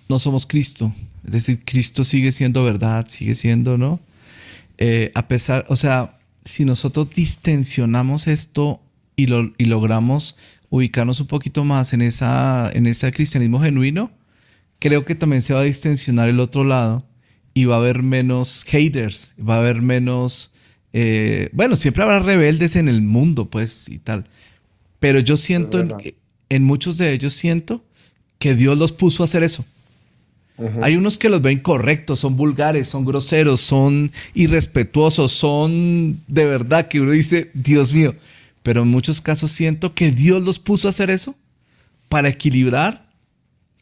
no 0.09 0.19
somos 0.19 0.47
Cristo. 0.47 0.93
Es 1.25 1.33
decir, 1.33 1.63
Cristo 1.65 2.03
sigue 2.05 2.33
siendo 2.33 2.65
verdad, 2.65 3.07
sigue 3.09 3.35
siendo, 3.35 3.79
¿no? 3.79 4.01
Eh, 4.79 5.13
a 5.15 5.29
pesar, 5.29 5.65
o 5.69 5.77
sea, 5.77 6.19
si 6.45 6.65
nosotros 6.65 7.09
distensionamos 7.11 8.27
esto 8.27 8.81
y, 9.17 9.27
lo, 9.27 9.53
y 9.59 9.67
logramos 9.67 10.37
ubicarnos 10.71 11.21
un 11.21 11.27
poquito 11.27 11.65
más 11.65 11.93
en, 11.93 12.03
esa, 12.03 12.71
en 12.73 12.87
ese 12.87 13.11
cristianismo 13.13 13.61
genuino, 13.61 14.11
creo 14.79 15.05
que 15.05 15.15
también 15.15 15.43
se 15.43 15.55
va 15.55 15.61
a 15.61 15.65
distensionar 15.65 16.29
el 16.29 16.41
otro 16.41 16.65
lado 16.65 17.05
y 17.55 17.65
va 17.65 17.77
a 17.77 17.79
haber 17.79 18.03
menos 18.03 18.65
haters, 18.67 19.35
va 19.39 19.57
a 19.57 19.59
haber 19.59 19.83
menos... 19.83 20.53
Eh, 20.93 21.51
bueno, 21.53 21.77
siempre 21.77 22.03
habrá 22.03 22.21
rebeldes 22.21 22.77
en 22.77 22.89
el 22.89 23.03
mundo, 23.03 23.51
pues, 23.51 23.89
y 23.89 23.99
tal. 23.99 24.25
Pero 25.01 25.21
yo 25.21 25.37
siento, 25.37 25.87
en, 26.49 26.65
muchos 26.65 26.99
de 26.99 27.13
ellos 27.13 27.35
siento 27.35 27.85
que 28.39 28.55
Dios 28.55 28.79
los 28.79 28.93
puso 28.93 29.23
a 29.23 29.27
hacer 29.27 29.43
eso. 29.43 29.65
Hay 30.83 30.97
unos 30.97 31.19
que 31.19 31.29
los 31.29 31.41
ven 31.41 31.61
correctos, 31.61 32.19
son 32.19 32.37
vulgares, 32.37 32.89
son 32.89 33.05
groseros, 33.05 33.61
son 33.61 34.11
irrespetuosos, 34.35 35.31
son 35.31 36.21
de 36.27 36.47
verdad 36.47 36.89
que 36.89 37.01
uno 37.01 37.13
dice, 37.13 37.51
Dios 37.55 37.93
mío, 37.93 38.17
pero 38.69 38.83
en 38.83 38.89
muchos 38.89 39.23
casos 39.23 39.51
siento 39.51 39.95
que 39.95 40.11
Dios 40.11 40.43
los 40.43 40.59
puso 40.59 40.89
a 40.89 40.91
hacer 40.91 41.09
eso 41.09 41.35
para 42.11 42.29
equilibrar 42.29 43.09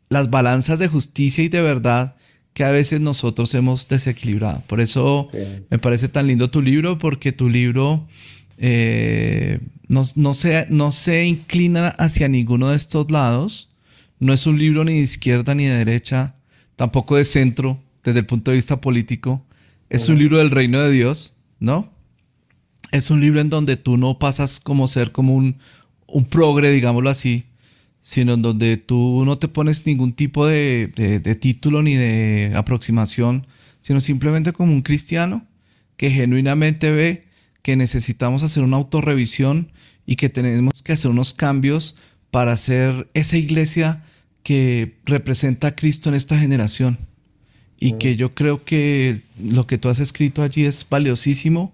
las 0.08 0.30
balanzas 0.30 0.78
de 0.78 0.86
justicia 0.86 1.42
y 1.42 1.48
de 1.48 1.60
verdad 1.60 2.14
que 2.52 2.62
a 2.62 2.70
veces 2.70 3.00
nosotros 3.00 3.52
hemos 3.54 3.88
desequilibrado. 3.88 4.62
Por 4.68 4.80
eso 4.80 5.28
me 5.70 5.80
parece 5.80 6.06
tan 6.06 6.28
lindo 6.28 6.50
tu 6.50 6.62
libro, 6.62 7.00
porque 7.00 7.32
tu 7.32 7.48
libro 7.48 8.06
eh, 8.58 9.58
no, 9.88 10.04
no, 10.14 10.34
se, 10.34 10.68
no 10.70 10.92
se 10.92 11.24
inclina 11.26 11.88
hacia 11.88 12.28
ninguno 12.28 12.68
de 12.68 12.76
estos 12.76 13.10
lados. 13.10 13.70
No 14.20 14.32
es 14.32 14.46
un 14.46 14.56
libro 14.56 14.84
ni 14.84 14.92
de 14.92 15.00
izquierda 15.00 15.56
ni 15.56 15.64
de 15.64 15.78
derecha, 15.78 16.36
tampoco 16.76 17.16
de 17.16 17.24
centro 17.24 17.82
desde 18.04 18.20
el 18.20 18.26
punto 18.26 18.52
de 18.52 18.58
vista 18.58 18.80
político. 18.80 19.44
Es 19.90 20.08
un 20.08 20.20
libro 20.20 20.38
del 20.38 20.52
reino 20.52 20.80
de 20.80 20.92
Dios, 20.92 21.34
¿no? 21.58 21.95
Es 22.96 23.10
un 23.10 23.20
libro 23.20 23.40
en 23.40 23.50
donde 23.50 23.76
tú 23.76 23.96
no 23.96 24.18
pasas 24.18 24.60
como 24.60 24.88
ser 24.88 25.12
como 25.12 25.34
un, 25.34 25.56
un 26.06 26.24
progre, 26.24 26.70
digámoslo 26.70 27.10
así, 27.10 27.44
sino 28.00 28.34
en 28.34 28.42
donde 28.42 28.76
tú 28.76 29.24
no 29.24 29.38
te 29.38 29.48
pones 29.48 29.84
ningún 29.84 30.12
tipo 30.12 30.46
de, 30.46 31.36
título 31.40 31.82
ni 31.82 31.96
de 31.96 32.52
aproximación, 32.54 33.48
sino 33.80 34.00
simplemente 34.00 34.52
como 34.52 34.72
un 34.72 34.82
cristiano 34.82 35.44
que 35.96 36.12
genuinamente 36.12 36.92
ve 36.92 37.24
que 37.62 37.74
necesitamos 37.74 38.44
hacer 38.44 38.62
una 38.62 38.76
autorrevisión 38.76 39.72
y 40.06 40.14
que 40.14 40.28
tenemos 40.28 40.84
que 40.84 40.92
hacer 40.92 41.10
unos 41.10 41.34
cambios 41.34 41.96
para 42.30 42.52
hacer 42.52 43.08
esa 43.14 43.38
iglesia 43.38 44.04
que 44.44 44.94
representa 45.04 45.66
a 45.66 45.74
Cristo 45.74 46.08
en 46.08 46.14
esta 46.14 46.38
generación. 46.38 46.98
Y 47.80 47.94
que 47.94 48.14
yo 48.14 48.34
creo 48.34 48.64
que 48.64 49.22
lo 49.42 49.66
que 49.66 49.78
tú 49.78 49.88
has 49.88 49.98
escrito 49.98 50.42
allí 50.42 50.64
es 50.64 50.86
valiosísimo 50.88 51.72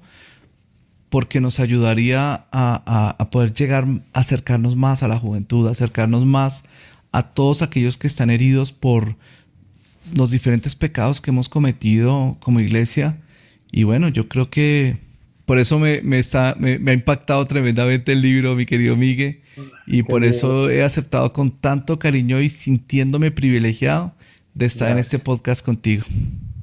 porque 1.13 1.43
nos 1.43 1.61
ayudaría 1.61 2.47
a, 2.53 3.29
poder 3.31 3.53
llegar, 3.53 3.87
a 4.15 4.21
acercarnos 4.21 4.77
más 4.77 5.03
a 5.03 5.09
la 5.09 5.19
juventud, 5.19 5.69
acercarnos 5.69 6.25
más 6.25 6.65
a 7.13 7.35
todos 7.35 7.61
aquellos 7.61 7.99
que 7.99 8.07
están 8.07 8.31
heridos 8.31 8.73
por 8.73 9.15
los 10.15 10.31
diferentes 10.31 10.75
pecados 10.75 11.21
que 11.21 11.31
hemos 11.31 11.51
cometido 11.51 12.39
como 12.41 12.61
iglesia. 12.61 13.19
Y 13.71 13.83
bueno, 13.83 14.09
yo 14.09 14.27
creo 14.27 14.49
que 14.49 14.97
por 15.45 15.59
eso 15.59 15.79
me, 15.79 16.01
está, 16.19 16.57
me, 16.59 16.81
ha 16.91 16.95
impactado 16.95 17.47
tremendamente 17.47 18.13
el 18.13 18.23
libro, 18.23 18.55
mi 18.55 18.65
querido 18.65 18.97
Miguel, 18.97 19.43
y 19.87 20.05
por 20.05 20.25
eso 20.25 20.71
he 20.71 20.83
aceptado 20.83 21.31
con 21.35 21.51
tanto 21.51 21.99
cariño 21.99 22.41
y 22.41 22.49
sintiéndome 22.49 23.31
privilegiado 23.31 24.15
de 24.55 24.65
estar 24.65 24.91
en 24.91 24.97
este 24.97 25.19
podcast 25.19 25.63
contigo. 25.63 26.05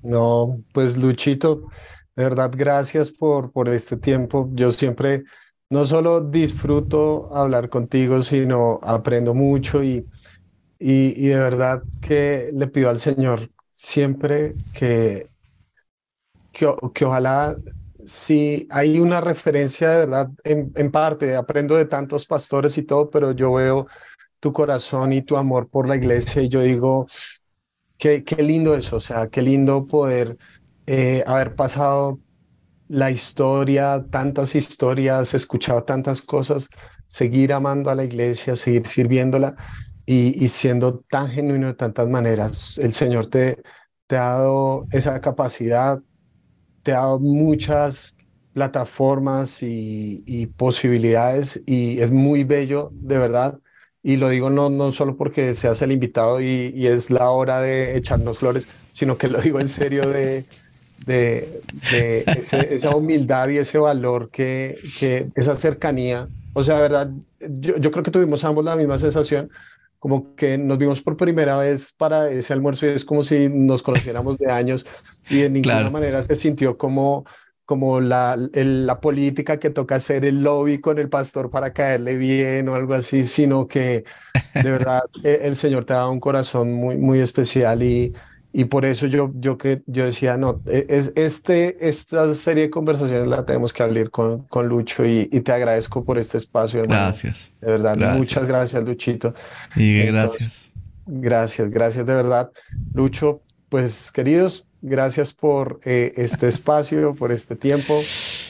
No, 0.02 0.60
pues 0.72 0.98
Luchito, 0.98 1.70
de 2.20 2.26
verdad, 2.26 2.52
gracias 2.54 3.12
por, 3.12 3.50
por 3.54 3.70
este 3.70 3.96
tiempo. 3.96 4.50
Yo 4.52 4.74
siempre 4.74 5.24
no 5.70 5.86
solo 5.86 6.20
disfruto 6.20 7.34
hablar 7.34 7.70
contigo, 7.70 8.22
sino 8.22 8.78
aprendo 8.84 9.34
mucho 9.34 9.82
y, 9.82 10.06
y, 10.78 11.28
de 11.28 11.36
verdad 11.38 11.82
que 12.02 12.50
le 12.54 12.68
pido 12.68 12.90
al 12.90 13.00
Señor 13.00 13.50
siempre 13.72 14.56
que, 14.74 15.30
que, 16.52 16.68
que 16.94 17.06
ojalá 17.06 17.56
si 18.04 18.68
hay 18.70 19.00
una 19.00 19.22
referencia 19.22 19.90
de 19.90 19.98
verdad, 20.00 20.30
en, 20.44 20.74
en, 20.76 20.92
parte, 20.92 21.38
aprendo 21.38 21.78
de 21.78 21.86
tantos 21.86 22.26
pastores 22.26 22.78
y 22.78 22.84
todo, 22.84 23.10
pero 23.10 23.32
yo 23.32 23.54
veo 23.54 23.88
tu 24.42 24.52
corazón 24.52 25.14
y 25.14 25.22
tu 25.22 25.38
amor 25.38 25.70
por 25.70 25.88
la 25.88 25.96
iglesia 25.96 26.42
y 26.42 26.50
yo 26.50 26.60
digo, 26.60 27.08
qué, 27.98 28.26
qué 28.26 28.44
lindo 28.44 28.76
eso, 28.76 28.98
o 28.98 29.00
sea, 29.00 29.30
qué 29.30 29.42
lindo 29.42 29.88
poder 29.88 30.38
eh, 30.92 31.24
haber 31.28 31.54
pasado 31.54 32.20
la 32.88 33.12
historia, 33.12 34.04
tantas 34.10 34.56
historias, 34.56 35.36
escuchado 35.36 35.84
tantas 35.84 36.20
cosas, 36.20 36.68
seguir 37.06 37.54
amando 37.54 37.92
a 37.92 37.96
la 37.96 38.04
iglesia, 38.06 38.56
seguir 38.56 38.88
sirviéndola 38.88 39.56
y, 40.08 40.48
siendo 40.50 41.02
tan 41.02 41.30
genuino 41.30 41.68
de 41.68 41.76
tantas 41.76 42.10
maneras. 42.10 42.80
El 42.80 42.94
Señor 42.94 43.28
te, 43.28 43.62
te 44.08 44.18
ha 44.18 44.30
dado 44.30 44.88
esa 44.92 45.22
capacidad, 45.22 46.00
te 46.82 46.94
ha 46.94 47.02
dado 47.02 47.20
muchas 47.20 48.16
plataformas 48.54 49.60
y, 49.62 50.48
posibilidades 50.58 51.62
y 51.68 52.00
es 52.00 52.10
muy 52.10 52.44
bello, 52.44 52.90
de 52.94 53.20
verdad. 53.20 53.60
Y 54.02 54.18
lo 54.18 54.30
digo 54.30 54.50
no, 54.50 54.72
no 54.72 54.92
solo 54.92 55.18
porque 55.18 55.54
seas 55.54 55.84
el 55.84 55.92
invitado 55.92 56.42
y, 56.42 56.74
y 56.76 56.88
es 56.88 57.12
la 57.12 57.30
hora 57.30 57.62
de 57.62 57.96
echarnos 57.96 58.40
flores, 58.40 58.68
sino 58.92 59.20
que 59.20 59.28
lo 59.28 59.40
digo 59.40 59.60
en 59.60 59.70
serio 59.70 60.10
de, 60.10 60.46
de, 61.06 61.62
esa 62.72 62.96
humildad 62.96 63.50
y 63.50 63.58
ese 63.58 63.78
valor 63.78 64.30
que, 64.30 64.78
que 65.00 65.30
esa 65.36 65.56
cercanía, 65.56 66.28
o 66.54 66.64
sea, 66.64 66.80
verdad, 66.80 67.10
yo, 67.40 67.78
yo, 67.78 67.92
creo 67.92 68.04
que 68.04 68.12
tuvimos 68.12 68.44
ambos 68.44 68.66
la 68.66 68.76
misma 68.76 68.98
sensación 69.00 69.50
como 70.00 70.34
que 70.36 70.58
nos 70.58 70.78
vimos 70.78 71.02
por 71.02 71.18
primera 71.18 71.58
vez 71.58 71.94
para 71.94 72.30
ese 72.30 72.54
almuerzo 72.54 72.86
y 72.86 72.90
es 72.90 73.04
como 73.04 73.22
si 73.22 73.50
nos 73.50 73.84
conociéramos 73.84 74.38
de 74.38 74.50
años 74.50 74.86
y 75.30 75.42
de 75.42 75.50
ninguna 75.50 75.90
manera 75.90 76.24
se 76.24 76.38
sintió 76.38 76.78
como 76.78 77.26
como 77.70 78.02
la, 78.02 78.36
la 78.36 79.00
política 79.00 79.60
que 79.60 79.70
toca 79.70 79.94
hacer 79.94 80.26
el 80.26 80.42
lobby 80.42 80.80
con 80.82 80.98
el 80.98 81.08
pastor 81.08 81.52
para 81.52 81.72
caerle 81.72 82.18
bien 82.18 82.68
o 82.68 82.74
algo 82.74 82.96
así, 82.96 83.26
sino 83.26 83.68
que 83.68 84.06
de 84.56 84.72
verdad 84.72 85.04
e, 85.24 85.42
el 85.44 85.56
Señor 85.56 85.86
te 85.86 85.94
da 85.94 86.10
un 86.10 86.20
corazón 86.20 86.74
muy, 86.74 86.98
muy 86.98 87.20
especial 87.20 87.84
y, 87.84 88.12
y 88.52 88.66
por 88.66 88.86
eso 88.86 89.06
yo, 89.08 89.32
yo, 89.36 89.58
que, 89.58 89.82
yo 89.86 90.06
decía, 90.06 90.38
no, 90.38 90.62
e, 90.66 90.86
es, 90.90 91.12
este, 91.16 91.88
esta 91.88 92.34
serie 92.34 92.64
de 92.64 92.70
conversaciones 92.70 93.28
la 93.28 93.46
tenemos 93.46 93.74
que 93.74 93.84
abrir 93.84 94.10
con, 94.10 94.44
con 94.44 94.68
Lucho 94.68 95.06
y, 95.06 95.30
y 95.32 95.42
te 95.42 95.52
agradezco 95.52 96.04
por 96.04 96.18
este 96.18 96.38
espacio. 96.38 96.82
Hermano. 96.82 97.04
Gracias. 97.04 97.54
De 97.62 97.68
verdad, 97.68 98.16
muchas 98.16 98.48
gracias, 98.48 98.84
Luchito. 98.84 99.34
Y 99.76 100.02
gracias. 100.04 100.72
Gracias, 101.06 101.70
gracias 101.70 102.06
de 102.06 102.14
verdad. 102.14 102.52
Lucho, 102.94 103.42
pues 103.70 104.12
queridos, 104.12 104.66
Gracias 104.82 105.34
por 105.34 105.82
eh, 105.84 106.14
este 106.16 106.48
espacio, 106.48 107.14
por 107.14 107.34
este 107.34 107.58
tiempo. 107.58 108.02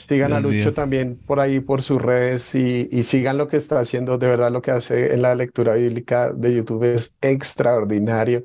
Sigan 0.04 0.32
a 0.32 0.40
Lucho 0.40 0.74
también 0.74 1.16
por 1.26 1.40
ahí, 1.40 1.60
por 1.60 1.82
sus 1.82 2.00
redes 2.00 2.54
y, 2.54 3.04
sigan 3.04 3.38
lo 3.40 3.48
que 3.48 3.58
está 3.58 3.80
haciendo. 3.80 4.20
De 4.20 4.28
verdad, 4.28 4.52
lo 4.52 4.62
que 4.62 4.70
hace 4.70 5.14
en 5.14 5.24
la 5.24 5.34
lectura 5.34 5.74
bíblica 5.74 6.32
de 6.32 6.56
YouTube 6.56 6.84
es 6.84 7.14
extraordinario. 7.22 8.44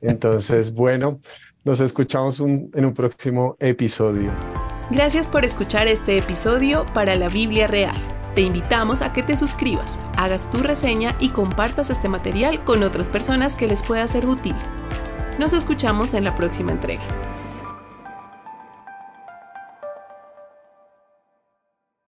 Entonces, 0.00 0.72
bueno, 0.72 1.20
nos 1.64 1.80
escuchamos 1.80 2.40
en 2.40 2.84
un 2.84 2.94
próximo 2.94 3.56
episodio. 3.60 4.30
Gracias 4.90 5.28
por 5.28 5.44
escuchar 5.44 5.86
este 5.86 6.18
episodio 6.18 6.84
para 6.94 7.14
la 7.16 7.28
Biblia 7.28 7.66
Real. 7.66 7.94
Te 8.34 8.40
invitamos 8.42 9.02
a 9.02 9.12
que 9.12 9.22
te 9.22 9.36
suscribas, 9.36 10.00
hagas 10.16 10.50
tu 10.50 10.58
reseña 10.58 11.16
y 11.20 11.30
compartas 11.30 11.90
este 11.90 12.08
material 12.08 12.64
con 12.64 12.82
otras 12.82 13.10
personas 13.10 13.56
que 13.56 13.66
les 13.66 13.82
pueda 13.82 14.06
ser 14.08 14.26
útil. 14.26 14.54
Nos 15.38 15.52
escuchamos 15.52 16.14
en 16.14 16.24
la 16.24 16.34
próxima 16.34 16.72
entrega. 16.72 17.02